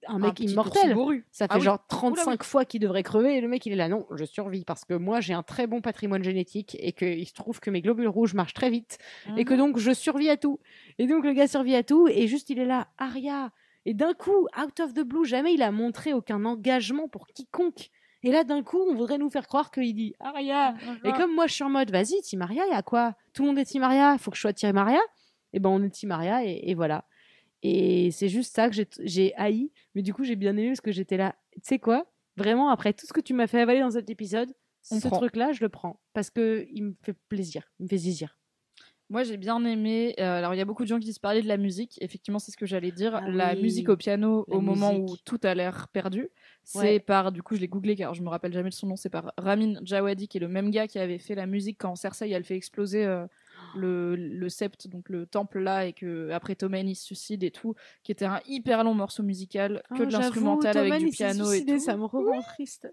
[0.08, 0.94] un, un mec petit immortel.
[0.96, 1.28] bourru.
[1.32, 1.64] Ça fait Ah oui.
[1.64, 2.38] genre 35 Oula, oui.
[2.48, 4.96] fois qu'il devrait crever et le mec il est là, non, je survis parce que
[4.96, 8.34] moi j'ai un très bon patrimoine génétique et qu'il se trouve que mes globules rouges
[8.34, 8.98] marchent très vite
[9.38, 9.46] et Mhm.
[9.46, 10.60] que donc je survis à tout.
[10.98, 13.52] Et donc le gars survit à tout et juste il est là, Aria.
[13.86, 17.90] Et d'un coup, out of the blue, jamais il a montré aucun engagement pour quiconque.
[18.24, 20.76] Et là, d'un coup, on voudrait nous faire croire qu'il dit Aria.
[21.04, 23.16] Et comme moi, je suis en mode, vas-y, Team Aria, il y a quoi?
[23.34, 25.00] Tout le monde est Team Aria, il faut que je sois Team Aria.
[25.54, 27.06] Et ben, on est Team Aria et, et voilà.
[27.64, 29.72] Et c'est juste ça que j'ai- haï.
[29.96, 31.36] Mais du coup, j'ai bien aimé parce que j'étais là.
[31.54, 32.06] Tu sais quoi?
[32.38, 34.54] Vraiment, après tout ce que tu m'as fait avaler dans cet épisode,
[34.92, 36.00] On ce truc-là, je le prends.
[36.14, 37.70] Parce que il me fait plaisir.
[37.80, 38.38] Il me fait zizir.
[39.12, 40.16] Moi, j'ai bien aimé.
[40.20, 41.98] euh, alors, il y a beaucoup de gens qui disent parler de la musique.
[42.02, 43.16] Effectivement, c'est ce que j'allais dire.
[43.16, 46.30] Ah la oui, musique au piano, la au moment où tout a l'air perdu,
[46.64, 47.00] c'est Ouais.
[47.00, 47.34] par.
[47.34, 48.96] Du coup, je l'ai googlé car je me rappelle jamais de son nom.
[48.96, 51.96] C'est par Ramin Djawadi, qui est le même gars qui avait fait la musique quand
[51.96, 53.28] Cersei elle fait exploser euh,
[53.76, 57.76] le, le sept, donc le temple là, et que après il se suicide et tout,
[58.04, 61.66] qui était un hyper long morceau musical, que Oh, de l'instrumental avec du piano et
[61.66, 61.80] tout.
[61.80, 62.88] Ça me rend triste.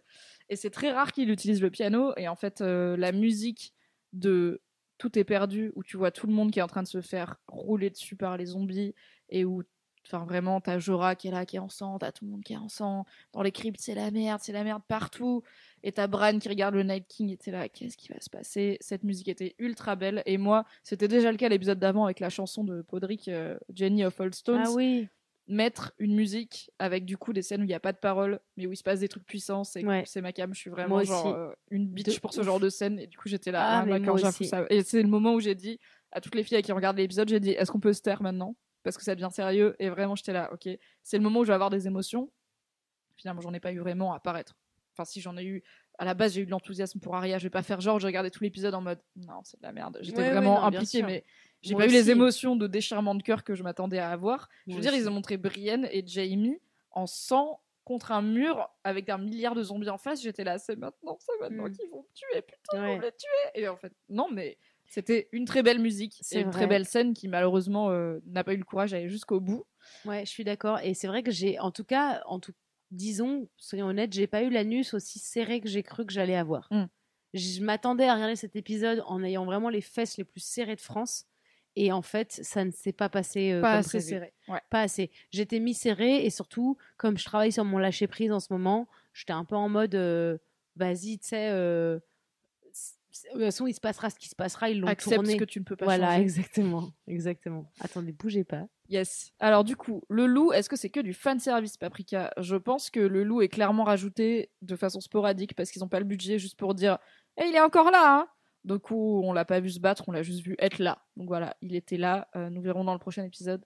[0.49, 2.12] Et c'est très rare qu'il utilise le piano.
[2.16, 3.73] Et en fait, euh, la musique
[4.12, 4.61] de
[4.98, 7.00] Tout est perdu, où tu vois tout le monde qui est en train de se
[7.00, 8.94] faire rouler dessus par les zombies,
[9.30, 9.62] et où,
[10.04, 12.42] enfin vraiment, t'as Jorah qui est là, qui est en sang, t'as tout le monde
[12.42, 13.04] qui est en sang.
[13.32, 15.42] Dans les cryptes, c'est la merde, c'est la merde partout.
[15.82, 18.30] Et t'as Bran qui regarde le Night King, et t'es là, qu'est-ce qui va se
[18.30, 18.78] passer?
[18.80, 20.22] Cette musique était ultra belle.
[20.26, 24.04] Et moi, c'était déjà le cas l'épisode d'avant avec la chanson de Podrick, euh, Jenny
[24.04, 25.08] of Old Stones Ah oui.
[25.48, 28.38] Mettre une musique avec du coup des scènes où il n'y a pas de parole
[28.56, 30.02] mais où il se passe des trucs puissants c'est Ouais.
[30.06, 30.54] c'est ma cam.
[30.54, 32.98] Je suis vraiment genre euh, une bitch De pour ce genre de scène.
[32.98, 34.66] Et du coup j'étais là Ah, ah, ça.
[34.68, 35.80] Et c'est le moment où j'ai dit
[36.12, 38.22] à toutes les filles à qui regardent l'épisode j'ai dit est-ce qu'on peut se taire
[38.22, 38.56] maintenant?
[38.82, 39.74] Parce que ça devient sérieux.
[39.78, 40.68] Et vraiment j'étais là ok.
[41.02, 42.30] C'est le moment où je vais avoir des émotions.
[43.16, 44.54] Finalement j'en ai pas eu vraiment à paraître.
[44.94, 45.62] Enfin si j'en ai eu.
[45.98, 47.38] À la base j'ai eu de l'enthousiasme pour Aria.
[47.38, 49.72] Je vais pas faire genre j'ai regardé tout l'épisode en mode non c'est de la
[49.72, 49.98] merde.
[50.02, 51.24] J'étais Ouais, vraiment non, bien impliquée mais
[51.62, 54.76] j'ai pas eu les émotions de déchirement de cœur que je m'attendais à avoir je
[54.76, 56.59] veux dire, ils ont montré Brienne et Jamie
[56.93, 60.22] en sang contre un mur avec un milliard de zombies en face.
[60.22, 61.72] J'étais là, c'est maintenant, c'est maintenant Mm.
[61.72, 62.86] qu'ils vont me tuer, putain, ils Ouais.
[62.89, 63.51] vont me les tuer.
[63.62, 66.85] Et en fait, non, mais c'était une très belle musique C'est et une très belle
[66.86, 69.64] scène qui malheureusement euh, n'a pas eu le courage d'aller jusqu'au bout.
[70.05, 70.80] Ouais, je suis d'accord.
[70.80, 72.52] Et c'est vrai que j'ai, en tout cas, en tout,
[72.90, 76.68] disons, soyons honnêtes, j'ai pas eu l'anus aussi serré que j'ai cru que j'allais avoir.
[76.70, 76.89] Mm.
[77.35, 80.80] Je m'attendais à regarder cet épisode en ayant vraiment les fesses les plus serrées de
[80.80, 81.26] France.
[81.80, 84.09] Et en fait, ça ne s'est pas passé euh, Pas comme assez prévu.
[84.09, 84.32] serré.
[84.48, 84.60] Ouais.
[84.70, 85.10] Pas assez.
[85.30, 89.44] J'étais mi-serrée et surtout, comme je travaille sur mon lâcher-prise en ce moment, j'étais un
[89.44, 90.38] peu en mode, euh,
[90.76, 92.00] vas-y, tu sais, euh,
[93.24, 95.32] de toute façon, il se passera ce qui se passera, ils l'ont Accepte tourné.
[95.32, 96.22] ce que tu ne peux pas voilà, changer.
[96.22, 97.70] exactement, exactement.
[97.80, 98.66] Attendez, bougez pas.
[98.88, 99.32] Yes.
[99.40, 102.32] Alors du coup, le loup, est-ce que c'est que du fan service Paprika?
[102.38, 105.98] Je pense que le loup est clairement rajouté de façon sporadique parce qu'ils n'ont pas
[106.00, 106.98] le budget juste pour dire
[107.36, 108.28] "Eh, il est encore là hein
[108.64, 110.98] Du coup, on l'a pas vu se battre, on l'a juste vu être là.
[111.16, 113.64] Donc voilà, il était là, euh, nous verrons dans le prochain épisode.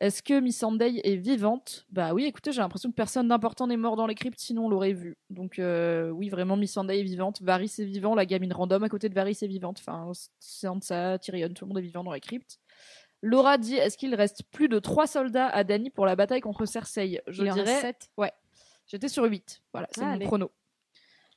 [0.00, 1.84] Est-ce que Miss Sunday est vivante?
[1.90, 4.68] Bah oui, écoutez, j'ai l'impression que personne d'important n'est mort dans les cryptes, sinon on
[4.68, 5.18] l'aurait vu.
[5.28, 7.42] Donc euh, oui, vraiment, Miss Sunday est vivante.
[7.42, 9.78] Varys est vivant, la gamine random à côté de Varys est vivante.
[9.80, 12.60] Enfin, Sansa, Tyrion, tout le monde est vivant dans les cryptes.
[13.22, 16.64] Laura dit est-ce qu'il reste plus de trois soldats à Dany pour la bataille contre
[16.64, 17.20] Cersei?
[17.26, 18.08] Je Il en dirais sept.
[18.86, 19.60] J'étais sur 8.
[19.72, 20.24] Voilà, c'est Ah, mon allez.
[20.26, 20.52] prono.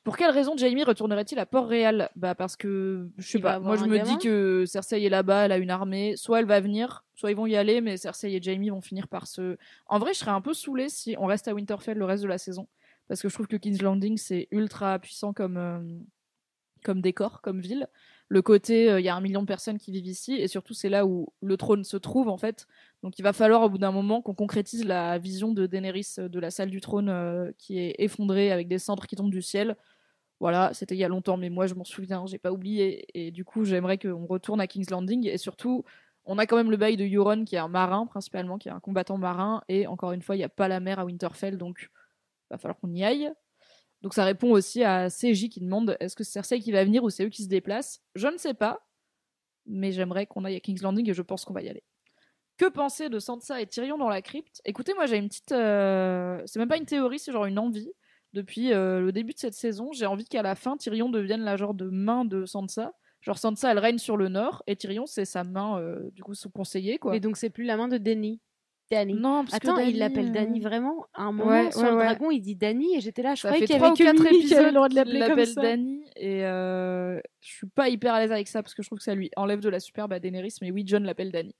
[0.03, 2.09] Pour quelle raison Jamie retournerait-il à Port-Réal?
[2.15, 3.59] Bah parce que je sais Il va pas.
[3.59, 6.15] Moi je un me gamin dis que Cersei est là-bas, elle a une armée.
[6.17, 9.07] Soit elle va venir, soit ils vont y aller, mais Cersei et Jamie vont finir
[9.07, 9.57] par se.
[9.85, 12.27] En vrai, je serais un peu saoulée si on reste à Winterfell le reste de
[12.27, 12.67] la saison,
[13.07, 15.79] parce que je trouve que King's Landing c'est ultra puissant comme euh,
[16.83, 17.87] comme décor, comme ville.
[18.31, 20.73] Le côté, euh, il y a un million de personnes qui vivent ici, et surtout
[20.73, 22.65] c'est là où le trône se trouve en fait.
[23.03, 26.29] Donc il va falloir au bout d'un moment qu'on concrétise la vision de Daenerys euh,
[26.29, 29.41] de la salle du trône euh, qui est effondrée avec des cendres qui tombent du
[29.41, 29.75] ciel.
[30.39, 33.05] Voilà, c'était il y a longtemps, mais moi je m'en souviens, j'ai pas oublié.
[33.15, 35.27] Et du coup, j'aimerais qu'on retourne à King's Landing.
[35.27, 35.83] Et surtout,
[36.23, 38.71] on a quand même le bail de Euron qui est un marin principalement, qui est
[38.71, 39.61] un combattant marin.
[39.67, 41.89] Et encore une fois, il n'y a pas la mer à Winterfell, donc
[42.49, 43.29] va falloir qu'on y aille.
[44.01, 47.03] Donc ça répond aussi à CJ qui demande est-ce que c'est Cersei qui va venir
[47.03, 48.01] ou c'est eux qui se déplacent?
[48.15, 48.87] Je ne sais pas,
[49.65, 51.83] mais j'aimerais qu'on aille à King's Landing et je pense qu'on va y aller.
[52.57, 54.61] Que penser de Sansa et Tyrion dans la crypte?
[54.65, 55.51] Écoutez, moi j'ai une petite.
[55.51, 57.91] euh, C'est même pas une théorie, c'est genre une envie.
[58.33, 61.57] Depuis euh, le début de cette saison, j'ai envie qu'à la fin, Tyrion devienne la
[61.57, 62.93] genre de main de Sansa.
[63.21, 66.33] Genre Sansa, elle règne sur le nord et Tyrion, c'est sa main, euh, du coup,
[66.33, 67.15] son conseiller, quoi.
[67.15, 68.39] Et donc, c'est plus la main de Danny.
[68.91, 69.13] Danny.
[69.13, 71.81] Non, parce Attends, que il Dany, l'appelle euh, Danny vraiment À un moment, Ouais, sur
[71.81, 72.03] ouais, le ouais.
[72.05, 74.19] dragon, il dit Danny et j'étais là, je Ça croyais qu'il y avait que quatre
[74.21, 75.61] avait le épisodes droit de l'appeler comme l'appelle ça.
[75.61, 78.97] Dany et euh, je suis pas hyper à l'aise avec ça parce que je trouve
[78.99, 80.55] que ça lui enlève de la superbe à Daenerys.
[80.61, 81.55] Mais oui, John l'appelle Dany.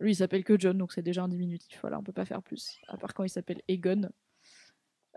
[0.00, 1.78] Lui, il s'appelle que John, donc c'est déjà un diminutif.
[1.80, 2.78] Voilà, on peut pas faire plus.
[2.88, 4.08] À part quand il s'appelle Aegon.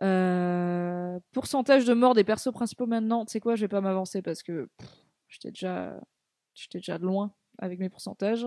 [0.03, 3.25] Euh, pourcentage de morts des persos principaux maintenant.
[3.25, 4.69] Tu sais quoi, je vais pas m'avancer parce que
[5.27, 5.99] j'étais déjà,
[6.53, 8.45] j'étais déjà loin avec mes pourcentages.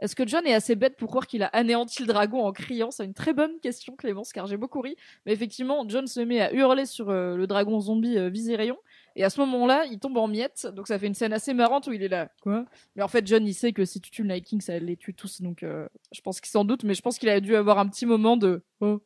[0.00, 2.90] Est-ce que John est assez bête pour croire qu'il a anéanti le dragon en criant?
[2.90, 4.96] C'est une très bonne question, Clémence, car j'ai beaucoup ri.
[5.24, 8.76] Mais effectivement, John se met à hurler sur euh, le dragon zombie euh, Viserion.
[9.14, 10.66] Et à ce moment-là, il tombe en miettes.
[10.74, 12.30] Donc ça fait une scène assez marrante où il est là.
[12.42, 12.66] Quoi?
[12.94, 15.14] Mais en fait, John, il sait que si tu tues le Night ça les tue
[15.14, 15.40] tous.
[15.40, 16.84] Donc euh, je pense qu'il s'en doute.
[16.84, 19.00] Mais je pense qu'il a dû avoir un petit moment de Oh,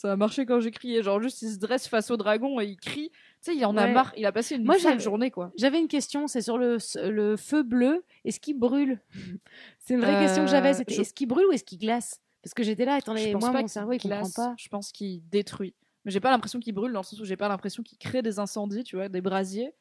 [0.00, 1.02] ça a marché quand j'ai crié.
[1.02, 3.10] Genre juste, il se dresse face au dragon et il crie.
[3.10, 4.12] Tu sais, il en a marre.
[4.16, 5.50] Il a passé une Moi, sale journée, quoi.
[5.56, 6.78] J'avais une question, c'est sur le,
[7.10, 8.04] le feu bleu.
[8.24, 9.00] Est-ce qu'il brûle?
[9.80, 10.72] C'est une vraie Euh, question que j'avais.
[10.74, 12.20] C'était je- est-ce qu'il brûle ou est-ce qu'il glace?
[12.44, 14.54] Parce que j'étais là, attendez, moi, mon cerveau, il comprend glace, pas.
[14.56, 15.74] Je pense qu'il détruit.
[16.04, 18.22] Mais j'ai pas l'impression qu'il brûle dans le sens où j'ai pas l'impression qu'il crée
[18.22, 19.72] des incendies, tu vois, des brasiers.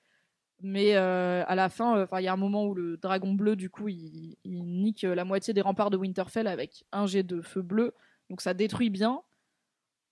[0.64, 3.56] Mais euh, à la fin, euh, il y a un moment où le dragon bleu,
[3.56, 7.42] du coup, il, il nique la moitié des remparts de Winterfell avec un jet de
[7.42, 7.94] feu bleu.
[8.32, 9.22] Donc ça détruit bien.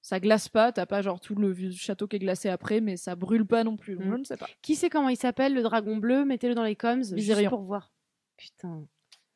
[0.06, 3.16] Ça glace pas, t'as pas genre tout le château qui est glacé après, mais ça
[3.16, 3.96] brûle pas non plus.
[3.96, 4.04] Mm.
[4.04, 4.48] je ne sais pas.
[4.62, 6.26] Qui sait comment il s'appelle, le dragon bleu?
[6.26, 7.50] Mettez-le dans les coms, juste Viserion.
[7.50, 7.92] pour voir.
[8.38, 8.88] Putain.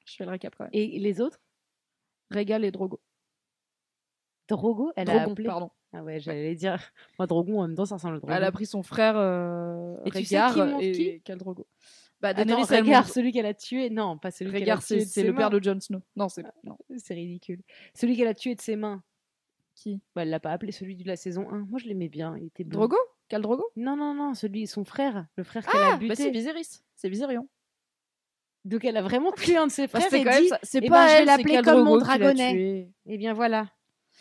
[0.06, 0.72] Je fais le récap quand même.
[0.74, 1.42] Et les autres?
[2.30, 3.02] Régal et Drogo.
[4.48, 4.92] Drogo?
[4.96, 5.48] Elle a appelé?
[5.48, 5.72] pardon.
[5.92, 6.78] Ah ouais, j'allais dire.
[7.18, 8.34] Moi, Drogon, en même temps, ça ressemble à Drogon.
[8.36, 11.22] Elle a pris son frère euh, Et tu sais qui monte et qui?
[11.22, 11.66] Khal Drogo?
[12.22, 13.90] Bah, Attends, Daenerys, Rhaegar, monte- celui qu'elle a tué.
[13.90, 15.00] Non, pas celui qu'elle a tué.
[15.04, 16.04] c'est le père de Jon Snow.
[16.16, 16.78] Non, c'est non.
[16.98, 17.64] C'est ridicule.
[17.96, 19.02] Celui qu'elle a tué de ses mains.
[19.80, 20.02] Qui?
[20.14, 21.60] Bah, elle l'a pas appelé celui de la saison 1.
[21.70, 22.36] Moi, je l'aimais bien.
[22.38, 22.80] Il était blond.
[22.80, 22.98] Drogo?
[23.30, 23.66] Khal Drogo?
[23.78, 25.26] Non, non, non, celui, son frère.
[25.38, 26.10] Le frère qu'elle a Ah, buté.
[26.10, 26.82] bah c'est Viserys.
[26.96, 27.48] C'est Viserion.
[28.66, 30.18] Donc, elle a vraiment tué un de ses Bah, frères c'est
[30.80, 32.52] et eh pas ben, elle, Khal comme mon dragonnet.
[32.52, 32.92] tué.
[33.06, 33.70] Eh bien, voilà.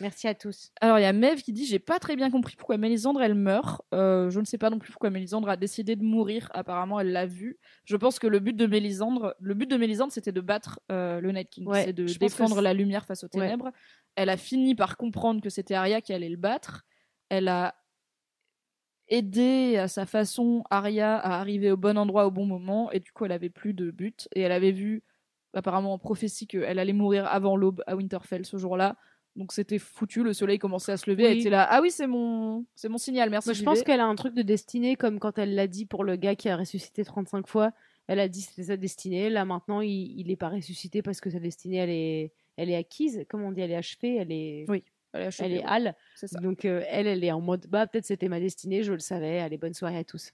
[0.01, 0.71] Merci à tous.
[0.79, 3.35] Alors, il y a Mev qui dit J'ai pas très bien compris pourquoi Mélisandre elle
[3.35, 3.81] meurt.
[3.93, 6.49] Euh, je ne sais pas non plus pourquoi Mélisandre a décidé de mourir.
[6.53, 7.57] Apparemment, elle l'a vu.
[7.83, 11.19] Je pense que le but de Mélisandre, le but de Mélisandre, c'était de battre euh,
[11.19, 11.67] le Night King.
[11.67, 13.55] Ouais, c'est de défendre la lumière face aux Ouais.
[14.19, 16.85] Elle a fini par comprendre que c'était Arya qui allait le battre.
[17.29, 17.73] Elle a
[19.07, 22.91] aidé à sa façon Arya à arriver au bon endroit au bon moment.
[22.91, 24.27] Et du coup, elle avait plus de but.
[24.35, 25.03] Et elle avait vu,
[25.53, 28.97] apparemment en prophétie, qu'elle allait mourir avant l'aube à Winterfell ce jour-là.
[29.37, 32.07] Donc c'était foutu, le soleil commençait à se lever, elle était là, ah oui c'est
[32.07, 33.47] mon, c'est mon signal, merci.
[33.47, 36.03] Moi, je pense qu'elle a un truc de destinée, comme quand elle l'a dit pour
[36.03, 37.71] le gars qui a ressuscité 35 fois.
[38.07, 39.29] Elle a dit que c'était sa destinée.
[39.29, 43.25] Là, maintenant, il n'est pas ressuscité parce que sa destinée, elle est, elle est acquise.
[43.29, 44.15] Comment on dit Elle est achevée.
[44.17, 44.83] Elle est, Oui,
[45.13, 45.65] elle est achevée, elle est ouais.
[45.67, 45.95] hal.
[46.41, 49.39] Donc, euh, elle, elle est en mode bah, peut-être c'était ma destinée, je le savais.
[49.39, 50.31] Allez, bonne soirée à tous.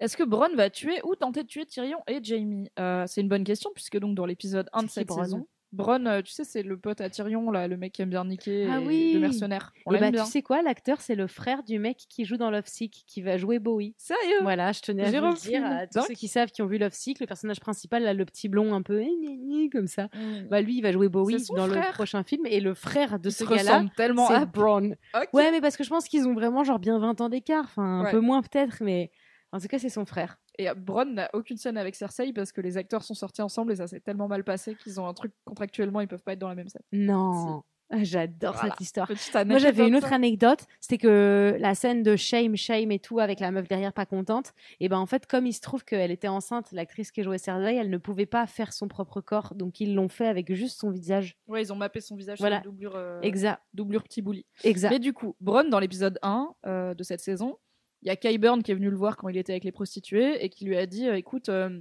[0.00, 3.28] Est-ce que Bronn va tuer ou tenter de tuer Tyrion et Jamie Euh, C'est une
[3.28, 5.24] bonne question puisque donc dans l'épisode 1 de cette Bronn?
[5.24, 8.10] saison, Bronn, euh, tu sais, c'est le pote à Tyrion là, le mec qui aime
[8.10, 9.12] bien niquer, Ah et oui.
[9.14, 9.72] le mercenaire.
[9.86, 10.24] On Et l'aime bah, bien.
[10.24, 13.22] tu sais quoi L'acteur, c'est le frère du mec qui joue dans Love Sick, qui
[13.22, 13.94] va jouer Bowie.
[13.96, 14.40] Sérieux?
[14.42, 16.76] Voilà, je tenais à vous le dire à tous ceux qui savent, qui ont vu
[16.78, 17.20] Love Sick.
[17.20, 20.08] Le personnage principal, là, le petit blond un peu eh, comme ça.
[20.14, 20.48] Mm.
[20.50, 22.44] Bah, lui, il va jouer Bowie dans le prochain film.
[22.46, 24.90] Et le frère de Il ce gars-là, ressemble tellement à Braun.
[25.14, 25.28] Ok.
[25.32, 27.64] Ouais, mais parce que je pense qu'ils ont vraiment genre bien 20 ans d'écart.
[27.64, 28.10] Enfin, un Ouais.
[28.10, 29.10] peu moins peut-être, mais
[29.52, 30.38] en tout cas, c'est son frère.
[30.58, 33.76] Et Bronn n'a aucune scène avec Cersei parce que les acteurs sont sortis ensemble et
[33.76, 36.48] ça s'est tellement mal passé qu'ils ont un truc contractuellement, ils peuvent pas être dans
[36.48, 36.82] la même scène.
[36.92, 37.62] Non.
[37.94, 38.70] Ah, J'adore Voilà.
[38.70, 39.10] cette histoire.
[39.46, 43.38] Moi, j'avais une autre anecdote, c'était que la scène de shame, shame et tout avec
[43.38, 46.28] la meuf derrière pas contente, et ben en fait, comme il se trouve qu'elle était
[46.28, 49.94] enceinte, l'actrice qui jouait Cersei, elle ne pouvait pas faire son propre corps, donc ils
[49.94, 51.36] l'ont fait avec juste son visage.
[51.48, 52.62] Ouais, ils ont mappé son visage Voilà.
[52.62, 54.46] sur une doublure, euh, Exact, doublure petit bouli.
[54.64, 54.90] exact.
[54.90, 57.58] Mais du coup, Bronn, dans l'épisode 1 euh, de cette saison,
[58.02, 60.44] il y a Kyburn qui est venu le voir quand il était avec les prostituées
[60.44, 61.80] et qui lui a dit euh, Écoute, euh,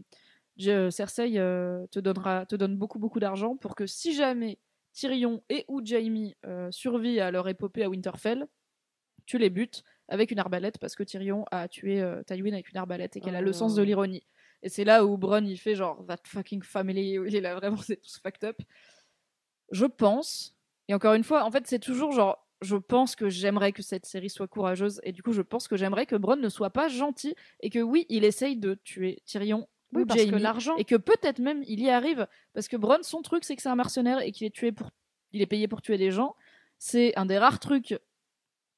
[0.57, 4.59] je- Cersei euh, te, donnera, te donne beaucoup, beaucoup d'argent pour que si jamais
[4.93, 8.47] Tyrion et ou Jaime euh, survivent à leur épopée à Winterfell,
[9.25, 12.77] tu les butes avec une arbalète parce que Tyrion a tué euh, Tywin avec une
[12.77, 13.85] arbalète et qu'elle a le sens de Oh.
[13.85, 14.23] l'ironie.
[14.63, 17.77] Et c'est là où Bronn il fait genre That fucking family, il est là vraiment,
[17.77, 18.57] c'est tous fucked up.
[19.71, 20.55] Je pense,
[20.89, 24.05] et encore une fois, en fait, c'est toujours genre, je pense que j'aimerais que cette
[24.05, 26.87] série soit courageuse, et du coup, je pense que j'aimerais que Bronn ne soit pas
[26.87, 30.75] gentil, et que oui, il essaye de tuer Tyrion Oui, ou parce que l'argent.
[30.77, 33.69] et que peut-être même il y arrive, parce que Bronn, son truc, c'est que c'est
[33.69, 34.89] un mercenaire et qu'il est tué pour,
[35.31, 36.35] il est payé pour tuer des gens.
[36.77, 37.99] C'est un des rares trucs.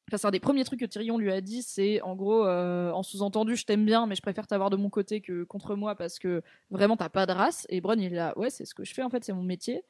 [0.09, 2.91] Enfin, c'est un des premiers trucs que Tyrion lui a dit, c'est en gros, euh,
[2.91, 5.95] en sous-entendu, je t'aime bien, mais je préfère t'avoir de mon côté que contre moi
[5.95, 7.65] parce que vraiment t'as pas de race.
[7.69, 9.83] Et Bronn, il là, ouais, c'est ce que je fais en fait, c'est mon métier.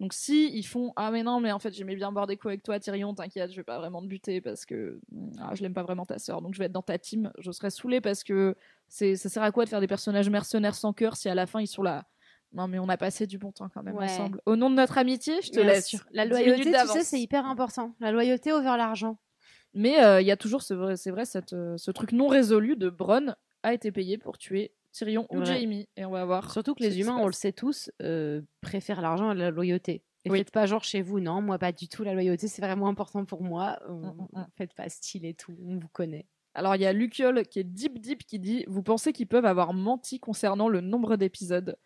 [0.00, 2.52] Donc si ils font, ah mais non, mais en fait j'aimais bien boire des coups
[2.52, 5.00] avec toi, Tyrion, t'inquiète, je vais pas vraiment te buter parce que
[5.40, 7.32] ah, je l'aime pas vraiment ta sœur, donc je vais être dans ta team.
[7.40, 8.54] Je serais saoulée parce que
[8.86, 11.46] c'est, ça sert à quoi de faire des personnages mercenaires sans cœur si à la
[11.46, 12.04] fin ils sont là?
[12.52, 14.04] Non mais on a passé du bon temps quand même Ouais.
[14.04, 14.40] ensemble.
[14.46, 15.88] Au nom de notre amitié, je te Bien laisse.
[15.88, 16.00] sûr.
[16.12, 17.94] La 10 loyauté, tu sais, c'est hyper important.
[18.00, 19.18] La loyauté over l'argent.
[19.74, 22.76] Mais euh, il y a toujours, vrai- c'est vrai, cette, euh, ce truc non résolu
[22.76, 25.44] de Bronn a été payé pour tuer Tyrion ou Ouais.
[25.46, 25.72] Jaime.
[25.96, 26.50] Et on va voir.
[26.52, 30.02] Surtout que les humains, on le sait tous, euh, préfèrent l'argent à la loyauté.
[30.24, 30.38] Et Oui.
[30.38, 32.02] faites pas genre chez vous, non, moi pas du tout.
[32.02, 33.78] La loyauté, c'est vraiment important pour moi.
[33.88, 34.46] Euh, Mm, mm, mm.
[34.56, 36.26] Faites pas style et tout, on vous connaît.
[36.54, 39.44] Alors il y a Luciole qui est deep deep qui dit Vous pensez qu'ils peuvent
[39.46, 41.76] avoir menti concernant le nombre d'épisodes?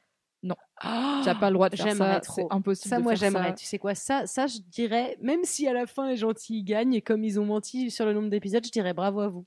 [0.45, 0.57] Non.
[0.81, 2.21] Tu n'as pas le droit de faire ça.
[2.23, 3.55] C'est impossible Ça, de moi, j'aimerais.
[3.55, 6.95] Tu sais quoi ça, ça, je dirais, même si à la fin les gentils gagnent,
[6.95, 9.47] et comme ils ont menti sur le nombre d'épisodes, je dirais bravo à vous.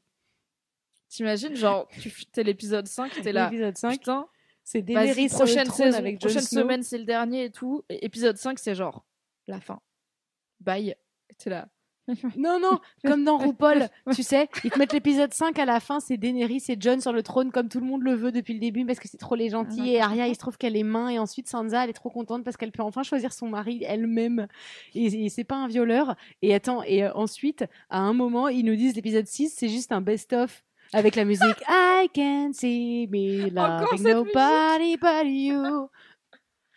[1.09, 3.49] T'imagines, genre, tu t'es l'épisode 5, t'es là.
[3.49, 4.27] L'épisode 5, Putain,
[4.63, 6.61] c'est Daenerys sur le prochaine trône saison, avec Jon prochaine Snow.
[6.61, 7.83] semaine, c'est le dernier et tout.
[7.89, 9.05] Et épisode 5, c'est genre
[9.47, 9.79] la fin.
[10.59, 10.95] Bye.
[11.37, 11.67] T'es là.
[12.37, 15.99] Non, non, comme dans RuPaul, tu sais, ils te mettent l'épisode 5 à la fin,
[15.99, 18.59] c'est Daenerys et Jon sur le trône comme tout le monde le veut depuis le
[18.59, 21.09] début parce que c'est trop les gentils et Arya, il se trouve qu'elle est main
[21.09, 24.47] et ensuite Sansa, elle est trop contente parce qu'elle peut enfin choisir son mari elle-même
[24.93, 26.15] et, et c'est pas un violeur.
[26.43, 29.91] Et attends, et euh, ensuite, à un moment, ils nous disent l'épisode 6, c'est juste
[29.91, 30.63] un best-of
[30.95, 35.89] avec la musique I can see me loving nobody but you.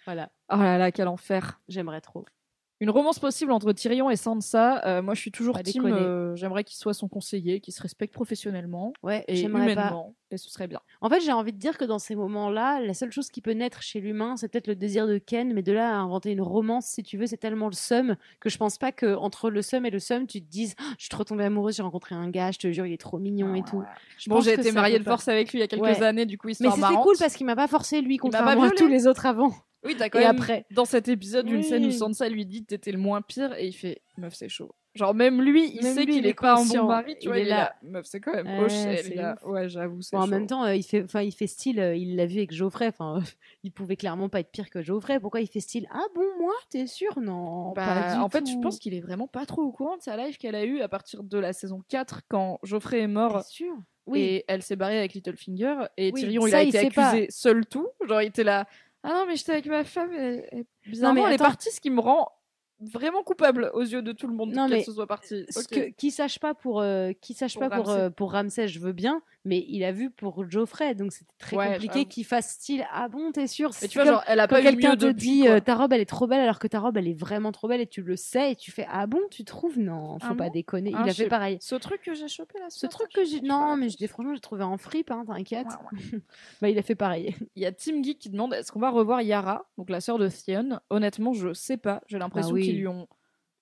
[0.05, 1.61] Voilà, Oh là là, quel enfer.
[1.69, 2.24] j'aimerais trop.
[2.81, 4.87] Une romance possible entre Tyrion et Sansa.
[4.87, 5.83] euh, moi, je suis toujours Pas team.
[5.83, 6.01] déconner.
[6.01, 9.87] euh, J'aimerais qu'il soit son conseiller, qu'il se respecte professionnellement Ouais, et j'aimerais pas.
[9.89, 10.15] humainement.
[10.31, 10.81] Et ce serait bien.
[11.01, 13.53] En fait, j'ai envie de dire que dans ces moments-là, la seule chose qui peut
[13.53, 16.43] naître chez l'humain, c'est peut-être le désir de Ken, mais de là à inventer une
[16.43, 19.63] romance, si tu veux, c'est tellement le seum que je pense pas que entre le
[19.63, 22.15] seum et le seum, tu te dises, Ah, je suis trop tombée amoureuse, j'ai rencontré
[22.15, 23.83] un gars, je te jure, il est trop mignon et tout.
[24.19, 25.13] Je Bon, pense j'ai que été ça mariée peut de pas.
[25.13, 26.03] force avec lui il y a quelques Ouais.
[26.03, 27.05] années, du coup, Mais histoire c'était marrante.
[27.07, 28.77] cool parce qu'il m'a pas forcé lui, m'a pas contrairement à violée.
[28.77, 29.53] tous les autres avant.
[29.85, 30.67] Oui, t'as quand Et même après.
[30.73, 31.93] dans cet épisode une scène où Oui.
[31.93, 34.75] Sansa lui dit t'étais le moins pire et il fait meuf c'est chaud.
[34.95, 36.87] Genre même lui il Même sait qu'il il est, est pas un bon conscient.
[36.89, 37.77] mari, tu Il vois, est il là.
[37.83, 38.47] Meuf c'est quand même
[39.15, 39.37] là.
[39.37, 39.45] ouf.
[39.53, 40.31] Ouais j'avoue Bon, en chaud.
[40.31, 42.89] même temps, euh, il fait, enfin, il fait style, euh, il l'a vu avec Geoffrey.
[42.89, 43.21] Enfin,
[43.63, 45.21] il pouvait clairement pas être pire que Geoffrey.
[45.21, 47.21] Pourquoi il fait style Ah bon, moi, t'es sûr?
[47.21, 49.97] Non, Bah, pas du en fait, je pense qu'il est vraiment pas trop au courant
[49.97, 53.07] de sa life qu'elle a eue à partir de la saison 4 quand Geoffrey est
[53.07, 53.75] mort sûr?
[54.07, 54.21] Oui.
[54.21, 56.91] et elle s'est barrée avec Littlefinger et Oui, Tyrion il ça, a il été sait
[56.91, 57.09] pas.
[57.11, 57.87] accusé seul tout.
[58.09, 58.67] Genre il était là
[59.09, 61.91] ah non mais j'étais avec ma femme et, et bizarrement elle est partie ce qui
[61.91, 62.31] me rend
[62.81, 65.45] vraiment coupable aux yeux de tout le monde Non, qu'elle mais se soit partie.
[65.51, 65.67] Ce Ok.
[65.69, 68.79] que, qui sache pas pour euh, qui sache Pour pas pour euh, pour Ramsay, je
[68.79, 72.51] veux bien, mais il a vu pour Geoffrey, donc c'était très Ouais, compliqué qu'il fasse
[72.51, 73.70] style ah bon t'es sûr?
[73.83, 75.51] Mais tu vois, genre, elle a pas eu quelqu'un te dit quoi.
[75.53, 77.66] euh, ta robe elle est trop belle alors que ta robe elle est vraiment trop
[77.69, 79.79] belle et tu le sais et tu fais ah bon tu trouves?
[79.79, 82.15] Non faut Ah pas bon déconner Ah, il a je fait pareil Ce truc que
[82.15, 82.66] j'ai chopé là.
[82.69, 85.66] ce truc que j'ai non mais je dis franchement j'ai trouvé en fripe hein, t'inquiète
[86.61, 88.91] bah il a fait pareil Il y a Tim Geek qui demande est-ce qu'on va
[88.91, 90.81] revoir Yara, donc la sœur de Theon?
[90.91, 92.03] Honnêtement, je sais pas.
[92.07, 92.65] J'ai l'impression Bah oui.
[92.66, 93.09] qu'ils lui ont.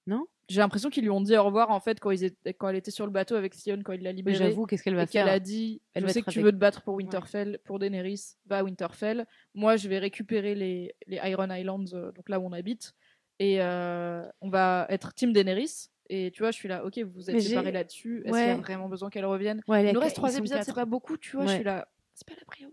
[0.06, 0.26] Non?
[0.48, 2.54] J'ai l'impression qu'ils lui ont dit au revoir en fait quand, ils étaient...
[2.54, 4.36] quand elle était sur le bateau avec Theon quand il l'a libérée.
[4.36, 5.40] j'avoue qu'est-ce qu'elle va et qu'elle faire a?
[5.40, 8.62] dit Elle Je sais que tu veux te battre pour Winterfell, pour Daenerys, va à
[8.62, 9.26] Winterfell.
[9.54, 12.92] Moi, je vais récupérer les, les Iron Islands, euh, donc là où on habite.
[13.38, 15.88] Et euh, on va être Team Daenerys.
[16.08, 18.22] Et tu vois, je suis là, ok, vous vous êtes séparés là-dessus.
[18.24, 19.60] Est-ce qu'il y a vraiment besoin qu'elle revienne?
[19.66, 21.46] Ouais, Il nous reste trois épisodes, c'est pas beaucoup, tu vois.
[21.46, 22.68] Je suis là, c'est pas la prio.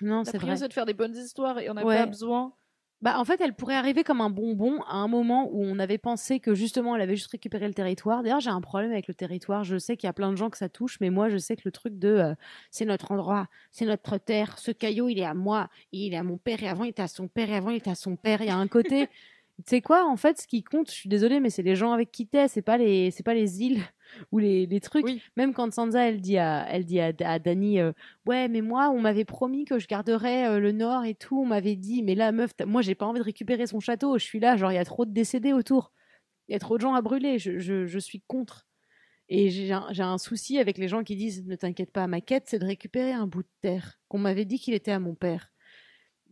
[0.00, 2.06] non La c'est prio, vrai c'est de faire des bonnes histoires et on n'a pas
[2.06, 2.54] besoin.
[3.02, 5.98] Bah, en fait, elle pourrait arriver comme un bonbon à un moment où on avait
[5.98, 8.22] pensé que justement elle avait juste récupéré le territoire.
[8.22, 9.64] D'ailleurs, j'ai un problème avec le territoire.
[9.64, 11.56] Je sais qu'il y a plein de gens que ça touche, mais moi, je sais
[11.56, 12.34] que le truc de euh,
[12.70, 16.22] c'est notre endroit, c'est notre terre, ce caillou, il est à moi, il est à
[16.22, 18.14] mon père et avant il était à son père et avant il était à son
[18.14, 18.40] père.
[18.40, 19.08] Il y a un côté
[19.58, 21.92] Tu sais quoi, en fait, ce qui compte, je suis désolée, mais c'est les gens
[21.92, 23.82] avec qui t'es, c'est pas les, c'est pas les îles
[24.30, 25.04] ou les, les trucs.
[25.04, 25.22] Oui.
[25.36, 27.92] Même quand Sansa, elle dit à, elle dit à, à Dany, euh,
[28.26, 31.46] ouais, mais moi, on m'avait promis que je garderais euh, le Nord et tout, on
[31.46, 34.40] m'avait dit, mais là, meuf, moi, j'ai pas envie de récupérer son château, je suis
[34.40, 35.92] là, genre, il y a trop de décédés autour,
[36.48, 38.66] il y a trop de gens à brûler, je, je, je suis contre.
[39.28, 42.20] Et j'ai un, j'ai un souci avec les gens qui disent, ne t'inquiète pas, ma
[42.20, 45.14] quête, c'est de récupérer un bout de terre qu'on m'avait dit qu'il était à mon
[45.14, 45.51] père.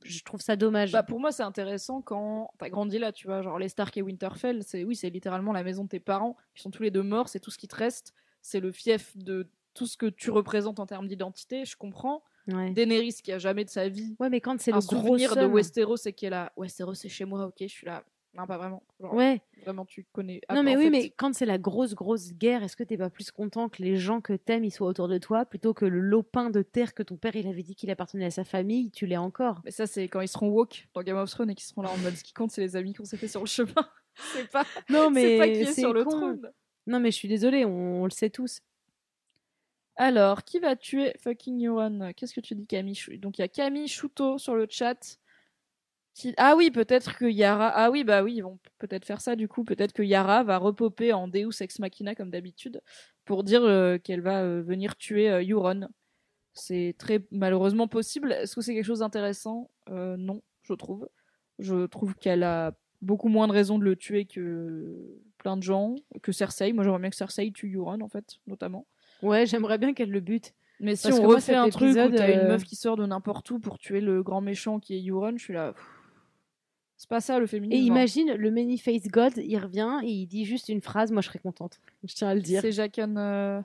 [0.05, 0.93] Je trouve ça dommage.
[0.93, 3.43] Bah, pour moi, c'est intéressant quand t'as grandi là, tu vois.
[3.43, 6.37] Genre, les Stark et Winterfell, c'est oui, c'est littéralement la maison de tes parents.
[6.57, 8.15] Ils sont tous les deux morts, c'est tout ce qui te reste.
[8.43, 12.23] C'est le fief de tout ce que tu représentes en termes d'identité, je comprends.
[12.49, 12.71] Ouais.
[12.71, 15.37] Daenerys qui a jamais de sa vie Ouais, mais quand c'est un le gros souvenir
[15.37, 16.53] de Westeros et qui est là.
[16.57, 18.03] Westeros, c'est chez moi, ok, je suis là.
[18.35, 18.83] Non, pas vraiment.
[19.01, 19.43] Genre, Ouais.
[19.65, 20.41] Vraiment, tu connais.
[20.51, 23.11] Non, mais oui, fait, mais quand c'est la grosse, grosse guerre, est-ce que t'es pas
[23.11, 26.01] plus content que les gens que t'aimes, ils soient autour de toi, plutôt que le
[26.01, 29.07] lopin de terre que ton père, il avait dit qu'il appartenait à sa famille, tu
[29.07, 29.61] l'es encore?
[29.65, 31.91] Mais ça, c'est quand ils seront woke dans Game of Thrones et qu'ils seront là
[31.91, 33.75] en mode ce qui compte, c'est les amis qu'on s'est fait sur le chemin.
[34.35, 36.51] c'est pas, Non, c'est pas qui est c'est sur le trône.
[36.87, 38.61] Non, mais je suis désolée, on, on le sait tous.
[39.97, 43.49] Alors, qui va tuer fucking Yoran Qu'est-ce que tu dis, Camille Donc, il y a
[43.49, 45.19] Camille Chouto sur le chat.
[46.21, 46.35] Qui...
[46.37, 47.69] Ah oui, peut-être que Yara.
[47.69, 49.65] Ah oui, bah oui, ils vont peut-être faire ça du coup.
[49.65, 52.83] Peut-être que Yara va repopper en Deus Ex Machina comme d'habitude
[53.25, 55.89] pour dire euh, qu'elle va euh, venir tuer euh, Euron.
[56.53, 58.33] C'est très malheureusement possible.
[58.33, 59.71] Est-ce que c'est quelque chose d'intéressant?
[59.89, 61.09] Euh, Non, je trouve.
[61.59, 64.95] Je trouve qu'elle a beaucoup moins de raisons de le tuer que
[65.39, 66.75] plein de gens, que Cersei.
[66.75, 68.87] Moi, j'aimerais bien que Cersei tue Euron, en fait, notamment.
[69.23, 70.53] Ouais, j'aimerais bien qu'elle le bute.
[70.81, 73.07] Mais si Parce on moi, refait un truc où t'as une meuf qui sort de
[73.07, 75.73] n'importe où pour tuer le grand méchant qui est Euron, je suis là.
[75.73, 76.00] pff,
[77.01, 77.81] C'est pas ça le Et féminisme.
[77.81, 77.87] hein.
[77.87, 81.39] imagine, le Many-Face God, il revient et il dit juste une phrase, moi je serais
[81.39, 81.81] contente.
[82.05, 82.61] Je tiens à le dire.
[82.61, 83.63] C'est Jaqen euh,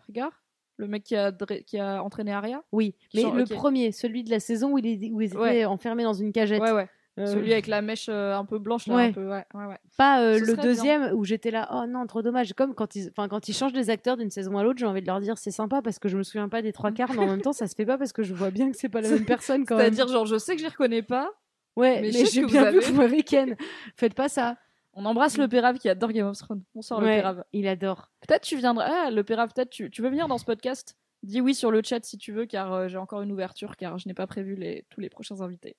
[0.78, 2.64] Le mec qui a, dra- qui a entraîné Arya?
[2.72, 5.66] Oui, mais le premier, celui de la saison où il, est, où il était Ouais.
[5.66, 6.62] enfermé dans une cagette.
[6.62, 6.88] Ouais, ouais.
[7.20, 8.96] Euh, Celui avec la mèche euh, un peu blanche, là.
[8.96, 9.04] Ouais.
[9.08, 9.78] Un peu, ouais, ouais, ouais.
[9.98, 10.64] Pas euh, le bien.
[10.64, 12.54] deuxième où j'étais là, oh non, trop dommage.
[12.54, 15.02] Comme quand ils, enfin, quand ils changent les acteurs d'une saison à l'autre, j'ai envie
[15.02, 17.20] de leur dire c'est sympa parce que je me souviens pas des trois quarts, mais
[17.20, 19.00] en même temps ça se fait pas parce que je vois bien que c'est pas
[19.02, 19.94] la même personne quand même.
[19.94, 21.32] C'est-à-dire, genre, je sais que je les reconnais pas.
[21.76, 23.56] Ouais, mais mais, j'ai que vous bien vu avez- que vous m'avez ken.
[23.96, 24.58] Faites pas ça.
[24.94, 26.64] On embrasse le Pérave qui adore Game of Thrones.
[26.74, 27.44] Bonsoir le Ouais, Pérave.
[27.54, 28.10] il adore.
[28.26, 28.86] Peut-être tu viendras.
[29.08, 30.96] Ah, le Pérave, peut-être tu, tu veux venir dans ce podcast?
[31.24, 33.98] Dis oui sur le chat si tu veux, car euh, j'ai encore une ouverture, car
[33.98, 35.76] je n'ai pas prévu les, tous les prochains invités.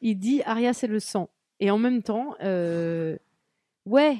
[0.00, 1.30] Il dit Arya c'est le sang.
[1.58, 3.16] Et en même temps, euh,
[3.86, 4.18] ouais.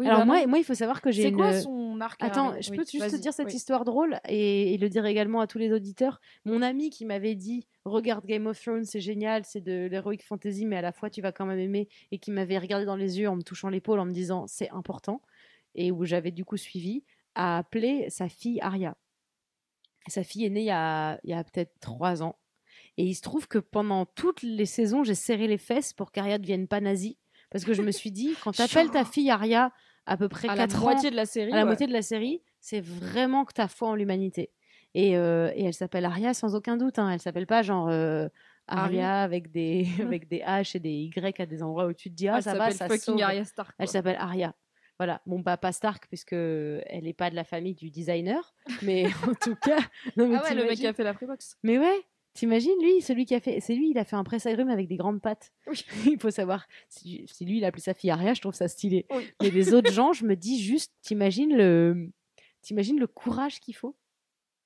[0.00, 1.36] Oui, Alors bah moi, moi, il faut savoir que j'ai c'est une.
[1.36, 3.54] quoi son arc Attends, Arya je Oui, peux juste te dire cette oui.
[3.54, 6.20] histoire drôle et, et le dire également à tous les auditeurs.
[6.46, 10.64] Mon ami qui m'avait dit Regarde Game of Thrones, c'est génial, c'est de l'heroic fantasy,
[10.64, 13.20] mais à la fois tu vas quand même aimer, et qui m'avait regardé dans les
[13.20, 15.20] yeux en me touchant l'épaule en me disant C'est important,
[15.74, 17.04] et où j'avais du coup suivi,
[17.34, 18.96] a appelé sa fille Arya.
[20.08, 22.38] Sa fille est née il y a, il y a peut-être trois ans.
[22.96, 26.38] Et il se trouve que pendant toutes les saisons, j'ai serré les fesses pour qu'Arya
[26.38, 27.18] ne devienne pas nazie.
[27.50, 29.72] Parce que je me suis dit, quand t'appelles ta fille Arya
[30.10, 31.52] à peu près à la 4 ans, moitié de la série.
[31.52, 31.66] à la ouais.
[31.66, 34.50] moitié de la série, c'est vraiment que tu as foi en l'humanité.
[34.94, 36.98] Et, euh, et elle s'appelle Arya sans aucun doute.
[36.98, 37.10] Hein.
[37.12, 38.28] Elle s'appelle pas genre euh,
[38.66, 42.14] Arya avec des, avec des H et des Y à des endroits où tu te
[42.16, 43.22] dis Ah, Elle ça va, s'appelle ça fucking.
[43.22, 43.72] Arya Stark.
[43.78, 43.92] Elle quoi.
[43.92, 44.52] s'appelle Arya.
[44.98, 49.06] Voilà, bon, bah, pas Stark, puisque elle n'est pas de la famille du designer, mais
[49.26, 49.78] en tout cas.
[50.16, 51.56] Non, mais Ah ouais, le mec qui a fait la Freebox.
[51.62, 52.02] Mais ouais,
[52.34, 53.60] t'imagines, lui, celui qui a fait.
[53.60, 55.52] C'est lui, il a fait un presse agrumes avec des grandes pattes.
[55.66, 55.84] Oui.
[56.06, 56.66] il faut savoir.
[56.88, 59.06] Si, si lui, il a appelé sa fille Arya, je trouve ça stylé.
[59.10, 59.28] Oui.
[59.42, 62.10] Mais les autres gens, je me dis juste, t'imagines le,
[62.62, 63.96] t'imagines le courage qu'il faut?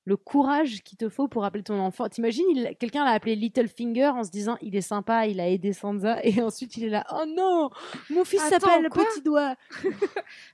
[0.07, 2.07] Le courage qu'il te faut pour appeler ton enfant?
[2.11, 5.73] T'imagines, il- quelqu'un l'a appelé Littlefinger en se disant il est sympa, il a aidé
[5.73, 7.70] Sansa, et ensuite il est là, oh non,
[8.11, 9.57] mon fils Attends, s'appelle Petit Doigt.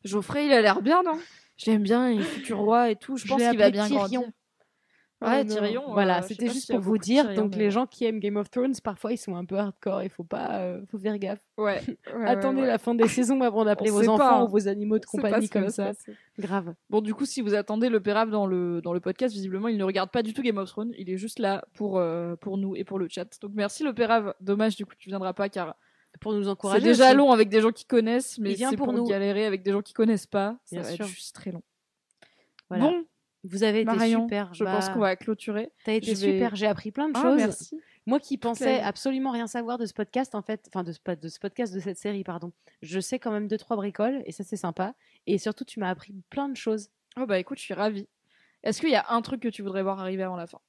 [0.05, 1.19] Geoffrey, il a l'air bien, non?
[1.57, 3.17] Je l'aime bien, il est futur roi et tout.
[3.17, 3.99] Je Je pense qu'il va bien Tyrion.
[4.21, 4.23] grandir.
[5.23, 5.55] Ouais, Oh non.
[5.55, 5.83] Tyrion.
[5.91, 7.25] euh, Voilà, c'était juste pour vous dire.
[7.25, 9.57] Tyrion, donc mais les gens qui aiment Game of Thrones, parfois ils sont un peu
[9.59, 10.03] hardcore.
[10.03, 11.41] Il faut pas, euh, faut faire gaffe.
[11.59, 11.81] Ouais.
[12.15, 12.69] ouais, Attendez ouais, ouais.
[12.69, 14.45] la fin des saisons avant d'appeler vos enfants pas, hein.
[14.45, 15.93] ou vos animaux de compagnie comme ça.
[16.39, 16.75] Grave.
[16.89, 19.77] Bon, du coup, si vous attendez le Pérave dans le, dans le podcast, visiblement, il
[19.77, 20.95] ne regarde pas du tout Game of Thrones.
[20.97, 23.27] Il est juste là pour, euh, pour nous et pour le chat.
[23.43, 24.35] Donc, merci le Pérave.
[24.41, 25.77] Dommage, du coup, tu viendras pas car
[26.23, 26.83] Pour nous c'est encourager.
[26.83, 27.17] déjà aussi.
[27.17, 29.05] long avec des gens qui connaissent, mais c'est pour pour, nous.
[29.07, 30.57] galérer avec des gens qui connaissent pas.
[30.65, 31.05] Ça Bien va sûr.
[31.05, 31.63] être juste très long.
[32.71, 32.85] Voilà.
[32.85, 33.05] Bon,
[33.43, 34.53] Vous avez été Marion, super.
[34.55, 35.71] je Bah, pense qu'on va clôturer.
[35.85, 36.55] T'as été je vais- super.
[36.57, 37.37] J'ai appris plein de Ah, choses.
[37.39, 37.81] merci.
[38.07, 41.17] Moi qui pensais absolument rien savoir de ce podcast, en fait, enfin de ce, pas
[41.17, 42.53] de ce podcast, de cette série, pardon.
[42.83, 44.95] Je sais quand même deux trois bricoles et ça c'est sympa.
[45.27, 46.91] Et surtout, tu m'as appris plein de choses.
[47.19, 48.09] Oh, bah écoute, je suis ravie.
[48.63, 50.61] Est-ce qu'il y a un truc que tu voudrais voir arriver avant la fin?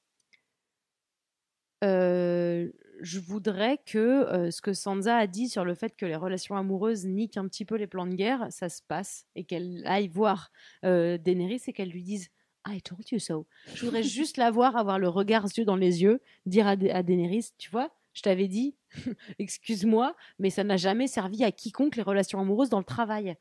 [1.84, 2.70] Euh,
[3.00, 6.56] je voudrais que euh, ce que Sansa a dit sur le fait que les relations
[6.56, 10.06] amoureuses niquent un petit peu les plans de guerre, ça se passe et qu'elle aille
[10.08, 10.52] voir
[10.84, 12.28] euh, Daenerys et qu'elle lui dise
[12.66, 13.46] I told you so.
[13.74, 16.94] Je voudrais juste la voir avoir le regard yeux dans les yeux, dire à, Da-
[16.96, 18.76] à Daenerys, tu vois, je t'avais dit,
[19.38, 23.36] excuse-moi, mais ça n'a jamais servi à quiconque les relations amoureuses dans le travail.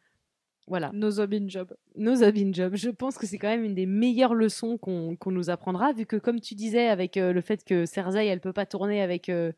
[0.68, 0.92] Voilà.
[0.94, 1.76] No job in job.
[1.96, 2.76] No job in job.
[2.76, 6.06] Je pense que c'est quand même une des meilleures leçons qu'on qu'on nous apprendra, vu
[6.06, 9.28] que, comme tu disais, avec euh, le fait que Cersei, elle peut pas tourner avec,
[9.30, 9.52] euh,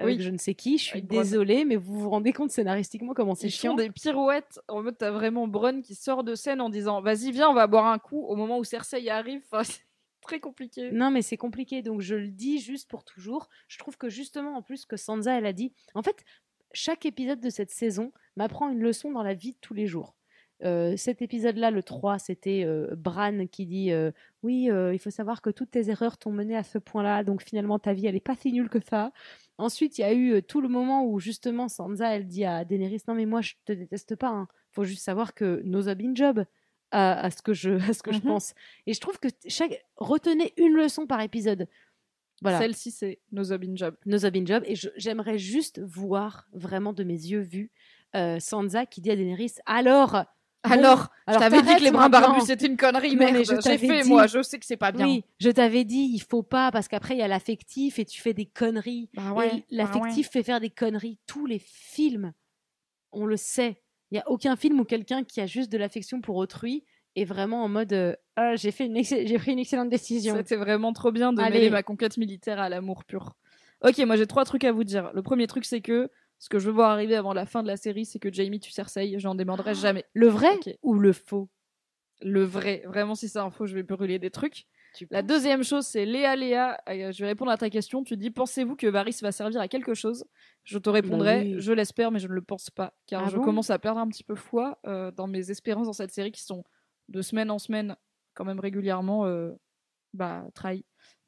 [0.00, 0.24] avec Oui.
[0.24, 1.22] je ne sais qui, je suis Avec Bronn.
[1.22, 4.58] désolée, mais vous vous rendez compte scénaristiquement comment c'est chiant font des pirouettes.
[4.68, 7.66] En mode, t'as vraiment Bronn qui sort de scène en disant Vas-y, viens, on va
[7.66, 8.24] boire un coup.
[8.24, 9.82] Au moment où Cersei arrive, enfin, c'est
[10.22, 10.90] très compliqué.
[10.90, 11.82] Non, mais c'est compliqué.
[11.82, 13.48] Donc, je le dis juste pour toujours.
[13.68, 15.72] Je trouve que justement, en plus, que Sansa, elle a dit.
[15.94, 16.24] En fait,
[16.72, 20.14] chaque épisode de cette saison m'apprend une leçon dans la vie de tous les jours.
[20.62, 24.10] Euh, cet épisode-là, le 3, c'était euh, Bran qui dit euh,
[24.42, 27.78] Oui, il faut savoir que toutes tes erreurs t'ont mené à ce point-là, donc finalement
[27.78, 29.12] ta vie, elle est pas si nulle que ça.
[29.60, 32.64] Ensuite, il y a eu euh, tout le moment où justement Sansa, elle dit à
[32.64, 34.28] Daenerys Non, mais moi, je te déteste pas.
[34.28, 34.48] Hein.
[34.72, 36.44] Faut juste savoir que no job in job.
[36.92, 38.24] À, à ce que je, à ce que je Mhm.
[38.24, 38.54] pense.
[38.86, 41.68] Et je trouve que chaque retenez une leçon par épisode.
[42.42, 42.58] Voilà.
[42.58, 43.94] Celle-ci, c'est No job in job.
[44.06, 44.64] No Job in Job.
[44.66, 47.70] Et j'aimerais juste voir, vraiment de mes yeux vus,
[48.16, 50.24] euh, Sansa qui dit à Daenerys Alors
[50.62, 53.78] Alors, je t'avais dit que les brins barbus, c'était une connerie, Non, mais je J'ai
[53.78, 54.08] fait, dit.
[54.08, 55.06] moi, je sais que c'est pas bien.
[55.06, 58.20] Oui, je t'avais dit, il faut pas, parce qu'après, il y a l'affectif et tu
[58.20, 59.08] fais des conneries.
[59.14, 61.18] Bah et l'affectif fait faire des conneries.
[61.26, 62.32] Tous les films,
[63.12, 63.82] on le sait.
[64.10, 66.84] Il n'y a aucun film où quelqu'un qui a juste de l'affection pour autrui
[67.16, 70.34] est vraiment en mode euh, Ah, j'ai fait une j'ai pris une excellente décision.
[70.36, 71.58] C'était vraiment trop bien de Allez.
[71.58, 73.34] mêler ma conquête militaire à l'amour pur.
[73.82, 75.10] Ok, moi j'ai trois trucs à vous dire.
[75.14, 76.10] Le premier truc, c'est que
[76.40, 78.58] ce que je veux voir arriver avant la fin de la série, c'est que Jamie
[78.58, 79.14] tue Cersei.
[79.18, 80.04] J'en demanderai jamais.
[80.14, 81.48] Le vrai ou le faux?
[82.22, 82.82] Le vrai.
[82.86, 84.66] Vraiment, si c'est un faux, je vais brûler des trucs.
[84.94, 86.80] Tu La deuxième chose, c'est Léa Léa.
[86.88, 88.02] euh, je vais répondre à ta question.
[88.02, 90.24] Tu dis Pensez-vous que Varys va servir à quelque chose?
[90.64, 91.60] Je te répondrai Bah oui.
[91.60, 92.92] Je l'espère, mais je ne le pense pas.
[93.06, 93.42] Car Ah je bon?
[93.44, 96.42] commence à perdre un petit peu foi euh, dans mes espérances dans cette série qui
[96.42, 96.64] sont
[97.08, 97.96] de semaine en semaine,
[98.34, 99.52] quand même régulièrement, euh,
[100.12, 100.84] bah, trahi.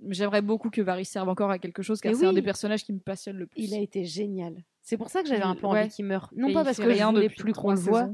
[0.09, 2.93] J'aimerais beaucoup que Varys serve encore à quelque chose, car c'est un des personnages qui
[2.93, 3.63] me passionne le plus.
[3.63, 4.65] Il a été génial.
[4.83, 5.81] C'est pour ça que j'avais un Il- peu ouais.
[5.83, 6.29] envie qu'il meure.
[6.37, 8.09] Non Et pas il parce que je voulais plus qu'on le voit.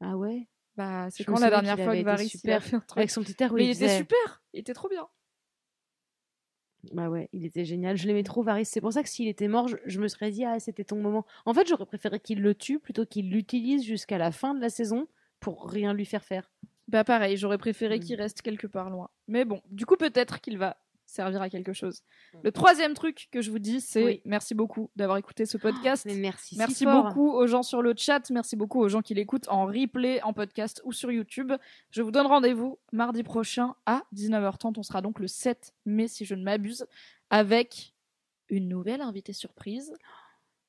[0.00, 3.10] Ah ouais Bah, c'est quand la dernière fois que il a super fait truc Avec
[3.10, 5.06] son petit air Mais il il était super Il était trop bien
[6.92, 7.96] Bah ouais, il était génial.
[7.96, 8.64] Je l'aimais trop, Varys.
[8.64, 10.96] C'est pour ça que s'il était mort, je, je me serais dit, ah, c'était ton
[11.02, 11.26] moment.
[11.44, 14.70] En fait, j'aurais préféré qu'il le tue plutôt qu'il l'utilise jusqu'à la fin de la
[14.70, 15.08] saison
[15.40, 16.50] pour rien lui faire faire.
[16.86, 18.00] Bah pareil, j'aurais préféré Mm.
[18.00, 19.10] qu'il reste quelque part loin.
[19.26, 20.78] Mais bon, du coup peut-être qu'il va
[21.10, 22.02] servir à quelque chose.
[22.42, 24.22] Le troisième truc que je vous dis, c'est Oui.
[24.26, 26.04] merci beaucoup d'avoir écouté ce podcast.
[26.06, 26.50] Mais merci.
[26.54, 27.04] si Merci fort.
[27.06, 30.32] beaucoup aux gens sur le chat, merci beaucoup aux gens qui l'écoutent en replay, en
[30.34, 31.52] podcast ou sur YouTube.
[31.90, 34.74] Je vous donne rendez-vous mardi prochain à 19h30.
[34.78, 36.86] On sera donc le 7 mai, si je ne m'abuse,
[37.30, 37.94] avec
[38.50, 39.94] une nouvelle invitée surprise.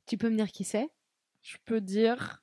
[0.05, 0.89] Tu peux me dire qui c'est?
[1.41, 2.41] Je peux dire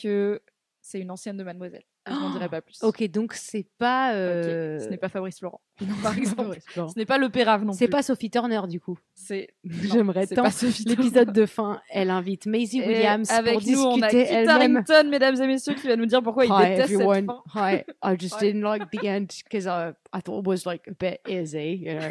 [0.00, 0.42] que
[0.82, 1.84] c'est une ancienne de Mademoiselle.
[2.06, 2.82] Je n'en dirai pas plus.
[2.82, 4.14] Ok, donc c'est pas.
[4.14, 5.60] Euh, Ce n'est pas Fabrice Laurent.
[5.80, 6.58] non, par exemple.
[6.74, 8.98] Ce n'est pas le Pérave non C'est pas Sophie Turner du coup.
[9.14, 10.44] C'est J'aimerais tant.
[10.86, 14.76] L'épisode de fin, elle invite Maisie Et Williams avec pour nous, discuter elle-même.
[14.76, 17.26] Harington, mesdames et messieurs, qui va nous dire pourquoi il Hi déteste everyone.
[17.26, 17.72] cette fin.
[17.72, 17.84] Hi.
[18.02, 21.20] I just didn't like the end because I, I thought it was like a bit
[21.28, 21.82] easy.
[21.84, 22.10] You know.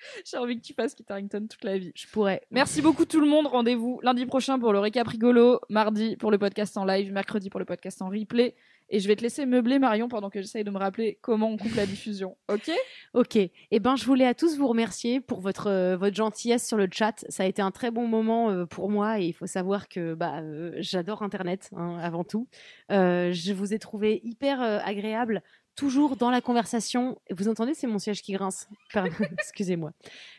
[0.24, 1.92] J'ai envie que tu fasses Kit Harington toute la vie.
[1.94, 2.42] Je pourrais.
[2.50, 3.46] Merci beaucoup tout le monde.
[3.46, 7.60] Rendez-vous lundi prochain pour le récap rigolo, mardi pour le podcast en live, mercredi pour
[7.60, 8.54] le podcast en replay.
[8.92, 11.56] Et je vais te laisser meubler Marion pendant que j'essaye de me rappeler comment on
[11.56, 12.36] coupe la diffusion.
[12.50, 12.70] Ok?
[13.14, 13.36] Ok.
[13.36, 16.88] Eh ben, je voulais à tous vous remercier pour votre euh, votre gentillesse sur le
[16.90, 17.24] chat.
[17.28, 20.14] Ça a été un très bon moment euh, pour moi et il faut savoir que
[20.14, 22.48] bah euh, j'adore Internet hein, avant tout.
[22.88, 25.42] Je vous ai trouvé hyper agréable.
[25.80, 27.18] Toujours dans la conversation.
[27.30, 28.68] Vous entendez, c'est mon siège qui grince.
[29.38, 29.92] Excusez-moi.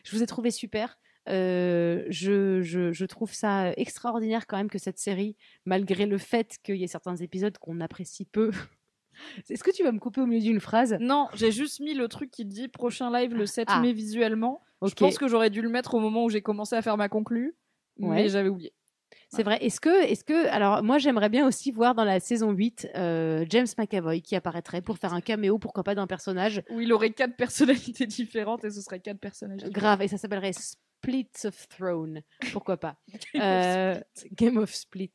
[0.03, 0.99] Je vous ai trouvé super.
[1.29, 5.35] Euh, je, je, je trouve ça extraordinaire quand même que cette série,
[5.65, 8.51] malgré le fait qu'il y ait certains épisodes qu'on apprécie peu.
[9.49, 10.95] Est-ce que tu vas me couper au milieu d'une phrase?
[10.99, 13.81] Non, j'ai juste mis le truc qui dit prochain live le 7 Ah.
[13.81, 14.61] mai visuellement.
[14.83, 17.09] Je pense que j'aurais dû le mettre au moment où j'ai commencé à faire ma
[17.09, 17.55] conclue,
[17.97, 18.29] mais Ouais.
[18.29, 18.73] j'avais oublié.
[19.33, 19.63] C'est vrai.
[19.63, 23.45] Est-ce que, est-ce que, alors moi j'aimerais bien aussi voir dans la saison 8 euh,
[23.49, 27.11] James McAvoy qui apparaîtrait pour faire un caméo, pourquoi pas d'un personnage Où il aurait
[27.11, 32.21] quatre personnalités différentes et ce serait quatre personnages grave et ça s'appellerait Split of Throne,
[32.51, 32.97] pourquoi pas.
[33.35, 33.99] Euh,
[34.33, 35.11] Game of Split.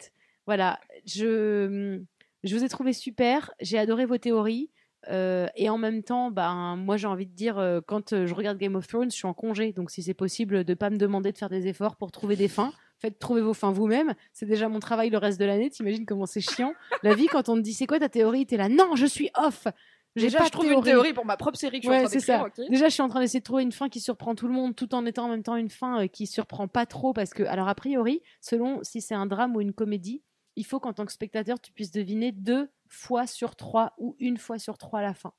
[0.47, 2.01] Voilà, je,
[2.43, 4.71] je vous ai trouvé super, j'ai adoré vos théories.
[5.09, 8.57] euh, et en même temps, ben, moi j'ai envie de dire, euh, quand je regarde
[8.59, 9.73] Game of Thrones, je suis en congé.
[9.73, 12.49] Donc si c'est possible de pas me demander de faire des efforts pour trouver des
[12.49, 14.15] fins, faites trouver vos fins vous-même.
[14.33, 15.71] C'est déjà mon travail le reste de l'année.
[15.71, 18.57] T'imagines comment c'est chiant La vie, quand on te dit c'est quoi ta théorie, t'es
[18.57, 19.67] là, non, je suis off.
[20.15, 22.09] J'ai Déjà, pas je trouve une théorie pour ma propre série que je suis en
[22.09, 22.65] train ça.
[22.71, 24.75] Déjà, je suis en train d'essayer de trouver une fin qui surprend tout le monde,
[24.75, 27.43] tout en étant en même temps une fin euh, qui surprend pas trop, parce que,
[27.43, 30.23] alors a priori, selon si c'est un drame ou une comédie,
[30.57, 34.39] il faut qu'en tant que spectateur, tu puisses deviner deux fois sur trois ou une
[34.39, 35.35] fois sur trois la fin.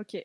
[0.00, 0.16] Ok.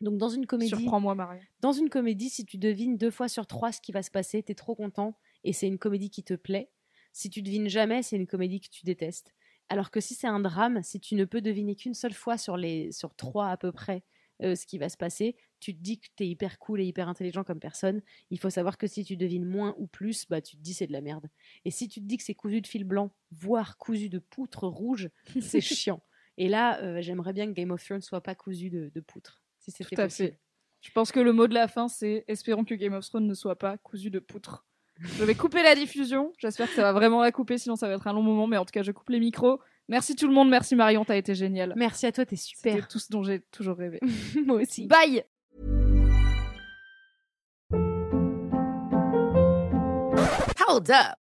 [0.00, 1.40] Donc dans une comédie, Surprends-moi, Marie.
[1.60, 4.42] dans une comédie, si tu devines deux fois sur trois ce qui va se passer,
[4.42, 6.70] t'es trop content et c'est une comédie qui te plaît.
[7.12, 9.32] Si tu devines jamais, c'est une comédie que tu détestes.
[9.68, 12.56] Alors que si c'est un drame, si tu ne peux deviner qu'une seule fois sur
[12.56, 14.02] les sur trois à peu près
[14.42, 17.08] euh, ce qui va se passer, tu te dis que t'es hyper cool et hyper
[17.08, 18.02] intelligent comme personne.
[18.30, 20.88] Il faut savoir que si tu devines moins ou plus, bah tu te dis c'est
[20.88, 21.28] de la merde.
[21.64, 24.66] Et si tu te dis que c'est cousu de fil blanc, voire cousu de poutre
[24.66, 25.08] rouge,
[25.40, 26.02] c'est chiant.
[26.36, 29.44] Et là, euh, j'aimerais bien que Game of Thrones soit pas cousu de, de poutre,
[29.60, 30.30] si c'était Tout à possible.
[30.30, 30.40] fait.
[30.80, 33.34] Je pense que le mot de la fin, c'est espérons que Game of Thrones ne
[33.34, 34.66] soit pas cousu de poutre.
[35.00, 36.32] Je vais couper la diffusion.
[36.38, 38.46] J'espère que ça va vraiment la couper, sinon ça va être un long moment.
[38.46, 39.60] Mais en tout cas, je coupe les micros.
[39.88, 40.48] Merci tout le monde.
[40.48, 41.74] Merci Marion, t'as été génial.
[41.76, 42.88] Merci à toi, t'es C'était super.
[42.88, 44.00] tout ce dont j'ai toujours rêvé.
[44.46, 44.86] Moi aussi.
[44.86, 45.24] Bye
[50.66, 51.23] Hold up.